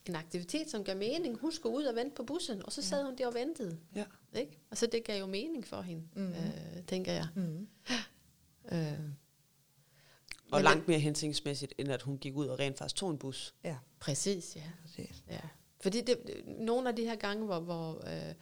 en 0.08 0.14
aktivitet, 0.16 0.70
som 0.70 0.84
gav 0.84 0.96
mening. 0.96 1.38
Hun 1.38 1.52
skulle 1.52 1.76
ud 1.76 1.84
og 1.84 1.94
vente 1.96 2.16
på 2.16 2.22
bussen, 2.22 2.66
og 2.66 2.72
så 2.72 2.82
sad 2.82 3.04
hun 3.04 3.16
der 3.18 3.26
og 3.26 3.34
ventede. 3.34 3.78
Ja. 3.94 4.04
Ikke? 4.36 4.58
Altså 4.70 4.86
det 4.86 5.04
gav 5.04 5.20
jo 5.20 5.26
mening 5.26 5.66
for 5.66 5.80
hende, 5.82 6.02
Mhm. 6.14 6.26
øh, 6.28 6.82
tænker 6.88 7.12
jeg. 7.12 7.26
Mm. 7.36 7.68
Øh, 8.72 8.78
Og 10.52 10.58
Men 10.58 10.62
langt 10.64 10.88
mere 10.88 10.98
hensigtsmæssigt, 10.98 11.74
end 11.78 11.92
at 11.92 12.02
hun 12.02 12.18
gik 12.18 12.36
ud 12.36 12.46
og 12.46 12.58
rent 12.58 12.78
faktisk 12.78 12.96
tog 12.96 13.10
en 13.10 13.18
bus. 13.18 13.54
Ja, 13.64 13.76
præcis, 14.00 14.56
ja. 14.56 14.62
præcis. 14.82 15.22
ja. 15.30 15.38
Fordi 15.80 16.00
det, 16.00 16.18
nogle 16.46 16.88
af 16.88 16.96
de 16.96 17.04
her 17.04 17.14
gange, 17.16 17.44
hvor, 17.44 17.60
hvor 17.60 18.02
øh, 18.06 18.34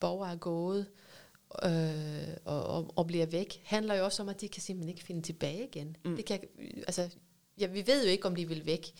borgere 0.00 0.32
er 0.32 0.36
gået 0.36 0.80
øh, 0.80 0.86
og, 2.44 2.62
og, 2.62 2.92
og 2.96 3.06
bliver 3.06 3.26
væk, 3.26 3.62
handler 3.64 3.94
jo 3.94 4.04
også 4.04 4.22
om, 4.22 4.28
at 4.28 4.40
de 4.40 4.48
kan 4.48 4.62
simpelthen 4.62 4.88
ikke 4.88 5.04
finde 5.04 5.22
tilbage 5.22 5.64
igen. 5.64 5.96
Mm. 6.04 6.16
Det 6.16 6.24
kan, 6.24 6.40
altså, 6.76 7.10
ja, 7.58 7.66
vi 7.66 7.86
ved 7.86 8.04
jo 8.04 8.10
ikke, 8.10 8.26
om 8.26 8.36
de 8.36 8.48
vil 8.48 8.66
væk. 8.66 8.92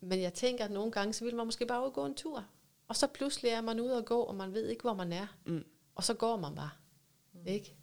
Men 0.00 0.20
jeg 0.20 0.34
tænker, 0.34 0.64
at 0.64 0.70
nogle 0.70 0.92
gange, 0.92 1.12
så 1.12 1.24
vil 1.24 1.36
man 1.36 1.46
måske 1.46 1.66
bare 1.66 1.80
ud 1.80 1.86
og 1.86 1.92
gå 1.92 2.06
en 2.06 2.14
tur. 2.14 2.44
Og 2.88 2.96
så 2.96 3.06
pludselig 3.06 3.50
er 3.50 3.60
man 3.60 3.80
ude 3.80 3.96
og 3.96 4.04
gå, 4.04 4.20
og 4.20 4.34
man 4.34 4.52
ved 4.52 4.68
ikke, 4.68 4.82
hvor 4.82 4.94
man 4.94 5.12
er. 5.12 5.26
Mm. 5.46 5.64
Og 5.94 6.04
så 6.04 6.14
går 6.14 6.36
man 6.36 6.54
bare. 6.54 6.70
Mm. 7.32 7.46
Ikke? 7.46 7.74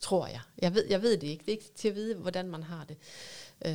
Tror 0.00 0.26
jeg. 0.26 0.40
Jeg 0.58 0.74
ved, 0.74 0.86
jeg 0.88 1.02
ved 1.02 1.16
det 1.16 1.26
ikke. 1.26 1.44
Det 1.46 1.48
er 1.48 1.56
ikke 1.56 1.72
til 1.74 1.88
at 1.88 1.94
vide, 1.94 2.14
hvordan 2.14 2.48
man 2.48 2.62
har 2.62 2.84
det. 2.84 2.96
Øh, 3.66 3.72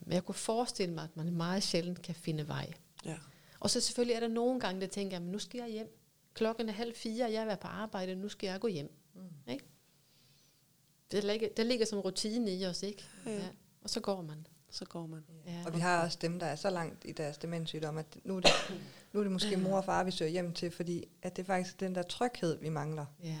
men 0.00 0.12
jeg 0.12 0.24
kunne 0.24 0.34
forestille 0.34 0.94
mig, 0.94 1.04
at 1.04 1.16
man 1.16 1.32
meget 1.32 1.62
sjældent 1.62 2.02
kan 2.02 2.14
finde 2.14 2.48
vej. 2.48 2.72
Ja. 3.04 3.16
Og 3.60 3.70
så 3.70 3.80
selvfølgelig 3.80 4.14
er 4.14 4.20
der 4.20 4.28
nogle 4.28 4.60
gange, 4.60 4.80
der 4.80 4.86
tænker 4.86 5.18
men 5.18 5.32
nu 5.32 5.38
skal 5.38 5.58
jeg 5.58 5.68
hjem. 5.68 5.99
Klokken 6.34 6.68
er 6.68 6.72
halv 6.72 6.94
fire, 6.94 7.30
jeg 7.30 7.46
er 7.46 7.56
på 7.56 7.68
arbejde, 7.68 8.14
nu 8.14 8.28
skal 8.28 8.46
jeg 8.46 8.60
gå 8.60 8.68
hjem. 8.68 8.92
Mm. 9.14 9.52
Ikke? 9.52 9.64
Det, 11.10 11.24
ligger, 11.24 11.48
det 11.56 11.66
ligger 11.66 11.86
som 11.86 11.98
rutine 11.98 12.54
i 12.54 12.66
os, 12.66 12.82
ikke? 12.82 13.04
Ja. 13.26 13.30
Ja. 13.30 13.48
Og 13.82 13.90
så 13.90 14.00
går 14.00 14.22
man. 14.22 14.46
Så 14.70 14.84
går 14.84 15.06
man. 15.06 15.24
Ja. 15.46 15.62
Og 15.66 15.74
vi 15.74 15.78
har 15.78 16.04
også 16.04 16.18
dem, 16.20 16.38
der 16.38 16.46
er 16.46 16.56
så 16.56 16.70
langt 16.70 17.04
i 17.04 17.12
deres 17.12 17.38
demenssygdom, 17.38 17.98
at 17.98 18.18
nu 18.24 18.36
er 18.36 18.40
det, 18.40 18.50
nu 19.12 19.20
er 19.20 19.24
det 19.24 19.32
måske 19.32 19.56
mor 19.56 19.76
og 19.76 19.84
far, 19.84 20.04
vi 20.04 20.10
søger 20.10 20.30
hjem 20.30 20.52
til, 20.52 20.70
fordi 20.70 21.04
at 21.22 21.36
det 21.36 21.42
er 21.42 21.46
faktisk 21.46 21.80
den 21.80 21.94
der 21.94 22.02
tryghed, 22.02 22.58
vi 22.58 22.68
mangler. 22.68 23.06
Ja. 23.22 23.40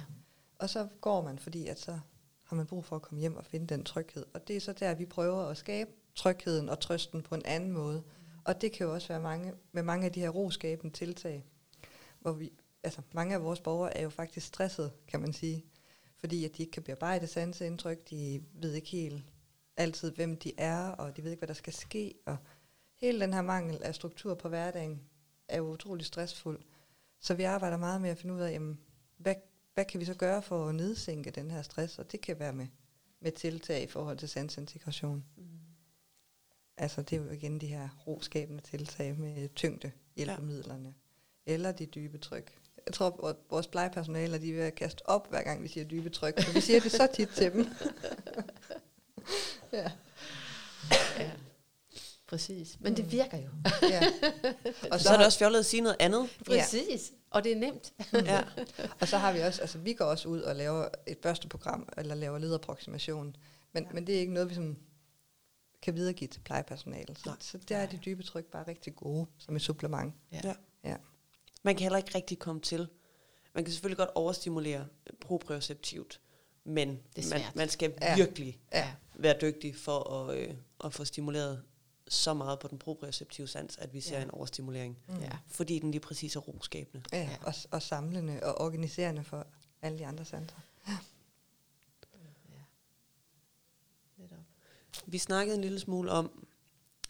Og 0.58 0.70
så 0.70 0.88
går 1.00 1.22
man, 1.22 1.38
fordi 1.38 1.66
at 1.66 1.80
så 1.80 1.98
har 2.44 2.56
man 2.56 2.66
brug 2.66 2.84
for 2.84 2.96
at 2.96 3.02
komme 3.02 3.20
hjem 3.20 3.36
og 3.36 3.44
finde 3.44 3.66
den 3.66 3.84
tryghed. 3.84 4.26
Og 4.34 4.48
det 4.48 4.56
er 4.56 4.60
så 4.60 4.72
der, 4.72 4.94
vi 4.94 5.06
prøver 5.06 5.42
at 5.42 5.56
skabe 5.56 5.90
trygheden 6.14 6.68
og 6.68 6.80
trøsten 6.80 7.22
på 7.22 7.34
en 7.34 7.42
anden 7.44 7.72
måde. 7.72 8.02
Og 8.44 8.60
det 8.60 8.72
kan 8.72 8.86
jo 8.86 8.94
også 8.94 9.08
være 9.08 9.20
mange, 9.20 9.52
med 9.72 9.82
mange 9.82 10.06
af 10.06 10.12
de 10.12 10.20
her 10.20 10.28
roskabende 10.28 10.96
tiltag, 10.96 11.44
hvor 12.20 12.32
vi, 12.32 12.52
altså 12.82 13.02
mange 13.12 13.34
af 13.34 13.42
vores 13.42 13.60
borgere 13.60 13.96
er 13.96 14.02
jo 14.02 14.10
faktisk 14.10 14.46
stresset, 14.46 14.92
kan 15.08 15.20
man 15.20 15.32
sige, 15.32 15.64
fordi 16.18 16.44
at 16.44 16.56
de 16.56 16.62
ikke 16.62 16.72
kan 16.72 16.82
bearbejde 16.82 17.26
sanseindtryk, 17.26 18.10
de 18.10 18.42
ved 18.52 18.74
ikke 18.74 18.88
helt 18.88 19.24
altid, 19.76 20.12
hvem 20.12 20.36
de 20.36 20.52
er, 20.58 20.88
og 20.88 21.16
de 21.16 21.24
ved 21.24 21.30
ikke, 21.30 21.40
hvad 21.40 21.48
der 21.48 21.54
skal 21.54 21.72
ske, 21.72 22.14
og 22.26 22.36
hele 22.94 23.20
den 23.20 23.32
her 23.32 23.42
mangel 23.42 23.82
af 23.82 23.94
struktur 23.94 24.34
på 24.34 24.48
hverdagen 24.48 25.00
er 25.48 25.56
jo 25.56 25.72
utrolig 25.72 26.06
stressfuld. 26.06 26.60
Så 27.20 27.34
vi 27.34 27.42
arbejder 27.42 27.76
meget 27.76 28.00
med 28.00 28.10
at 28.10 28.18
finde 28.18 28.34
ud 28.34 28.40
af, 28.40 28.52
jamen, 28.52 28.80
hvad, 29.16 29.34
hvad 29.74 29.84
kan 29.84 30.00
vi 30.00 30.04
så 30.04 30.14
gøre 30.14 30.42
for 30.42 30.68
at 30.68 30.74
nedsænke 30.74 31.30
den 31.30 31.50
her 31.50 31.62
stress, 31.62 31.98
og 31.98 32.12
det 32.12 32.20
kan 32.20 32.38
være 32.38 32.52
med, 32.52 32.66
med 33.20 33.32
tiltag 33.32 33.82
i 33.82 33.86
forhold 33.86 34.18
til 34.18 34.28
sansintegration. 34.28 35.24
Mm. 35.36 35.44
Altså 36.76 37.02
det 37.02 37.16
er 37.18 37.22
jo 37.22 37.30
igen 37.30 37.60
de 37.60 37.66
her 37.66 37.88
roskabende 38.06 38.62
tiltag 38.62 39.18
med 39.18 39.48
tyngde 39.54 39.92
hjælpemidlerne, 40.16 40.94
ja. 41.46 41.52
eller 41.52 41.72
de 41.72 41.86
dybe 41.86 42.18
tryk. 42.18 42.59
Jeg 42.90 42.94
tror, 42.94 43.28
at 43.28 43.36
vores 43.50 43.66
plejepersonale 43.66 44.40
de 44.40 44.50
er 44.50 44.54
ved 44.54 44.62
at 44.62 44.74
kaste 44.74 45.08
op, 45.08 45.30
hver 45.30 45.42
gang 45.42 45.62
vi 45.62 45.68
siger 45.68 45.84
dybe 45.84 46.10
tryk, 46.10 46.42
for 46.42 46.52
vi 46.52 46.60
siger 46.60 46.80
det 46.80 46.92
så 46.92 47.08
tit 47.14 47.28
til 47.28 47.52
dem. 47.52 47.66
ja. 49.72 49.90
ja. 51.18 51.30
Præcis. 52.26 52.76
Men 52.80 52.96
det 52.96 53.12
virker 53.12 53.38
jo. 53.38 53.48
ja. 53.82 54.02
Og 54.90 55.00
så, 55.00 55.04
så 55.04 55.12
er 55.12 55.16
det 55.16 55.26
også 55.26 55.38
fjollet 55.38 55.58
at 55.58 55.66
sige 55.66 55.80
noget 55.80 55.96
andet. 56.00 56.28
Præcis. 56.46 57.12
Og 57.30 57.44
det 57.44 57.52
er 57.52 57.56
nemt. 57.56 57.92
Ja. 58.12 58.42
Og 59.00 59.08
så 59.08 59.16
har 59.16 59.32
vi 59.32 59.40
også, 59.40 59.60
altså 59.60 59.78
vi 59.78 59.92
går 59.92 60.04
også 60.04 60.28
ud 60.28 60.40
og 60.40 60.56
laver 60.56 60.88
et 61.06 61.18
børsteprogram, 61.18 61.88
eller 61.98 62.14
laver 62.14 62.38
lederapproximation. 62.38 63.36
Men, 63.72 63.84
ja. 63.84 63.90
men 63.92 64.06
det 64.06 64.14
er 64.14 64.20
ikke 64.20 64.32
noget, 64.32 64.48
vi 64.48 64.54
sådan 64.54 64.78
kan 65.82 65.94
videregive 65.94 66.28
til 66.28 66.40
plejepersonalet. 66.40 67.18
Så, 67.18 67.28
Nej. 67.28 67.36
så 67.40 67.58
der 67.68 67.76
er 67.76 67.86
de 67.86 67.96
dybe 68.04 68.22
tryk 68.22 68.44
bare 68.44 68.68
rigtig 68.68 68.96
gode 68.96 69.26
som 69.38 69.56
et 69.56 69.62
supplement. 69.62 70.14
Ja. 70.32 70.40
Ja. 70.44 70.54
Man 71.62 71.74
kan 71.74 71.82
heller 71.82 71.98
ikke 71.98 72.14
rigtig 72.14 72.38
komme 72.38 72.60
til. 72.60 72.88
Man 73.54 73.64
kan 73.64 73.72
selvfølgelig 73.72 73.96
godt 73.98 74.10
overstimulere 74.14 74.86
proprioceptivt, 75.20 76.20
men 76.64 76.88
man, 77.30 77.40
man 77.54 77.68
skal 77.68 77.94
Ja. 78.00 78.16
virkelig 78.16 78.60
Ja. 78.72 78.94
være 79.14 79.36
dygtig 79.40 79.76
for 79.76 80.10
at, 80.14 80.38
øh, 80.38 80.54
at 80.84 80.92
få 80.94 81.04
stimuleret 81.04 81.62
så 82.08 82.34
meget 82.34 82.58
på 82.58 82.68
den 82.68 82.78
proprioceptive 82.78 83.48
sans, 83.48 83.76
at 83.78 83.94
vi 83.94 84.00
ser 84.00 84.16
Ja. 84.16 84.22
en 84.22 84.30
overstimulering. 84.30 84.98
Mm. 85.08 85.18
Ja. 85.20 85.30
Fordi 85.46 85.78
den 85.78 85.90
lige 85.90 86.00
præcis 86.00 86.36
er 86.36 86.40
roskabende. 86.40 87.02
Ja, 87.12 87.18
Ja. 87.22 87.36
og, 87.42 87.54
og 87.70 87.82
samlende 87.82 88.40
og 88.42 88.58
organiserende 88.60 89.24
for 89.24 89.46
alle 89.82 89.98
de 89.98 90.06
andre 90.06 90.24
sanser. 90.24 90.56
ja. 90.88 90.96
Vi 95.06 95.18
snakkede 95.18 95.56
en 95.56 95.62
lille 95.62 95.80
smule 95.80 96.10
om, 96.10 96.46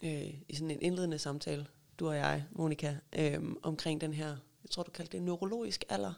øh, 0.03 0.33
i 0.49 0.55
sådan 0.55 0.71
en 0.71 0.81
indledende 0.81 1.19
samtale, 1.19 1.67
du 2.01 2.07
og 2.07 2.15
jeg, 2.15 2.45
Monika, 2.51 2.95
øh, 3.13 3.39
omkring 3.63 4.01
den 4.01 4.13
her, 4.13 4.27
jeg 4.63 4.69
tror 4.71 4.83
du 4.83 4.91
kaldte 4.91 5.17
det 5.17 5.21
neurologisk 5.21 5.85
alder. 5.89 6.13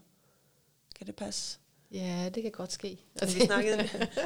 Kan 0.95 1.07
det 1.07 1.15
passe? 1.15 1.59
Ja, 1.91 2.29
det 2.33 2.43
kan 2.43 2.51
godt 2.51 2.71
ske. 2.71 2.99
Altså, 3.21 3.39
vi, 3.39 3.45
snakkede, 3.45 3.77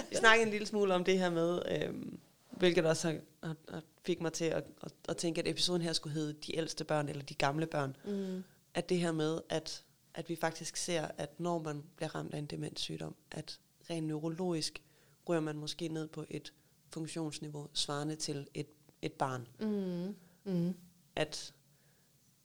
vi 0.10 0.16
snakkede 0.16 0.46
en 0.46 0.52
lille 0.52 0.68
smule 0.68 0.94
om 0.96 1.04
det 1.04 1.20
her 1.20 1.30
med, 1.30 1.62
øhm, 1.72 2.20
hvilket 2.52 2.86
også 2.86 3.20
har, 3.44 3.56
har 3.70 3.84
fik 4.02 4.22
mig 4.22 4.34
til 4.34 4.46
at, 4.46 4.64
at, 4.84 4.94
at 5.10 5.18
tænke, 5.18 5.42
at 5.42 5.48
episoden 5.48 5.82
her 5.82 5.94
skulle 5.94 6.14
hedde 6.14 6.34
De 6.34 6.58
ældste 6.58 6.84
børn, 6.84 7.10
eller 7.10 7.24
De 7.24 7.34
gamle 7.34 7.66
børn. 7.66 7.96
Mm. 8.06 8.44
At 8.74 8.90
det 8.90 9.00
her 9.00 9.12
med, 9.12 9.42
at, 9.50 9.84
at 10.14 10.30
vi 10.30 10.36
faktisk 10.36 10.76
ser, 10.78 11.08
at 11.18 11.40
når 11.40 11.60
man 11.60 11.84
bliver 11.96 12.16
ramt 12.16 12.34
af 12.34 12.38
en 12.38 12.46
demenssygdom, 12.46 13.16
at 13.32 13.60
rent 13.90 14.08
neurologisk 14.08 14.84
rører 15.30 15.42
man 15.42 15.58
måske 15.58 15.88
ned 15.88 16.08
på 16.08 16.26
et 16.30 16.54
funktionsniveau 16.94 17.68
svarende 17.74 18.16
til 18.16 18.48
et, 18.54 18.68
et 19.02 19.14
barn. 19.14 19.48
Mm. 19.60 20.16
Mm. 20.54 20.74
At 21.18 21.54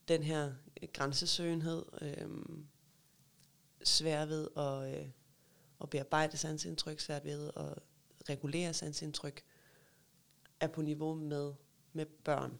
den 0.08 0.22
her 0.22 0.52
grænsesøgenhed, 0.92 1.84
øhm, 2.02 2.66
svær 3.84 4.24
ved 4.24 4.48
at, 4.56 5.00
øh, 5.00 5.08
at 5.82 5.90
bearbejde 5.90 6.36
sansindtryk, 6.36 7.00
svært 7.00 7.24
ved 7.24 7.50
at 7.56 7.78
regulere 8.28 8.74
sansindtryk, 8.74 9.42
er 10.60 10.66
på 10.66 10.82
niveau 10.82 11.14
med, 11.14 11.52
med 11.92 12.06
børn. 12.06 12.58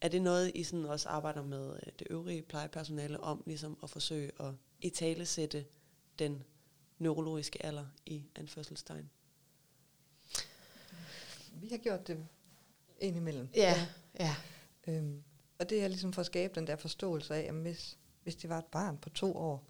Er 0.00 0.08
det 0.08 0.22
noget, 0.22 0.52
I 0.54 0.64
sådan 0.64 0.84
også 0.84 1.08
arbejder 1.08 1.42
med 1.42 1.72
øh, 1.72 1.92
det 1.98 2.06
øvrige 2.10 2.42
plejepersonale 2.42 3.20
om, 3.20 3.42
ligesom 3.46 3.78
at 3.82 3.90
forsøge 3.90 4.30
at 4.40 4.54
i 4.80 4.90
tale 4.90 5.26
sætte 5.26 5.66
den 6.18 6.44
neurologiske 6.98 7.66
alder 7.66 7.86
i 8.06 8.24
anførselstegn? 8.34 9.10
Vi 11.52 11.68
har 11.68 11.78
gjort 11.78 12.06
det 12.06 12.26
indimellem. 13.00 13.48
Ja, 13.54 13.88
ja. 14.20 14.36
Øhm, 14.88 15.22
og 15.58 15.70
det 15.70 15.82
er 15.84 15.88
ligesom 15.88 16.12
for 16.12 16.20
at 16.20 16.26
skabe 16.26 16.54
den 16.54 16.66
der 16.66 16.76
forståelse 16.76 17.34
af, 17.34 17.44
jamen 17.44 17.62
hvis, 17.62 17.98
hvis 18.22 18.36
det 18.36 18.50
var 18.50 18.58
et 18.58 18.64
barn 18.64 18.98
på 18.98 19.08
to 19.10 19.36
år, 19.36 19.64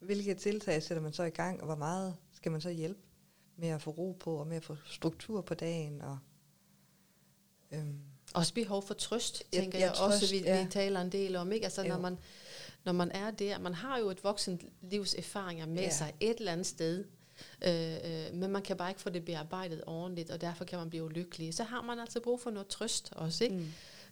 hvilke 0.00 0.34
tiltag 0.34 0.82
sætter 0.82 1.02
man 1.02 1.12
så 1.12 1.22
i 1.22 1.30
gang, 1.30 1.60
og 1.60 1.66
hvor 1.66 1.76
meget 1.76 2.16
skal 2.32 2.52
man 2.52 2.60
så 2.60 2.70
hjælpe 2.70 3.00
med 3.56 3.68
at 3.68 3.82
få 3.82 3.90
ro 3.90 4.12
på, 4.20 4.36
og 4.36 4.46
med 4.46 4.56
at 4.56 4.64
få 4.64 4.76
struktur 4.86 5.40
på 5.40 5.54
dagen, 5.54 6.00
og 6.02 6.18
øhm, 7.72 7.98
Også 8.34 8.54
behov 8.54 8.82
for 8.82 8.94
trøst, 8.94 9.42
tænker 9.52 9.78
ja, 9.78 9.84
jeg 9.84 9.90
også, 9.90 10.18
trøst, 10.20 10.32
vi, 10.32 10.38
ja. 10.38 10.64
vi 10.64 10.70
taler 10.70 11.00
en 11.00 11.12
del 11.12 11.36
om. 11.36 11.52
Ikke? 11.52 11.64
Altså, 11.64 11.82
når 11.82 11.98
man, 11.98 12.18
når 12.84 12.92
man 12.92 13.10
er 13.10 13.30
der, 13.30 13.58
man 13.58 13.74
har 13.74 13.98
jo 13.98 14.10
et 14.10 14.24
voksen 14.24 14.60
livs 14.82 15.14
erfaringer 15.14 15.66
med 15.66 15.82
Ja. 15.82 15.90
sig 15.90 16.14
et 16.20 16.36
eller 16.38 16.52
andet 16.52 16.66
sted, 16.66 17.04
øh, 17.66 17.94
øh, 17.94 18.34
men 18.34 18.50
man 18.50 18.62
kan 18.62 18.76
bare 18.76 18.90
ikke 18.90 19.00
få 19.00 19.10
det 19.10 19.24
bearbejdet 19.24 19.82
ordentligt, 19.86 20.30
og 20.30 20.40
derfor 20.40 20.64
kan 20.64 20.78
man 20.78 20.90
blive 20.90 21.04
ulykkelig. 21.04 21.54
Så 21.54 21.64
har 21.64 21.82
man 21.82 21.98
altså 21.98 22.20
brug 22.20 22.40
for 22.40 22.50
noget 22.50 22.68
trøst 22.68 23.12
også, 23.12 23.44
ikke? 23.44 23.56
Mm. 23.56 23.66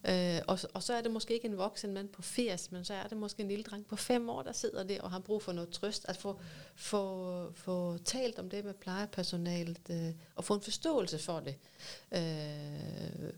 Øh, 0.08 0.40
og, 0.46 0.58
og 0.74 0.82
så 0.82 0.94
er 0.94 1.00
det 1.00 1.10
måske 1.10 1.34
ikke 1.34 1.48
en 1.48 1.58
voksen 1.58 1.94
mand 1.94 2.08
på 2.08 2.22
80, 2.22 2.72
men 2.72 2.84
så 2.84 2.94
er 2.94 3.06
det 3.06 3.16
måske 3.18 3.42
en 3.42 3.48
lille 3.48 3.64
dreng 3.64 3.86
på 3.86 3.96
5 3.96 4.28
år, 4.28 4.42
der 4.42 4.52
sidder 4.52 4.82
der 4.82 5.00
og 5.00 5.10
har 5.10 5.18
brug 5.18 5.42
for 5.42 5.52
noget 5.52 5.70
trøst. 5.70 6.04
At 6.08 6.16
få, 6.16 6.40
få, 6.74 7.52
få 7.54 7.98
talt 7.98 8.38
om 8.38 8.50
det 8.50 8.64
med 8.64 8.74
plejepersonalet, 8.74 9.80
øh, 9.90 10.12
og 10.34 10.44
få 10.44 10.54
en 10.54 10.60
forståelse 10.60 11.18
for 11.18 11.40
det, 11.40 11.56
øh, 12.12 13.32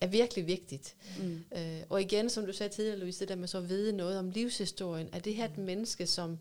er 0.00 0.06
virkelig 0.06 0.46
vigtigt. 0.46 0.96
Mm. 1.18 1.44
Øh, 1.56 1.80
og 1.88 2.02
igen, 2.02 2.30
som 2.30 2.46
du 2.46 2.52
sagde 2.52 2.74
tidligere, 2.74 2.98
Louise, 2.98 3.20
det 3.20 3.28
der 3.28 3.36
med 3.36 3.48
så 3.48 3.58
at 3.58 3.68
vide 3.68 3.92
noget 3.92 4.18
om 4.18 4.30
livshistorien, 4.30 5.08
er 5.12 5.18
det 5.18 5.34
her 5.34 5.44
et 5.44 5.58
menneske, 5.58 6.06
som, 6.06 6.38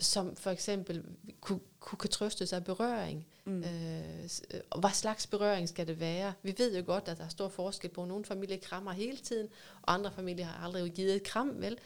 som 0.00 0.36
for 0.36 0.50
eksempel 0.50 1.04
kunne, 1.40 1.60
kunne, 1.80 1.98
kan 1.98 2.10
trøste 2.10 2.46
sig 2.46 2.56
af 2.56 2.64
berøring? 2.64 3.26
Mm. 3.44 3.62
Øh, 3.64 4.28
og 4.70 4.80
hvad 4.80 4.90
slags 4.90 5.26
berøring 5.26 5.68
skal 5.68 5.86
det 5.86 6.00
være? 6.00 6.32
Vi 6.42 6.54
ved 6.58 6.76
jo 6.76 6.82
godt, 6.86 7.08
at 7.08 7.18
der 7.18 7.24
er 7.24 7.28
stor 7.28 7.48
forskel 7.48 7.90
på, 7.90 8.04
nogle 8.04 8.24
familier 8.24 8.56
krammer 8.62 8.92
hele 8.92 9.16
tiden, 9.16 9.48
og 9.82 9.94
andre 9.94 10.12
familier 10.12 10.46
har 10.46 10.66
aldrig 10.66 10.92
givet 10.92 11.14
et 11.16 11.22
kram, 11.22 11.60
vel? 11.60 11.78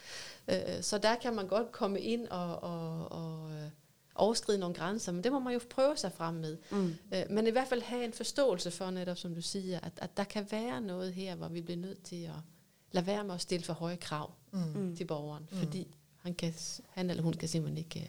Øh, 0.48 0.82
så 0.82 0.98
der 0.98 1.14
kan 1.16 1.34
man 1.34 1.46
godt 1.46 1.72
komme 1.72 2.00
ind 2.00 2.28
og, 2.28 2.62
og, 2.62 3.12
og, 3.12 3.50
øh, 3.50 3.68
overskride 4.14 4.58
nogle 4.58 4.74
grænser, 4.74 5.12
men 5.12 5.24
det 5.24 5.32
må 5.32 5.38
man 5.38 5.52
jo 5.52 5.60
prøve 5.70 5.96
sig 5.96 6.12
frem 6.12 6.34
med. 6.34 6.56
Mm. 6.70 6.94
Øh, 7.14 7.22
men 7.30 7.46
i 7.46 7.50
hvert 7.50 7.68
fald 7.68 7.82
have 7.82 8.04
en 8.04 8.12
forståelse 8.12 8.70
for 8.70 8.90
netop, 8.90 9.16
som 9.18 9.34
du 9.34 9.42
siger, 9.42 9.80
at, 9.80 9.92
at 9.96 10.16
der 10.16 10.24
kan 10.24 10.46
være 10.50 10.80
noget 10.80 11.12
her, 11.12 11.34
hvor 11.34 11.48
vi 11.48 11.60
bliver 11.60 11.78
nødt 11.78 12.02
til 12.02 12.22
at 12.24 12.30
lade 12.92 13.06
være 13.06 13.24
med 13.24 13.34
at 13.34 13.40
stille 13.40 13.64
for 13.64 13.72
høje 13.72 13.96
krav. 13.96 14.32
Mm. 14.52 14.96
til 14.96 15.04
borgeren, 15.04 15.48
Mm. 15.52 15.58
fordi 15.58 15.94
han, 16.22 16.34
kan, 16.34 16.54
han 16.88 17.10
eller 17.10 17.22
hun 17.22 17.32
kan 17.32 17.48
simpelthen 17.48 17.78
ikke 17.78 18.00
uh, 18.00 18.08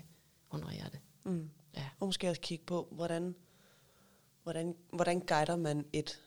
honorere 0.60 0.90
det. 0.92 1.00
Mm. 1.24 1.50
Ja. 1.76 1.90
Og 2.00 2.08
måske 2.08 2.30
også 2.30 2.42
kigge 2.42 2.66
på, 2.66 2.88
hvordan, 2.92 3.36
hvordan, 4.44 4.76
hvordan 4.94 5.20
guider 5.20 5.56
man 5.56 5.86
et, 5.94 6.22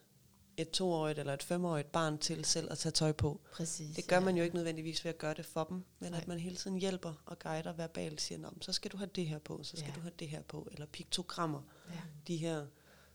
et 0.57 0.70
toårigt 0.70 1.18
eller 1.18 1.32
et 1.34 1.43
femårigt 1.43 1.93
barn 1.93 2.18
til 2.18 2.45
selv 2.45 2.72
at 2.72 2.78
tage 2.78 2.91
tøj 2.93 3.12
på. 3.12 3.41
Præcis. 3.53 3.97
Det 3.97 4.07
gør 4.09 4.20
man 4.20 4.37
jo 4.37 4.43
ikke 4.43 4.55
nødvendigvis 4.57 5.05
ved 5.05 5.09
at 5.12 5.18
gøre 5.18 5.34
det 5.34 5.47
for 5.47 5.64
dem, 5.64 5.84
men 5.99 6.11
Nej. 6.11 6.20
at 6.20 6.28
man 6.28 6.39
hele 6.41 6.57
tiden 6.57 6.76
hjælper 6.78 7.22
og 7.26 7.39
guider 7.39 7.72
verbalt, 7.72 8.20
siger, 8.20 8.39
"Nå, 8.39 8.49
men 8.51 8.62
så 8.62 8.72
skal 8.72 8.91
du 8.91 8.97
have 8.97 9.11
det 9.14 9.26
her 9.26 9.39
på, 9.39 9.62
så 9.62 9.76
skal 9.76 9.89
Ja. 9.89 9.95
du 9.95 10.01
have 10.01 10.12
det 10.18 10.28
her 10.28 10.43
på, 10.43 10.68
eller 10.72 10.87
piktogrammer, 10.87 11.62
Ja. 11.91 12.01
de 12.26 12.37
her 12.37 12.66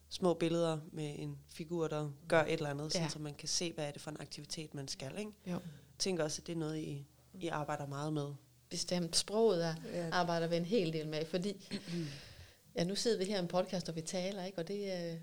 små 0.09 0.33
billeder 0.33 0.79
med 0.91 1.15
en 1.19 1.37
figur, 1.47 1.87
der 1.87 2.11
gør 2.27 2.41
et 2.43 2.53
eller 2.53 2.69
andet, 2.69 2.95
Ja. 2.95 3.01
ja. 3.01 3.09
så 3.09 3.19
man 3.19 3.33
kan 3.35 3.47
se, 3.49 3.73
hvad 3.73 3.87
er 3.87 3.91
det 3.91 4.01
for 4.01 4.11
en 4.11 4.17
aktivitet, 4.19 4.73
man 4.73 4.87
skal. 4.87 5.17
Ikke? 5.17 5.31
Jo. 5.45 5.51
Jeg 5.51 5.59
tænker 5.99 6.23
også, 6.23 6.41
at 6.41 6.47
det 6.47 6.53
er 6.53 6.57
noget, 6.57 6.77
I, 6.77 7.05
I 7.33 7.47
arbejder 7.47 7.87
meget 7.87 8.13
med. 8.13 8.33
Bestemt. 8.71 9.15
Sproget 9.15 9.65
er, 9.65 9.75
Ja. 9.93 10.09
arbejder 10.11 10.47
vi 10.47 10.55
en 10.55 10.65
hel 10.65 10.93
del 10.93 11.07
med, 11.07 11.25
fordi 11.25 11.69
ja, 12.75 12.83
nu 12.83 12.95
sidder 12.95 13.17
vi 13.17 13.25
her 13.25 13.35
i 13.35 13.39
en 13.39 13.47
podcast, 13.47 13.89
og 13.89 13.95
vi 13.95 14.01
taler, 14.01 14.45
ikke? 14.45 14.57
og 14.57 14.67
det, 14.67 14.83
øh, 14.83 15.19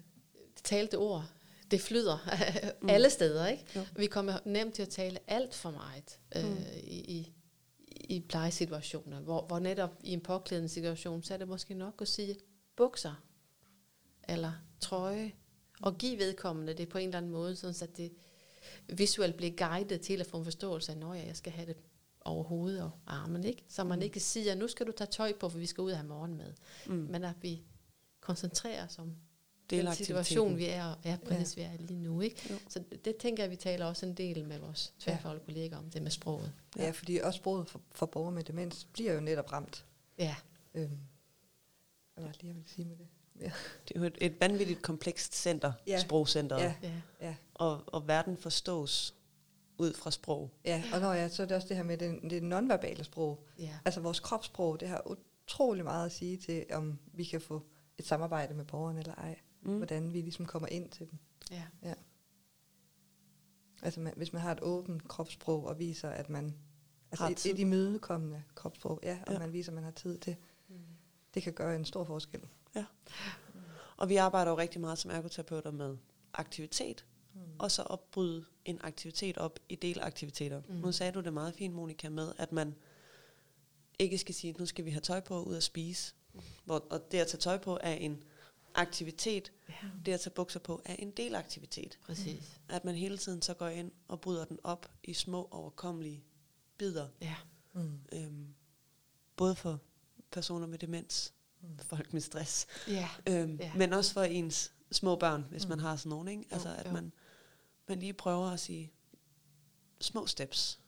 det 0.54 0.64
talte 0.64 0.98
ord, 0.98 1.24
det 1.70 1.80
flyder 1.80 2.18
Mm. 2.82 2.88
alle 2.90 3.10
steder. 3.10 3.46
Ikke? 3.46 3.64
Jo. 3.76 3.84
Vi 3.96 4.06
kommer 4.06 4.38
nemt 4.44 4.74
til 4.74 4.82
at 4.82 4.88
tale 4.88 5.18
alt 5.26 5.54
for 5.54 5.70
meget 5.70 6.18
øh, 6.36 6.44
Mm. 6.50 6.56
i, 6.84 6.98
i, 6.98 7.32
i 8.14 8.20
plejesituationer, 8.20 9.20
hvor, 9.20 9.46
hvor 9.46 9.58
netop 9.58 9.90
i 10.02 10.12
en 10.12 10.20
påklædende 10.20 10.68
situation, 10.68 11.22
så 11.22 11.34
er 11.34 11.38
det 11.38 11.48
måske 11.48 11.74
nok 11.74 11.94
at 12.02 12.08
sige 12.08 12.36
bukser 12.76 13.22
eller 14.28 14.52
trøje, 14.80 15.32
og 15.82 15.98
give 15.98 16.18
vedkommende 16.18 16.74
det 16.74 16.88
på 16.88 16.98
en 16.98 17.08
eller 17.08 17.18
anden 17.18 17.32
måde, 17.32 17.56
sådan 17.56 17.74
så 17.74 17.86
det 17.96 18.12
visuelt 18.88 19.36
bliver 19.36 19.52
guidet 19.68 20.00
til 20.00 20.20
at 20.20 20.26
få 20.26 20.38
en 20.38 20.44
forståelse 20.44 20.92
af, 20.92 20.98
når 20.98 21.14
jeg 21.14 21.36
skal 21.36 21.52
have 21.52 21.66
det 21.66 21.76
over 22.28 22.44
hovedet 22.44 22.82
og 22.82 22.90
armen, 23.06 23.44
ikke? 23.44 23.64
Så 23.68 23.84
man 23.84 23.98
Mm. 23.98 24.02
ikke 24.02 24.20
siger, 24.20 24.54
nu 24.54 24.68
skal 24.68 24.86
du 24.86 24.92
tage 24.92 25.08
tøj 25.10 25.32
på, 25.40 25.48
for 25.48 25.58
vi 25.58 25.66
skal 25.66 25.82
ud 25.82 25.90
og 25.90 25.96
have 25.96 26.08
morgenmad. 26.08 26.52
Mm. 26.86 26.94
Men 26.94 27.24
at 27.24 27.34
vi 27.42 27.62
koncentrerer 28.20 28.86
os 28.86 28.98
om 28.98 29.06
den 29.06 29.78
Delaktiviteten. 29.78 30.24
situation, 30.24 30.56
vi 30.56 30.66
er, 30.66 30.94
er 31.04 31.16
præcis 31.16 31.56
vi 31.56 31.62
er 31.62 31.76
lige 31.78 32.00
nu. 32.00 32.20
Ikke? 32.20 32.46
Jo. 32.50 32.56
Så 32.68 32.82
det 33.04 33.16
tænker 33.16 33.42
jeg, 33.42 33.50
vi 33.50 33.56
taler 33.56 33.86
også 33.86 34.06
en 34.06 34.14
del 34.14 34.44
med 34.44 34.58
vores 34.58 34.94
tværfaglige 34.98 35.44
kolleger 35.44 35.78
om, 35.78 35.90
det 35.90 36.02
med 36.02 36.10
sproget. 36.10 36.52
Ja. 36.76 36.84
ja, 36.84 36.90
fordi 36.90 37.16
også 37.18 37.36
sproget 37.36 37.68
for, 37.68 37.80
for 37.92 38.06
borgere 38.06 38.32
med 38.32 38.44
demens 38.44 38.84
bliver 38.92 39.12
jo 39.12 39.20
netop 39.20 39.52
ramt. 39.52 39.84
Ja, 40.18 40.36
Øhm, 40.74 40.98
hvad 42.14 42.24
var 42.24 42.32
det 42.32 42.42
lige, 42.42 42.48
jeg 42.48 42.56
ville 42.56 42.68
sige 42.70 42.84
med 42.84 42.96
det? 42.96 43.06
Ja, 43.40 43.52
Det 43.88 43.96
er 43.96 44.00
jo 44.00 44.06
et, 44.06 44.18
et 44.20 44.40
vanvittigt 44.40 44.82
komplekst 44.82 45.36
center, 45.36 45.72
Ja. 45.86 45.92
ja. 45.92 45.98
sprogcenteret, 46.00 46.60
Ja. 46.60 46.74
ja. 46.82 46.88
ja, 47.20 47.26
ja, 47.26 47.34
og, 47.54 47.82
og 47.86 48.08
verden 48.08 48.36
forstås 48.36 49.14
ud 49.78 49.92
fra 49.94 50.10
sprog. 50.10 50.50
ja. 50.64 50.82
og 50.94 51.00
når 51.00 51.12
jeg, 51.12 51.30
så 51.30 51.42
er 51.42 51.46
det 51.46 51.56
også 51.56 51.68
det 51.68 51.76
her 51.76 51.84
med 51.84 51.98
det, 51.98 52.20
det 52.30 52.42
nonverbale 52.42 53.04
sprog. 53.04 53.44
ja. 53.58 53.78
Altså 53.84 54.00
vores 54.00 54.20
kropssprog, 54.20 54.80
det 54.80 54.88
har 54.88 55.02
utrolig 55.46 55.84
meget 55.84 56.06
at 56.06 56.12
sige 56.12 56.36
til, 56.36 56.64
om 56.72 56.98
vi 57.12 57.24
kan 57.24 57.40
få 57.40 57.62
et 57.98 58.06
samarbejde 58.06 58.54
med 58.54 58.64
borgeren 58.64 58.98
eller 58.98 59.14
ej. 59.14 59.38
Mm. 59.62 59.76
Hvordan 59.76 60.12
vi 60.12 60.20
ligesom 60.20 60.46
kommer 60.46 60.68
ind 60.68 60.88
til 60.90 61.10
dem. 61.10 61.18
ja. 61.82 61.94
Altså 63.82 64.00
man, 64.00 64.12
hvis 64.16 64.32
man 64.32 64.42
har 64.42 64.52
et 64.52 64.60
åbent 64.62 65.08
kropssprog 65.08 65.64
og 65.66 65.78
viser, 65.78 66.08
at 66.10 66.30
man... 66.30 66.54
Altså 67.10 67.24
Har 67.24 67.30
et, 67.30 67.46
et 67.46 67.58
imødekommende 67.58 68.42
kropssprog, 68.54 69.00
ja, 69.02 69.18
og 69.26 69.32
Ja. 69.32 69.38
man 69.38 69.52
viser, 69.52 69.70
at 69.70 69.74
man 69.74 69.84
har 69.84 69.90
tid 69.90 70.18
til. 70.18 70.36
Mm. 70.68 70.74
Det 71.34 71.42
kan 71.42 71.52
gøre 71.52 71.76
en 71.76 71.84
stor 71.84 72.04
forskel. 72.04 72.40
Og 73.96 74.08
vi 74.08 74.16
arbejder 74.16 74.50
jo 74.50 74.58
rigtig 74.58 74.80
meget 74.80 74.98
som 74.98 75.10
ergoterapeuter 75.10 75.70
med 75.70 75.96
aktivitet, 76.34 77.04
Mm. 77.34 77.40
og 77.58 77.70
så 77.70 77.82
opbryde 77.82 78.44
en 78.68 78.78
aktivitet 78.82 79.38
op 79.38 79.58
i 79.68 79.74
delaktiviteter. 79.74 80.62
Mm. 80.68 80.74
Mm. 80.74 80.80
Nu 80.80 80.92
sagde 80.92 81.12
du 81.12 81.20
det 81.20 81.32
meget 81.32 81.54
fint, 81.54 81.74
Monika, 81.74 82.08
med 82.08 82.32
at 82.38 82.52
man 82.52 82.74
ikke 83.98 84.18
skal 84.18 84.34
sige, 84.34 84.50
at 84.50 84.58
nu 84.58 84.66
skal 84.66 84.84
vi 84.84 84.90
have 84.90 85.00
tøj 85.00 85.20
på 85.20 85.36
og 85.36 85.46
ud 85.48 85.54
og 85.56 85.62
spise. 85.62 86.14
Hvor, 86.64 86.86
og 86.90 87.12
det 87.12 87.18
at 87.18 87.26
tage 87.26 87.40
tøj 87.40 87.58
på 87.58 87.78
er 87.82 87.92
en 87.94 88.22
aktivitet, 88.74 89.52
ja. 89.68 89.74
det 90.06 90.12
at 90.12 90.20
tage 90.20 90.30
bukser 90.34 90.60
på 90.60 90.82
er 90.84 90.94
en 90.98 91.10
delaktivitet. 91.10 91.98
Præcis. 92.02 92.60
At 92.68 92.84
man 92.84 92.94
hele 92.94 93.18
tiden 93.18 93.42
så 93.42 93.54
går 93.54 93.68
ind 93.68 93.90
og 94.08 94.20
bryder 94.20 94.44
den 94.44 94.58
op 94.64 94.90
i 95.02 95.14
små 95.14 95.48
overkommelige 95.50 96.24
bidder. 96.78 97.08
Ja, 97.20 97.34
Mm. 97.72 98.00
Øhm, 98.12 98.54
både 99.36 99.54
for 99.54 99.80
personer 100.30 100.66
med 100.66 100.78
demens, 100.78 101.32
Mm. 101.60 101.78
folk 101.78 102.12
med 102.12 102.20
stress, 102.20 102.66
ja. 102.88 103.08
øhm, 103.28 103.56
ja. 103.60 103.72
men 103.74 103.92
også 103.92 104.12
for 104.12 104.22
ens 104.22 104.72
små 104.92 105.16
børn, 105.16 105.46
hvis 105.50 105.62
Mm. 105.64 105.66
mm. 105.66 105.70
man 105.70 105.80
har 105.80 105.96
sådan 105.96 106.10
nogen. 106.10 106.28
Ikke? 106.28 106.44
Altså, 106.50 106.74
at 106.74 106.86
jo. 106.86 106.92
man, 106.92 107.12
man 107.88 108.00
lige 108.00 108.12
prøver 108.12 108.50
at 108.50 108.60
sige 108.60 108.92
små 110.00 110.26
steps. 110.26 110.78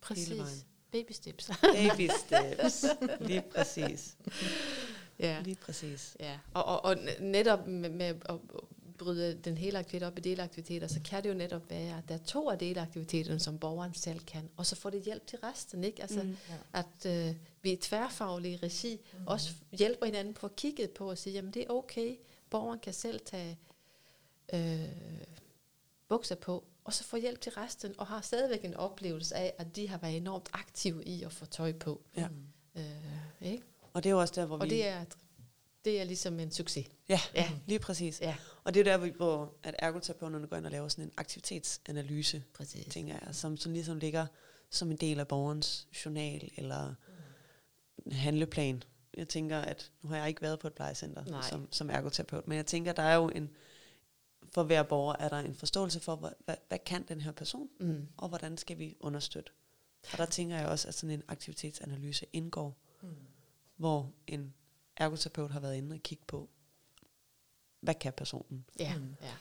præcis. 0.00 0.38
vejen. 0.38 0.62
Baby 0.92 1.12
steps. 1.12 1.50
Baby 1.60 2.10
steps. 2.18 2.84
lige 3.20 3.42
præcis. 3.56 4.16
ja. 5.18 5.40
Lige 5.44 5.56
præcis. 5.56 6.16
Ja, 6.20 6.38
og, 6.54 6.64
og, 6.64 6.84
og 6.84 6.96
netop 7.20 7.66
med, 7.66 7.90
med 7.90 8.06
at 8.06 8.38
bryde 8.98 9.40
den 9.44 9.58
hele 9.58 9.78
aktivitet 9.78 10.06
op 10.06 10.18
i 10.18 10.20
delaktiviteter, 10.20 10.86
så 10.86 11.00
kan 11.04 11.22
det 11.22 11.28
jo 11.28 11.34
netop 11.34 11.70
være, 11.70 11.98
at 11.98 12.08
der 12.08 12.14
er 12.14 12.18
to 12.18 12.50
af 12.50 12.58
delaktiviteterne, 12.58 13.40
som 13.40 13.58
borgeren 13.58 13.94
selv 13.94 14.20
kan, 14.20 14.50
og 14.56 14.66
så 14.66 14.76
får 14.76 14.90
det 14.90 15.02
hjælp 15.02 15.26
til 15.26 15.38
resten, 15.38 15.84
ikke? 15.84 16.02
Altså, 16.02 16.22
mm. 16.22 16.28
Mm. 16.28 16.36
Ja. 16.48 16.80
at 16.80 17.28
øh, 17.28 17.36
vi 17.62 17.72
i 17.72 17.76
tværfaglige 17.76 18.56
regi 18.62 19.00
mm. 19.12 19.26
også 19.26 19.54
hjælper 19.72 20.06
hinanden 20.06 20.34
på 20.34 20.46
at 20.46 20.56
kigge 20.56 20.88
på 20.88 21.10
og 21.10 21.18
sige, 21.18 21.34
jamen 21.34 21.50
det 21.50 21.62
er 21.62 21.70
okay, 21.70 22.16
borgeren 22.50 22.78
kan 22.78 22.92
selv 22.92 23.20
tage 23.20 23.58
øh, 24.52 24.88
bukser 26.08 26.34
på, 26.34 26.64
og 26.84 26.92
så 26.94 27.04
få 27.04 27.16
hjælp 27.16 27.40
til 27.40 27.52
resten, 27.52 27.94
og 27.98 28.06
har 28.06 28.20
stadigvæk 28.20 28.64
en 28.64 28.74
oplevelse 28.74 29.34
af, 29.36 29.54
at 29.58 29.76
de 29.76 29.88
har 29.88 29.98
været 29.98 30.16
enormt 30.16 30.48
aktive 30.52 31.04
i 31.04 31.22
at 31.22 31.32
få 31.32 31.44
tøj 31.46 31.72
på. 31.72 32.00
Ja. 32.16 32.28
Mm. 32.28 32.80
Øh, 32.80 32.84
ikke? 33.40 33.64
Og 33.92 34.02
det 34.02 34.08
er 34.10 34.14
jo 34.14 34.20
også 34.20 34.34
der, 34.36 34.46
hvor 34.46 34.58
Og 34.58 34.64
vi... 34.64 34.70
det 34.70 34.86
er, 34.86 35.04
det 35.84 36.00
er 36.00 36.04
ligesom 36.04 36.40
en 36.40 36.50
succes. 36.50 36.86
Ja, 37.08 37.20
Ja. 37.34 37.50
lige 37.66 37.78
præcis. 37.78 38.20
Ja, 38.20 38.36
Og 38.64 38.74
det 38.74 38.80
er 38.88 38.96
der, 38.96 39.10
hvor- 39.10 39.52
at 39.62 39.74
ergoterapeuterne 39.78 40.46
går 40.46 40.56
ind 40.56 40.64
og 40.66 40.70
laver 40.72 40.88
sådan 40.88 41.04
en 41.04 41.12
aktivitetsanalyse, 41.16 42.42
præcis. 42.54 42.86
tænker 42.92 43.18
jeg, 43.24 43.34
som, 43.34 43.56
som 43.56 43.72
ligesom 43.72 43.98
ligger 43.98 44.26
som 44.70 44.90
en 44.90 44.96
del 44.96 45.20
af 45.20 45.28
borgerens 45.28 45.86
journal 46.04 46.50
eller 46.56 46.94
handleplan. 48.12 48.82
Jeg 49.16 49.28
tænker, 49.28 49.58
at 49.58 49.90
nu 50.02 50.08
har 50.08 50.16
jeg 50.16 50.28
ikke 50.28 50.42
været 50.42 50.58
på 50.58 50.66
et 50.66 50.72
plejecenter 50.74 51.24
Nej. 51.24 51.42
som, 51.42 51.68
som 51.72 51.90
ergoterapeut, 51.90 52.48
men 52.48 52.56
jeg 52.56 52.66
tænker, 52.66 52.92
der 52.92 53.02
er 53.02 53.14
jo 53.14 53.28
en, 53.28 53.50
for 54.58 54.64
hver 54.64 54.82
borger 54.82 55.16
er 55.18 55.28
der 55.28 55.38
en 55.38 55.54
forståelse 55.54 56.00
for, 56.00 56.16
hvad, 56.16 56.30
hvad, 56.44 56.54
hvad 56.68 56.78
kan 56.78 57.02
den 57.08 57.20
her 57.20 57.32
person, 57.32 57.68
Mm. 57.80 58.06
og 58.16 58.28
hvordan 58.28 58.56
skal 58.58 58.78
vi 58.78 58.96
understøtte. 59.00 59.52
Og 60.12 60.18
der 60.18 60.26
tænker 60.26 60.56
jeg 60.56 60.66
også, 60.68 60.88
at 60.88 60.94
sådan 60.94 61.10
en 61.14 61.22
aktivitetsanalyse 61.28 62.26
indgår, 62.32 62.76
Mm. 63.02 63.08
hvor 63.76 64.12
en 64.26 64.54
ergoterapeut 64.96 65.50
har 65.50 65.60
været 65.60 65.76
inde 65.76 65.94
og 65.94 66.00
kigge 66.02 66.24
på, 66.26 66.48
hvad 67.80 67.94
kan 67.94 68.12
personen? 68.12 68.64
Ja, 68.78 68.96
Mm. 68.98 69.14
ja. 69.22 69.32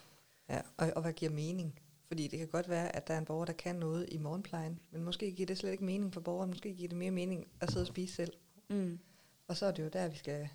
Ja, 0.56 0.62
og, 0.78 0.92
og 0.96 1.02
hvad 1.02 1.14
giver 1.14 1.32
mening? 1.32 1.80
Fordi 2.08 2.28
det 2.28 2.40
kan 2.40 2.48
godt 2.48 2.70
være, 2.70 2.96
at 2.96 3.08
der 3.08 3.14
er 3.14 3.18
en 3.18 3.26
borger, 3.26 3.46
der 3.46 3.54
kan 3.54 3.76
noget 3.76 4.06
i 4.12 4.18
morgenplejen, 4.18 4.80
men 4.92 5.04
måske 5.04 5.32
giver 5.32 5.48
det 5.48 5.58
slet 5.58 5.72
ikke 5.72 5.84
mening 5.86 6.14
for 6.14 6.22
borgeren. 6.22 6.50
Måske 6.50 6.74
giver 6.74 6.90
det 6.90 6.98
mere 6.98 7.12
mening 7.12 7.48
at 7.62 7.72
sidde 7.72 7.84
og 7.84 7.88
spise 7.88 8.16
selv. 8.16 8.34
Mm. 8.70 9.00
Og 9.48 9.58
så 9.58 9.66
er 9.66 9.72
det 9.72 9.84
jo 9.84 9.88
der, 9.88 10.08
vi 10.08 10.18
skal, 10.18 10.50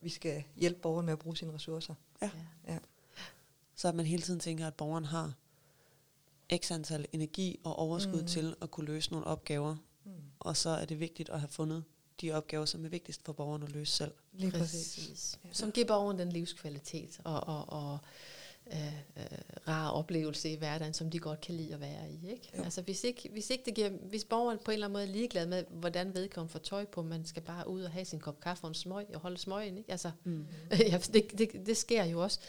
vi 0.00 0.08
skal 0.08 0.44
hjælpe 0.56 0.80
borgeren 0.80 1.06
med 1.06 1.12
at 1.12 1.18
bruge 1.18 1.36
sine 1.36 1.52
ressourcer. 1.54 1.94
Ja. 2.22 2.30
Ja. 2.68 2.78
Så 3.76 3.88
at 3.88 3.94
man 3.94 4.06
hele 4.06 4.22
tiden 4.22 4.40
tænker, 4.40 4.66
at 4.66 4.74
borgeren 4.74 5.04
har 5.04 5.32
x 6.56 6.70
antal 6.70 7.06
energi 7.12 7.60
og 7.64 7.76
overskud 7.76 8.20
Mm. 8.20 8.26
til 8.26 8.56
at 8.62 8.70
kunne 8.70 8.86
løse 8.86 9.10
nogle 9.10 9.26
opgaver. 9.26 9.76
Mm. 10.04 10.10
Og 10.40 10.56
så 10.56 10.68
er 10.70 10.84
det 10.84 11.00
vigtigt 11.00 11.28
at 11.28 11.40
have 11.40 11.48
fundet 11.48 11.84
de 12.20 12.32
opgaver, 12.32 12.64
som 12.64 12.84
er 12.84 12.88
vigtigst 12.88 13.24
for 13.24 13.32
borgeren 13.32 13.62
at 13.62 13.72
løse 13.72 13.92
selv. 13.92 14.12
Lige 14.32 14.50
Præcis. 14.50 14.94
præcis. 14.94 15.38
Ja. 15.44 15.48
Som 15.52 15.72
giver 15.72 15.86
borgeren 15.86 16.18
den 16.18 16.32
livskvalitet 16.32 17.20
og, 17.24 17.40
og, 17.46 17.68
og 17.72 17.98
øh, 18.72 18.86
øh, 19.16 19.24
rar 19.68 19.90
oplevelse 19.90 20.50
i 20.50 20.56
hverdagen, 20.56 20.94
som 20.94 21.10
de 21.10 21.18
godt 21.18 21.40
kan 21.40 21.54
lide 21.54 21.74
at 21.74 21.80
være 21.80 22.10
i. 22.10 22.30
Ikke? 22.30 22.50
Jo. 22.58 22.62
Altså, 22.62 22.82
hvis, 22.82 23.04
ikke, 23.04 23.28
hvis, 23.32 23.50
ikke 23.50 23.64
det 23.64 23.74
giver, 23.74 23.88
hvis 23.90 24.24
borgeren 24.24 24.58
på 24.64 24.70
en 24.70 24.72
eller 24.72 24.86
anden 24.86 24.92
måde 24.92 25.04
er 25.04 25.08
ligeglad 25.12 25.46
med, 25.46 25.64
hvordan 25.70 26.14
vedkommende 26.14 26.52
får 26.52 26.58
tøj 26.58 26.84
på, 26.84 27.02
man 27.02 27.24
skal 27.24 27.42
bare 27.42 27.68
ud 27.68 27.82
og 27.82 27.90
have 27.90 28.04
sin 28.04 28.20
kop 28.20 28.40
kaffe 28.40 28.64
og 28.64 28.68
en 28.68 28.74
smøg 28.74 29.06
og 29.14 29.20
holde 29.20 29.38
smøgen, 29.38 29.78
ikke? 29.78 29.90
Altså, 29.90 30.10
Mm. 30.24 30.46
ja, 30.90 30.98
det, 31.12 31.38
det, 31.38 31.66
det 31.66 31.76
sker 31.76 32.04
jo 32.04 32.22
også. 32.22 32.40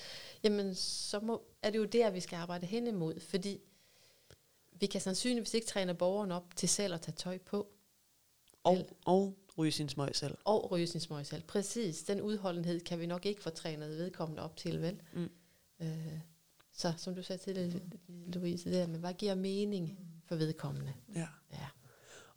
Jamen, 0.43 0.75
så 0.75 1.19
må, 1.19 1.41
er 1.61 1.69
det 1.69 1.77
jo 1.77 1.85
der, 1.85 2.09
vi 2.09 2.19
skal 2.19 2.35
arbejde 2.35 2.65
hen 2.65 2.87
imod, 2.87 3.19
fordi 3.19 3.59
vi 4.79 4.85
kan 4.85 5.01
sandsynligvis 5.01 5.53
ikke 5.53 5.67
træne 5.67 5.93
borgeren 5.93 6.31
op 6.31 6.55
til 6.55 6.69
selv 6.69 6.93
at 6.93 7.01
tage 7.01 7.15
tøj 7.15 7.37
på, 7.37 7.67
Og, 8.63 8.75
Vel. 8.75 8.85
og 9.05 9.37
ryge 9.57 9.71
sin 9.71 9.89
smøg 9.89 10.15
selv. 10.15 10.37
og 10.45 10.71
ryge 10.71 10.87
sin 10.87 10.99
smøg 10.99 11.25
selv. 11.25 11.43
Præcis, 11.43 12.03
den 12.03 12.21
udholdenhed 12.21 12.79
kan 12.79 12.99
vi 12.99 13.05
nok 13.05 13.25
ikke 13.25 13.41
få 13.43 13.49
trænet 13.49 13.89
vedkommende 13.89 14.43
op 14.43 14.55
til, 14.57 14.81
vel? 14.81 15.01
Mm. 15.13 15.29
Øh, 15.79 16.19
så 16.71 16.93
som 16.97 17.15
du 17.15 17.23
sagde 17.23 17.41
til 17.43 17.81
Louise, 18.07 18.69
det 18.69 18.73
der 18.79 18.87
med, 18.87 18.99
hvad 18.99 19.13
giver 19.13 19.35
mening 19.35 19.99
for 20.25 20.35
vedkommende? 20.35 20.93
Ja. 21.15 21.27
Ja. 21.53 21.67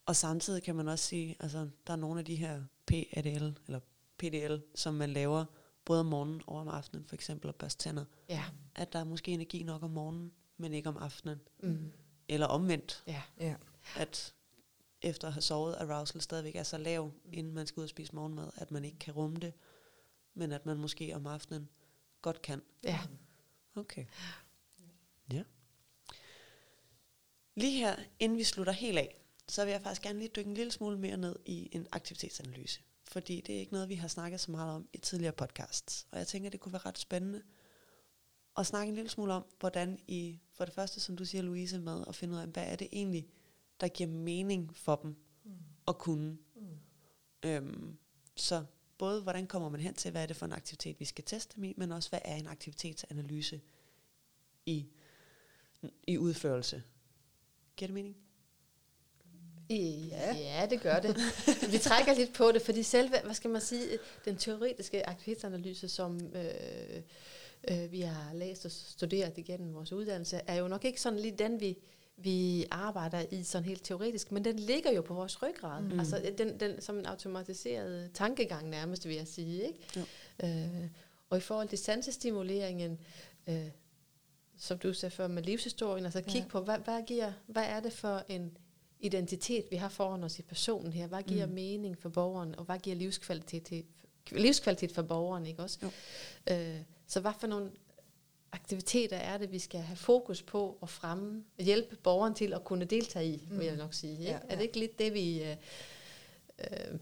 Og 0.07 0.17
samtidig 0.17 0.63
kan 0.63 0.75
man 0.77 0.89
også 0.89 1.05
sige, 1.05 1.37
altså 1.41 1.69
der 1.87 1.93
er 1.93 1.97
nogle 1.97 2.19
af 2.19 2.25
de 2.25 2.35
her 2.37 2.63
PADL, 2.87 3.59
eller 3.67 3.81
PDL, 4.19 4.57
som 4.75 4.95
man 4.95 5.11
laver 5.11 5.45
både 5.85 6.01
om 6.01 6.07
morgenen 6.07 6.43
og 6.47 6.57
om 6.57 6.69
aftenen, 6.69 7.05
for 7.07 7.15
eksempel 7.15 7.49
at 7.49 7.55
børste 7.57 7.83
tænder, 7.83 8.05
Ja. 8.29 8.45
at 8.75 8.93
der 8.93 8.99
er 8.99 9.05
måske 9.05 9.33
energi 9.33 9.63
nok 9.63 9.83
om 9.83 9.91
morgenen, 9.91 10.33
men 10.57 10.75
ikke 10.75 10.89
om 10.89 10.97
aftenen. 10.97 11.41
Mm. 11.63 11.93
Eller 12.29 12.47
omvendt, 12.47 13.05
Ja. 13.07 13.23
Ja. 13.41 13.55
at 13.97 14.35
efter 15.03 15.29
at 15.29 15.35
have 15.35 15.43
sovet, 15.43 15.75
arousal 15.75 16.21
stadigvæk 16.21 16.57
er 16.57 16.63
så 16.63 16.79
lav, 16.79 17.13
inden 17.33 17.55
man 17.55 17.67
skal 17.67 17.81
ud 17.81 17.85
og 17.85 17.89
spise 17.91 18.15
morgenmad, 18.15 18.51
at 18.57 18.71
man 18.71 18.85
ikke 18.85 18.99
kan 18.99 19.15
rumme 19.15 19.37
det, 19.37 19.53
men 20.35 20.53
at 20.53 20.67
man 20.67 20.77
måske 20.77 21.13
om 21.17 21.27
aftenen 21.27 21.69
godt 22.23 22.43
kan. 22.43 22.63
Ja. 22.85 23.01
Okay. 23.79 24.05
Ja. 25.33 25.43
Lige 27.55 27.79
her, 27.79 27.97
inden 28.19 28.39
vi 28.39 28.45
slutter 28.45 28.73
helt 28.73 28.99
af, 28.99 29.21
så 29.49 29.65
vil 29.65 29.73
jeg 29.73 29.83
faktisk 29.83 30.03
gerne 30.03 30.19
lige 30.19 30.31
dykke 30.37 30.49
en 30.49 30.55
lille 30.55 30.73
smule 30.73 30.99
mere 30.99 31.17
ned 31.17 31.37
i 31.47 31.69
en 31.73 31.87
aktivitetsanalyse. 31.93 32.81
Fordi 33.05 33.41
det 33.41 33.55
er 33.55 33.59
ikke 33.59 33.73
noget, 33.73 33.89
vi 33.89 33.95
har 33.95 34.09
snakket 34.09 34.41
så 34.41 34.51
meget 34.51 34.75
om 34.75 34.89
i 34.93 34.99
tidligere 34.99 35.33
podcasts. 35.33 36.07
Og 36.11 36.19
jeg 36.19 36.27
tænker, 36.27 36.51
det 36.51 36.61
kunne 36.61 36.73
være 36.73 36.87
ret 36.87 36.99
spændende 36.99 37.43
at 38.59 38.67
snakke 38.67 38.89
en 38.89 38.95
lille 38.95 39.11
smule 39.11 39.33
om, 39.33 39.45
hvordan 39.61 39.99
I, 40.09 40.41
for 40.53 40.65
det 40.65 40.75
første, 40.75 41.01
som 41.01 41.17
du 41.17 41.25
siger, 41.25 41.43
Louise, 41.43 41.79
med 41.79 42.05
at 42.09 42.15
finde 42.15 42.35
ud 42.35 42.41
af, 42.41 42.47
hvad 42.47 42.67
er 42.67 42.77
det 42.77 42.89
egentlig, 42.93 43.29
der 43.81 43.89
giver 43.89 44.11
mening 44.11 44.77
for 44.77 44.97
dem 44.97 45.17
at 45.89 45.99
kunne. 45.99 46.39
Øhm, 47.43 47.99
så 48.37 48.65
både, 48.99 49.23
hvordan 49.23 49.47
kommer 49.47 49.69
man 49.69 49.81
hen 49.81 49.95
til, 49.95 50.11
hvad 50.11 50.23
er 50.23 50.27
det 50.27 50.37
for 50.37 50.47
en 50.47 50.53
aktivitet, 50.53 51.01
vi 51.01 51.05
skal 51.05 51.25
teste 51.25 51.57
dem 51.57 51.65
i, 51.65 51.75
men 51.77 51.93
også, 51.93 52.11
hvad 52.11 52.21
er 52.25 52.35
en 52.35 52.47
aktivitetsanalyse 52.47 53.61
i, 54.67 54.87
i 56.07 56.19
udførelse. 56.19 56.83
Giver 57.77 57.87
det 57.87 57.95
mening? 57.95 58.17
Ja. 59.71 60.35
ja, 60.35 60.67
det 60.71 60.81
gør 60.81 61.01
det. 61.01 61.17
Vi 61.73 61.79
trækker 61.79 62.15
lidt 62.15 62.35
på 62.35 62.53
det, 62.53 62.63
fordi 62.63 62.83
selve, 62.83 63.21
hvad 63.25 63.35
skal 63.35 63.51
man 63.51 63.61
sige, 63.61 63.99
den 64.25 64.37
teoretiske 64.37 65.09
aktivitetsanalyse, 65.09 65.89
som 65.89 66.21
øh, 66.35 67.03
øh, 67.71 67.93
vi 67.93 68.01
har 68.01 68.35
læst 68.35 68.65
og 68.65 68.71
studeret 68.71 69.39
igennem 69.39 69.75
vores 69.75 69.93
uddannelse, 69.93 70.41
er 70.47 70.55
jo 70.55 70.69
nok 70.69 70.85
ikke 70.85 71.01
sådan 71.01 71.19
lige 71.19 71.35
den, 71.39 71.61
vi, 71.61 71.79
vi 72.21 72.67
arbejder 72.71 73.25
i 73.31 73.43
sådan 73.43 73.65
helt 73.69 73.85
teoretisk, 73.85 74.33
men 74.33 74.45
den 74.45 74.59
ligger 74.59 74.93
jo 74.93 75.03
på 75.03 75.15
vores 75.15 75.43
ryggrad. 75.43 75.83
Mm. 75.83 75.99
Altså 75.99 76.33
den, 76.39 76.61
den, 76.61 76.81
som 76.81 76.99
en 76.99 77.07
automatiseret 77.07 78.11
tankegang 78.15 78.69
nærmest, 78.69 79.09
vil 79.09 79.17
jeg 79.17 79.27
sige. 79.29 79.67
Ikke? 79.67 79.79
Jo. 79.97 80.01
Øh, 80.47 80.89
og 81.31 81.39
i 81.39 81.41
forhold 81.41 81.69
til 81.69 81.79
sansestimuleringen, 81.79 82.99
øh, 83.47 83.67
som 84.59 84.79
du 84.79 84.93
sagde 84.93 85.11
før 85.15 85.29
med 85.29 85.43
livshistorien, 85.43 86.05
altså 86.05 86.21
kigge 86.21 86.39
Ja. 86.39 86.49
på, 86.49 86.61
hvad, 86.61 86.79
hvad, 86.79 87.03
giver, 87.07 87.33
hvad 87.47 87.65
er 87.65 87.81
det 87.81 87.93
for 87.93 88.25
en 88.29 88.57
identitet, 89.01 89.65
vi 89.71 89.77
har 89.77 89.89
foran 89.89 90.25
os 90.25 90.39
i 90.39 90.43
personen 90.43 90.93
her? 90.93 91.07
Hvad 91.07 91.23
giver 91.23 91.47
mm. 91.47 91.53
mening 91.53 91.99
for 91.99 92.09
borgeren, 92.09 92.55
og 92.55 92.65
hvad 92.65 92.79
giver 92.79 92.97
livskvalitet, 92.97 93.63
til, 93.63 93.85
livskvalitet 94.33 94.93
for 94.93 95.03
borgeren, 95.03 95.47
ikke 95.47 95.63
også? 95.63 95.79
Jo. 95.83 95.91
Øh, 96.55 96.81
så 97.07 97.21
hvad 97.21 97.33
for 97.41 97.47
nogle 97.47 97.71
aktiviteter 98.53 99.17
er 99.17 99.39
det, 99.39 99.53
vi 99.53 99.59
skal 99.59 99.81
have 99.81 99.97
fokus 99.97 100.43
på 100.43 100.79
at 100.83 100.89
fremme, 100.89 101.45
hjælpe 101.59 101.97
borgeren 101.97 102.35
til 102.35 102.53
at 102.53 102.65
kunne 102.65 102.85
deltage 102.85 103.27
i, 103.27 103.49
mm. 103.51 103.59
vil 103.59 103.67
jeg 103.67 103.77
nok 103.77 103.95
sige. 103.95 104.13
Ikke? 104.13 104.25
Ja. 104.25 104.39
Er 104.49 104.57
det 104.57 104.63
ikke 104.63 104.79
lidt 104.79 104.99
det, 104.99 105.15
vi 105.15 105.45
øh, 105.45 105.57
øh, 106.59 106.99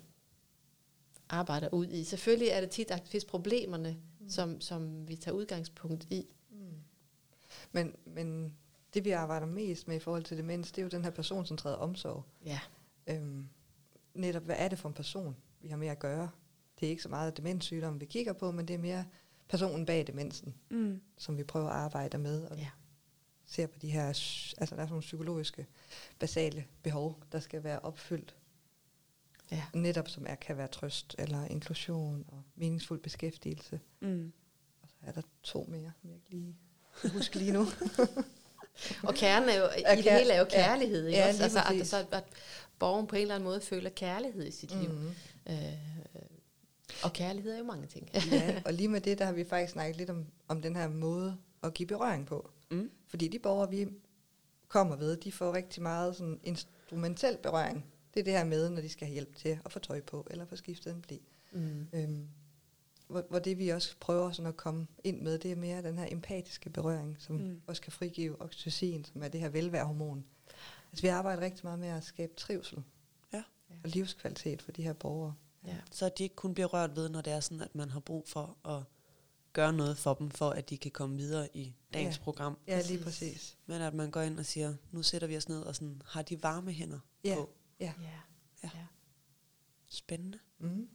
arbejder 1.28 1.68
ud 1.72 1.86
i? 1.86 2.04
Selvfølgelig 2.04 2.48
er 2.48 2.60
det 2.60 2.70
tit 2.70 2.90
aktivitetsproblemerne, 2.90 3.96
mm. 4.20 4.30
som, 4.30 4.60
som 4.60 5.08
vi 5.08 5.16
tager 5.16 5.34
udgangspunkt 5.34 6.06
i. 6.10 6.26
Men, 7.72 7.94
men 8.04 8.56
det, 8.94 9.04
vi 9.04 9.10
arbejder 9.10 9.46
mest 9.46 9.88
med 9.88 9.96
i 9.96 9.98
forhold 9.98 10.24
til 10.24 10.36
demens, 10.36 10.72
det 10.72 10.78
er 10.78 10.82
jo 10.82 10.88
den 10.88 11.04
her 11.04 11.10
personcentrerede 11.10 11.78
omsorg. 11.78 12.24
Ja. 12.46 12.60
Øhm, 13.06 13.48
netop, 14.14 14.42
hvad 14.42 14.56
er 14.58 14.68
det 14.68 14.78
for 14.78 14.88
en 14.88 14.94
person, 14.94 15.36
vi 15.60 15.68
har 15.68 15.76
med 15.76 15.88
at 15.88 15.98
gøre? 15.98 16.30
Det 16.80 16.86
er 16.86 16.90
ikke 16.90 17.02
så 17.02 17.08
meget 17.08 17.36
demenssygdom, 17.36 18.00
vi 18.00 18.06
kigger 18.06 18.32
på, 18.32 18.50
men 18.50 18.68
det 18.68 18.74
er 18.74 18.78
mere 18.78 19.04
personen 19.48 19.86
bag 19.86 20.06
demensen, 20.06 20.54
Mm. 20.70 21.00
som 21.18 21.38
vi 21.38 21.44
prøver 21.44 21.68
at 21.68 21.76
arbejde 21.76 22.18
med, 22.18 22.42
og 22.44 22.56
Ja. 22.58 22.68
ser 23.46 23.66
på 23.66 23.78
de 23.78 23.90
her, 23.90 24.06
altså 24.06 24.54
der 24.58 24.62
er 24.62 24.66
sådan 24.66 24.88
nogle 24.88 25.00
psykologiske, 25.00 25.66
basale 26.18 26.64
behov, 26.82 27.22
der 27.32 27.40
skal 27.40 27.64
være 27.64 27.78
opfyldt. 27.80 28.36
Ja. 29.50 29.62
Netop 29.74 30.08
som 30.08 30.26
er, 30.28 30.34
kan 30.34 30.56
være 30.56 30.68
trøst, 30.68 31.14
eller 31.18 31.44
inklusion, 31.46 32.24
og 32.28 32.42
meningsfuld 32.56 33.00
beskæftigelse. 33.00 33.80
Mm. 34.00 34.32
Og 34.82 34.88
så 34.88 34.94
er 35.02 35.12
der 35.12 35.22
to 35.42 35.66
mere, 35.68 35.92
som 36.00 36.10
jeg 36.10 36.16
ikke 36.16 36.30
lige 36.30 36.56
kan 37.00 37.10
huske 37.10 37.38
lige 37.42 37.52
nu. 37.52 37.66
Og 39.02 39.14
kernen 39.14 39.48
er 39.48 39.54
jo, 39.54 39.64
i 39.92 39.96
det 40.02 40.12
hele 40.12 40.32
er 40.32 40.38
jo 40.38 40.44
kærlighed, 40.50 41.06
ikke 41.06 41.18
Ja, 41.18 41.28
også? 41.28 41.42
Altså, 41.42 41.58
at, 41.80 41.86
så, 41.86 42.06
at 42.12 42.24
borgeren 42.78 43.06
på 43.06 43.16
en 43.16 43.22
eller 43.22 43.34
anden 43.34 43.44
måde 43.48 43.60
føler 43.60 43.90
kærlighed 43.90 44.46
i 44.46 44.50
sit 44.50 44.74
mm. 44.74 44.80
liv. 44.80 44.90
Mhm. 44.90 45.08
Øh, 45.48 45.72
og 47.04 47.12
kærlighed 47.12 47.52
er 47.54 47.58
jo 47.58 47.64
mange 47.64 47.86
ting. 47.86 48.10
ja, 48.32 48.62
og 48.66 48.72
lige 48.72 48.88
med 48.88 49.00
det, 49.00 49.18
der 49.18 49.24
har 49.24 49.32
vi 49.32 49.44
faktisk 49.44 49.72
snakket 49.72 49.96
lidt 49.96 50.10
om, 50.10 50.26
om 50.48 50.62
den 50.62 50.76
her 50.76 50.88
måde 50.88 51.36
at 51.62 51.74
give 51.74 51.86
berøring 51.86 52.26
på. 52.26 52.50
Mm. 52.70 52.90
Fordi 53.06 53.28
de 53.28 53.38
borgere, 53.38 53.70
vi 53.70 53.88
kommer 54.68 54.96
ved, 54.96 55.16
de 55.16 55.32
får 55.32 55.54
rigtig 55.54 55.82
meget 55.82 56.16
sådan 56.16 56.40
instrumentel 56.42 57.36
berøring. 57.42 57.84
Det 58.14 58.20
er 58.20 58.24
det 58.24 58.32
her 58.32 58.44
med, 58.44 58.70
når 58.70 58.80
de 58.80 58.88
skal 58.88 59.06
have 59.06 59.12
hjælp 59.12 59.36
til 59.36 59.58
at 59.64 59.72
få 59.72 59.78
tøj 59.78 60.00
på, 60.00 60.26
eller 60.30 60.44
få 60.46 60.56
skiftet 60.56 60.94
en 60.94 61.00
blæ. 61.02 61.16
Mm. 61.52 61.86
Øhm, 61.92 62.28
hvor, 63.08 63.24
hvor 63.30 63.38
det 63.38 63.58
vi 63.58 63.68
også 63.68 63.96
prøver 64.00 64.32
sådan 64.32 64.48
at 64.48 64.56
komme 64.56 64.86
ind 65.04 65.20
med, 65.22 65.38
det 65.38 65.52
er 65.52 65.56
mere 65.56 65.82
den 65.82 65.98
her 65.98 66.06
empatiske 66.10 66.70
berøring, 66.70 67.16
som 67.18 67.36
Mm. 67.36 67.60
også 67.66 67.82
kan 67.82 67.92
frigive 67.92 68.42
oxytocin, 68.42 69.04
som 69.04 69.22
er 69.22 69.28
det 69.28 69.40
her 69.40 69.48
velværehormon. 69.48 70.24
Altså 70.92 71.02
vi 71.02 71.08
arbejder 71.08 71.42
rigtig 71.42 71.64
meget 71.64 71.78
med 71.78 71.88
at 71.88 72.04
skabe 72.04 72.32
trivsel 72.36 72.78
Ja. 73.32 73.42
og 73.84 73.90
livskvalitet 73.90 74.62
for 74.62 74.72
de 74.72 74.82
her 74.82 74.92
borgere. 74.92 75.34
Ja. 75.66 75.76
Så 75.92 76.08
de 76.08 76.22
ikke 76.22 76.34
kun 76.36 76.54
bliver 76.54 76.66
rørt 76.66 76.96
ved, 76.96 77.08
når 77.08 77.20
det 77.20 77.32
er 77.32 77.40
sådan, 77.40 77.60
at 77.60 77.74
man 77.74 77.90
har 77.90 78.00
brug 78.00 78.28
for 78.28 78.68
at 78.68 78.82
gøre 79.52 79.72
noget 79.72 79.98
for 79.98 80.14
dem, 80.14 80.30
for 80.30 80.50
at 80.50 80.70
de 80.70 80.78
kan 80.78 80.90
komme 80.90 81.16
videre 81.16 81.48
i 81.56 81.74
dagens 81.94 82.16
Ja. 82.16 82.22
program. 82.22 82.58
Ja, 82.68 82.82
lige 82.82 83.02
præcis. 83.04 83.56
Men 83.66 83.80
at 83.82 83.94
man 83.94 84.10
går 84.10 84.20
ind 84.20 84.38
og 84.38 84.46
siger, 84.46 84.74
nu 84.92 85.02
sætter 85.02 85.28
vi 85.28 85.36
os 85.36 85.48
ned 85.48 85.62
og 85.62 85.74
sådan, 85.74 86.02
har 86.06 86.22
de 86.22 86.42
varme 86.42 86.72
hænder 86.72 86.98
Ja. 87.24 87.34
på. 87.34 87.50
Ja. 87.80 87.92
Ja. 88.02 88.08
Ja. 88.62 88.70
ja. 88.74 88.86
Spændende 89.88 90.38
Mm. 90.58 90.88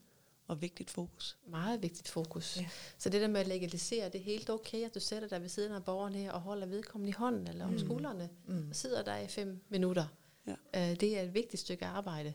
og 0.47 0.61
vigtigt 0.61 0.89
fokus. 0.89 1.37
Meget 1.47 1.81
vigtigt 1.81 2.07
fokus. 2.07 2.57
Ja. 2.57 2.69
Så 2.97 3.09
det 3.09 3.21
der 3.21 3.27
med 3.27 3.39
at 3.41 3.47
legalisere, 3.47 4.05
det 4.09 4.15
er 4.21 4.25
helt 4.25 4.49
okay, 4.49 4.83
at 4.85 4.95
du 4.95 4.99
sætter 4.99 5.27
dig 5.27 5.41
ved 5.41 5.49
siden 5.49 5.71
af 5.71 5.83
borgeren 5.83 6.15
her 6.15 6.31
og 6.31 6.41
holder 6.41 6.67
vedkommende 6.67 7.09
i 7.09 7.13
hånden 7.13 7.47
eller 7.47 7.65
om 7.65 7.71
Mm. 7.71 7.79
skuldrene. 7.79 8.29
Mm. 8.47 8.69
Og 8.69 8.75
sidder 8.75 9.03
der 9.03 9.17
i 9.17 9.27
fem 9.27 9.63
minutter. 9.69 10.05
Ja. 10.47 10.55
Øh, 10.91 10.99
det 10.99 11.17
er 11.17 11.21
et 11.21 11.33
vigtigt 11.33 11.61
stykke 11.61 11.85
arbejde. 11.85 12.33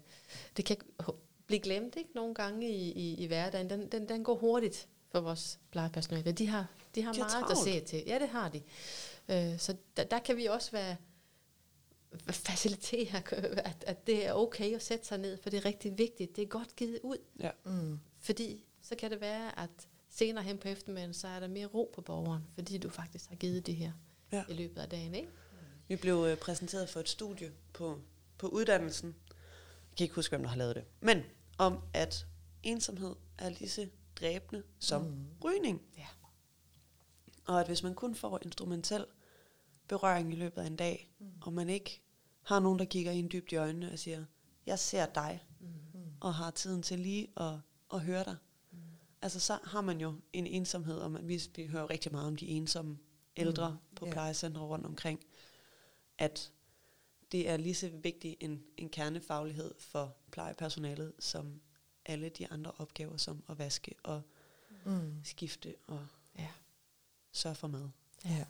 Det 0.57 0.65
kan 0.65 0.77
blive 1.47 1.61
glemt 1.61 1.97
ikke 1.97 2.11
nogle 2.15 2.35
gange 2.35 2.71
i, 2.71 2.93
i, 2.93 3.15
i 3.15 3.27
hverdagen. 3.27 3.71
Den, 3.71 3.93
den, 3.93 4.09
den 4.09 4.25
går 4.25 4.35
hurtigt 4.35 4.89
for 5.13 5.21
vores 5.21 5.59
plejepersonale. 5.71 6.33
De 6.33 6.47
har, 6.47 6.67
de 6.95 7.03
har 7.03 7.13
De 7.13 7.19
har 7.21 7.29
meget 7.29 7.43
at 7.43 7.57
travlt. 7.57 7.69
se 7.69 7.81
til. 7.81 8.03
Ja, 8.07 8.19
det 8.19 8.29
har 8.29 8.49
de. 8.49 8.63
Øh, 9.29 9.59
så 9.59 9.77
der, 9.97 10.05
der 10.05 10.19
kan 10.19 10.37
vi 10.37 10.47
også 10.47 10.71
være 10.71 10.97
facilitere, 12.31 13.23
at, 13.71 13.85
at 13.87 14.07
det 14.07 14.27
er 14.27 14.33
okay 14.33 14.75
at 14.75 14.83
sætte 14.83 15.07
sig 15.07 15.19
ned, 15.19 15.39
for 15.43 15.51
det 15.51 15.57
er 15.57 15.65
rigtig 15.65 15.99
vigtigt. 15.99 16.37
Det 16.37 16.43
er 16.43 16.47
godt 16.49 16.77
givet 16.77 16.99
ud. 17.03 17.17
Ja. 17.41 17.51
Mm. 17.65 18.01
Fordi 18.19 18.65
så 18.83 18.95
kan 18.97 19.11
det 19.11 19.21
være, 19.21 19.59
at 19.59 19.71
senere 20.11 20.45
hen 20.45 20.59
på 20.59 20.69
eftermiddagen, 20.69 21.15
så 21.15 21.29
er 21.29 21.41
der 21.41 21.49
mere 21.49 21.67
ro 21.67 21.91
på 21.95 22.01
borgeren, 22.01 22.43
fordi 22.55 22.79
du 22.79 22.89
faktisk 22.91 23.29
har 23.29 23.37
givet 23.37 23.67
det 23.67 23.77
her 23.77 23.93
Ja. 24.33 24.37
ja. 24.37 24.45
i 24.49 24.53
løbet 24.57 24.81
af 24.81 24.89
dagen. 24.89 25.15
Ikke? 25.15 25.29
Vi 25.89 25.97
blev 25.97 26.25
øh, 26.29 26.37
præsenteret 26.37 26.89
for 26.89 27.01
et 27.01 27.09
studie 27.09 27.53
på, 27.73 27.99
på 28.39 28.49
uddannelsen. 28.49 29.15
Jeg 29.97 29.99
kan 29.99 30.05
ikke 30.05 30.15
huske, 30.15 30.31
hvem 30.33 30.43
der 30.43 30.49
har 30.49 30.57
lavet 30.57 30.77
det. 30.77 30.85
Men 31.01 31.23
om, 31.59 31.79
at 31.95 32.27
ensomhed 32.63 33.17
er 33.39 33.49
lige 33.49 33.69
så 33.69 33.89
dræbende 34.17 34.63
som 34.79 35.03
mm. 35.03 35.27
Rygning. 35.45 35.83
Ja. 35.99 36.07
Og 37.47 37.61
at 37.61 37.67
hvis 37.67 37.83
man 37.83 37.95
kun 37.95 38.15
får 38.15 38.39
instrumentel 38.45 39.07
berøring 39.89 40.33
i 40.33 40.37
løbet 40.37 40.63
af 40.63 40.67
en 40.67 40.77
dag, 40.77 41.11
mm. 41.19 41.27
og 41.41 41.53
man 41.53 41.69
ikke 41.69 42.03
har 42.43 42.61
nogen, 42.61 42.79
der 42.79 42.85
kigger 42.85 43.13
en 43.13 43.29
dybt 43.33 43.53
i 43.53 43.57
øjnene 43.57 43.93
og 43.93 43.99
siger, 43.99 44.25
jeg 44.67 44.79
ser 44.79 45.07
dig, 45.07 45.43
Mm. 45.61 46.01
og 46.21 46.35
har 46.35 46.51
tiden 46.51 46.83
til 46.83 46.99
lige 46.99 47.29
at, 47.37 47.55
at 47.95 48.01
høre 48.01 48.25
dig. 48.25 48.37
Mm. 48.73 48.79
Altså 49.23 49.41
så 49.41 49.59
har 49.65 49.81
man 49.81 50.01
jo 50.01 50.15
en 50.33 50.47
ensomhed, 50.47 50.99
og 50.99 51.11
man, 51.11 51.29
vi, 51.29 51.43
vi 51.57 51.67
hører 51.67 51.91
rigtig 51.91 52.13
meget 52.13 52.27
om 52.27 52.37
de 52.37 52.47
ensomme 52.47 52.99
ældre 53.37 53.71
mm. 53.71 53.95
på 53.97 54.07
Ja. 54.07 54.13
plejecentre 54.13 54.61
rundt 54.63 54.87
omkring, 54.87 55.21
at 56.19 56.53
det 57.33 57.49
er 57.49 57.57
lige 57.57 57.75
så 57.75 57.89
vigtig 57.89 58.37
en, 58.41 58.63
en 58.77 58.89
kernefaglighed 58.89 59.75
for 59.79 60.17
plejepersonalet, 60.31 61.13
som 61.19 61.61
alle 62.07 62.29
de 62.29 62.49
andre 62.51 62.73
opgaver, 62.79 63.17
som 63.17 63.43
at 63.49 63.59
vaske 63.59 63.95
og 64.03 64.23
Mm. 64.85 65.13
skifte 65.25 65.75
og 65.87 66.07
Ja. 66.39 66.49
sørge 67.33 67.55
for 67.57 67.69
mad. 67.69 67.89
Ja. 68.25 68.45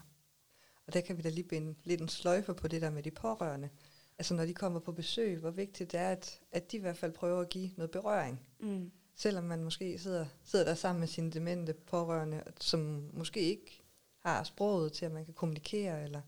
Og 0.86 0.92
der 0.92 1.00
kan 1.00 1.16
vi 1.16 1.22
da 1.22 1.28
lige 1.28 1.44
binde 1.48 1.74
lidt 1.84 2.00
en 2.00 2.08
sløjfe 2.08 2.54
på 2.54 2.68
det 2.68 2.82
der 2.82 2.90
med 2.90 3.02
de 3.02 3.10
pårørende. 3.10 3.70
Altså 4.18 4.34
når 4.34 4.46
de 4.46 4.54
kommer 4.54 4.80
på 4.80 4.92
besøg, 4.92 5.38
hvor 5.38 5.50
vigtigt 5.50 5.92
det 5.92 6.00
er, 6.00 6.10
at, 6.10 6.40
at 6.52 6.72
de 6.72 6.76
i 6.76 6.80
hvert 6.80 6.96
fald 6.96 7.12
prøver 7.12 7.40
at 7.40 7.48
give 7.48 7.70
noget 7.76 7.90
berøring. 7.90 8.40
Mm. 8.60 8.92
Selvom 9.14 9.44
man 9.44 9.64
måske 9.64 9.98
sidder, 9.98 10.26
sidder 10.44 10.64
der 10.64 10.74
sammen 10.74 11.00
med 11.00 11.08
sine 11.08 11.30
demente 11.30 11.74
pårørende, 11.74 12.42
som 12.60 13.10
måske 13.12 13.40
ikke 13.40 13.82
har 14.18 14.42
sproget 14.42 14.92
til, 14.92 15.04
at 15.04 15.12
man 15.12 15.24
kan 15.24 15.34
kommunikere 15.34 16.02
eller, 16.04 16.22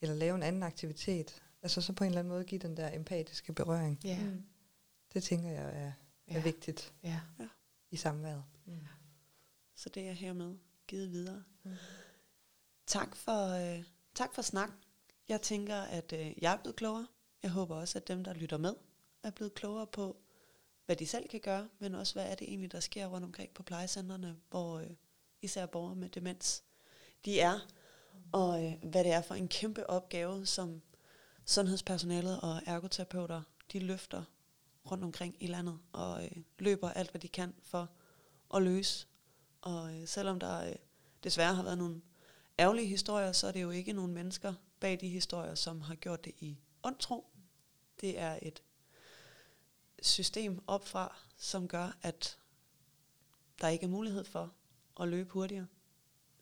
eller 0.00 0.14
lave 0.14 0.34
en 0.34 0.42
anden 0.42 0.62
aktivitet. 0.62 1.42
Altså 1.62 1.80
så 1.80 1.92
på 1.92 2.04
en 2.04 2.08
eller 2.08 2.18
anden 2.20 2.32
måde 2.32 2.44
give 2.44 2.58
den 2.58 2.76
der 2.76 2.94
empatiske 2.96 3.52
berøring. 3.52 4.00
Ja. 4.04 4.18
Mm. 4.24 4.44
Det 5.12 5.22
tænker 5.22 5.48
jeg 5.50 5.62
er, 5.64 5.92
er 6.26 6.34
Ja. 6.34 6.42
vigtigt. 6.42 6.94
ja. 7.02 7.20
i 7.90 7.96
samværet. 7.96 8.44
Mm. 8.66 8.78
Så 9.74 9.88
det 9.88 10.08
er 10.08 10.12
hermed 10.12 10.56
givet 10.86 11.10
videre. 11.10 11.44
Mm. 11.62 11.74
Tak 12.86 13.16
for, 13.16 13.48
øh, 13.78 13.84
tak 14.14 14.34
for 14.34 14.42
snak. 14.42 14.70
Jeg 15.28 15.42
tænker, 15.42 15.76
at 15.76 16.12
øh, 16.12 16.32
jeg 16.42 16.52
er 16.52 16.56
blevet 16.56 16.76
klogere. 16.76 17.06
Jeg 17.42 17.50
håber 17.50 17.76
også, 17.76 17.98
at 17.98 18.08
dem, 18.08 18.24
der 18.24 18.34
lytter 18.34 18.56
med, 18.58 18.74
er 19.22 19.30
blevet 19.30 19.54
klogere 19.54 19.86
på, 19.86 20.16
hvad 20.86 20.96
de 20.96 21.06
selv 21.06 21.28
kan 21.28 21.40
gøre, 21.40 21.68
men 21.78 21.94
også 21.94 22.14
hvad 22.14 22.30
er 22.30 22.34
det 22.34 22.48
egentlig, 22.48 22.72
der 22.72 22.80
sker 22.80 23.06
rundt 23.06 23.24
omkring 23.24 23.50
på 23.54 23.62
plejecentrene, 23.62 24.36
hvor 24.50 24.78
øh, 24.78 24.90
især 25.42 25.66
borgere 25.66 25.94
med 25.96 26.08
demens, 26.08 26.64
de 27.24 27.40
er, 27.40 27.58
og 28.32 28.64
øh, 28.66 28.72
hvad 28.84 29.04
det 29.04 29.12
er 29.12 29.22
for 29.22 29.34
en 29.34 29.48
kæmpe 29.48 29.90
opgave, 29.90 30.46
som 30.46 30.82
sundhedspersonalet 31.48 32.40
og 32.40 32.62
ergoterapeuter, 32.66 33.42
de 33.72 33.78
løfter 33.78 34.24
rundt 34.90 35.04
omkring 35.04 35.36
i 35.40 35.46
landet, 35.46 35.78
og 35.92 36.24
øh, 36.24 36.30
løber 36.58 36.90
alt, 36.90 37.10
hvad 37.10 37.20
de 37.20 37.28
kan 37.28 37.54
for 37.62 37.90
at 38.54 38.62
løse. 38.62 39.06
Og 39.60 39.94
øh, 39.94 40.08
selvom 40.08 40.40
der 40.40 40.68
øh, 40.68 40.74
desværre 41.24 41.54
har 41.54 41.62
været 41.62 41.78
nogle 41.78 42.00
ærgerlige 42.58 42.86
historier, 42.86 43.32
så 43.32 43.46
er 43.46 43.52
det 43.52 43.62
jo 43.62 43.70
ikke 43.70 43.92
nogle 43.92 44.12
mennesker 44.12 44.54
bag 44.80 45.00
de 45.00 45.08
historier, 45.08 45.54
som 45.54 45.80
har 45.80 45.94
gjort 45.94 46.24
det 46.24 46.34
i 46.40 46.58
ond 46.82 46.96
tro. 46.96 47.26
Det 48.00 48.18
er 48.18 48.38
et 48.42 48.62
system 50.02 50.62
opfra, 50.66 51.16
som 51.36 51.68
gør, 51.68 51.96
at 52.02 52.38
der 53.60 53.68
ikke 53.68 53.84
er 53.84 53.88
mulighed 53.88 54.24
for 54.24 54.52
at 55.00 55.08
løbe 55.08 55.30
hurtigere. 55.30 55.66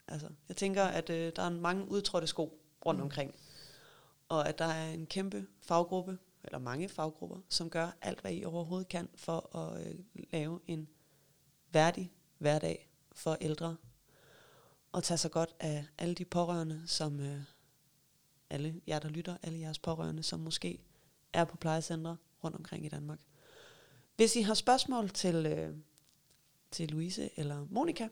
Altså, 0.07 0.29
jeg 0.47 0.57
tænker, 0.57 0.83
at 0.83 1.09
øh, 1.09 1.31
der 1.35 1.43
er 1.43 1.49
mange 1.49 1.87
udtrådte 1.89 2.27
sko 2.27 2.59
rundt 2.85 2.99
Mm. 2.99 3.03
omkring, 3.03 3.35
og 4.29 4.49
at 4.49 4.59
der 4.59 4.65
er 4.65 4.93
en 4.93 5.05
kæmpe 5.05 5.47
faggruppe, 5.61 6.17
eller 6.43 6.59
mange 6.59 6.89
faggrupper, 6.89 7.37
som 7.49 7.69
gør 7.69 7.91
alt, 8.01 8.21
hvad 8.21 8.33
I 8.33 8.45
overhovedet 8.45 8.87
kan 8.87 9.09
for 9.15 9.55
at 9.57 9.87
øh, 9.87 9.95
lave 10.31 10.59
en 10.67 10.87
værdig 11.71 12.11
hverdag 12.37 12.89
for 13.11 13.37
ældre, 13.41 13.77
og 14.91 15.03
tage 15.03 15.17
sig 15.17 15.31
godt 15.31 15.55
af 15.59 15.85
alle 15.97 16.15
de 16.15 16.25
pårørende, 16.25 16.83
som 16.85 17.19
øh, 17.19 17.41
alle 18.49 18.81
jer, 18.87 18.99
der 18.99 19.09
lytter, 19.09 19.37
alle 19.43 19.59
jeres 19.59 19.79
pårørende, 19.79 20.23
som 20.23 20.39
måske 20.39 20.79
er 21.33 21.43
på 21.43 21.57
plejecentre 21.57 22.17
rundt 22.43 22.57
omkring 22.57 22.85
i 22.85 22.89
Danmark. 22.89 23.19
Hvis 24.15 24.35
I 24.35 24.41
har 24.41 24.53
spørgsmål 24.53 25.09
til, 25.09 25.45
øh, 25.45 25.75
til 26.71 26.89
Louise 26.89 27.29
eller 27.39 27.67
Monika, 27.69 28.07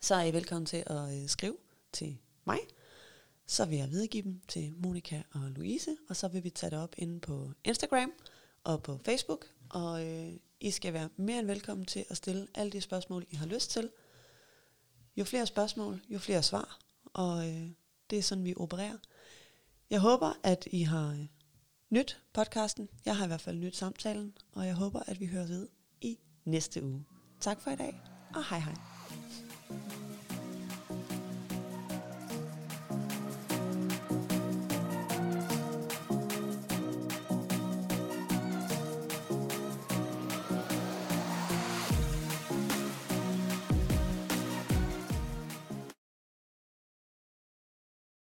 så 0.00 0.14
er 0.14 0.22
I 0.22 0.32
velkommen 0.32 0.66
til 0.66 0.84
at 0.86 1.22
øh, 1.22 1.28
skrive 1.28 1.56
til 1.92 2.18
mig. 2.44 2.58
Så 3.50 3.64
vil 3.64 3.78
jeg 3.78 3.90
videregive 3.90 4.22
dem 4.22 4.40
til 4.48 4.74
Monika 4.76 5.22
og 5.30 5.40
Louise, 5.40 5.96
og 6.08 6.16
så 6.16 6.28
vil 6.28 6.44
vi 6.44 6.50
tage 6.50 6.70
det 6.70 6.78
op 6.78 6.94
inde 6.98 7.20
på 7.20 7.50
Instagram 7.64 8.12
og 8.64 8.82
på 8.82 9.00
Facebook. 9.04 9.46
Og 9.68 10.06
øh, 10.06 10.32
I 10.60 10.70
skal 10.70 10.92
være 10.92 11.08
mere 11.16 11.38
end 11.38 11.46
velkommen 11.46 11.86
til 11.86 12.04
at 12.08 12.16
stille 12.16 12.48
alle 12.54 12.72
de 12.72 12.80
spørgsmål, 12.80 13.26
I 13.30 13.36
har 13.36 13.46
lyst 13.46 13.70
til. 13.70 13.90
Jo 15.16 15.24
flere 15.24 15.46
spørgsmål, 15.46 16.00
jo 16.08 16.18
flere 16.18 16.42
svar, 16.42 16.78
og 17.04 17.48
øh, 17.48 17.70
det 18.10 18.18
er 18.18 18.22
sådan, 18.22 18.44
vi 18.44 18.54
opererer. 18.56 18.96
Jeg 19.90 20.00
håber, 20.00 20.32
at 20.42 20.68
I 20.70 20.82
har 20.82 21.10
øh, 21.10 21.26
nyt 21.90 22.20
podcasten. 22.32 22.88
Jeg 23.04 23.16
har 23.16 23.24
i 23.24 23.28
hvert 23.28 23.40
fald 23.40 23.58
nyt 23.58 23.76
samtalen, 23.76 24.36
og 24.52 24.66
jeg 24.66 24.74
håber, 24.74 25.00
at 25.06 25.20
vi 25.20 25.26
hører 25.26 25.46
ved 25.46 25.68
i 26.00 26.18
næste 26.44 26.84
uge. 26.84 27.04
Tak 27.40 27.60
for 27.60 27.70
i 27.70 27.76
dag, 27.76 28.00
og 28.34 28.44
hej 28.44 28.58
hej. 28.58 28.74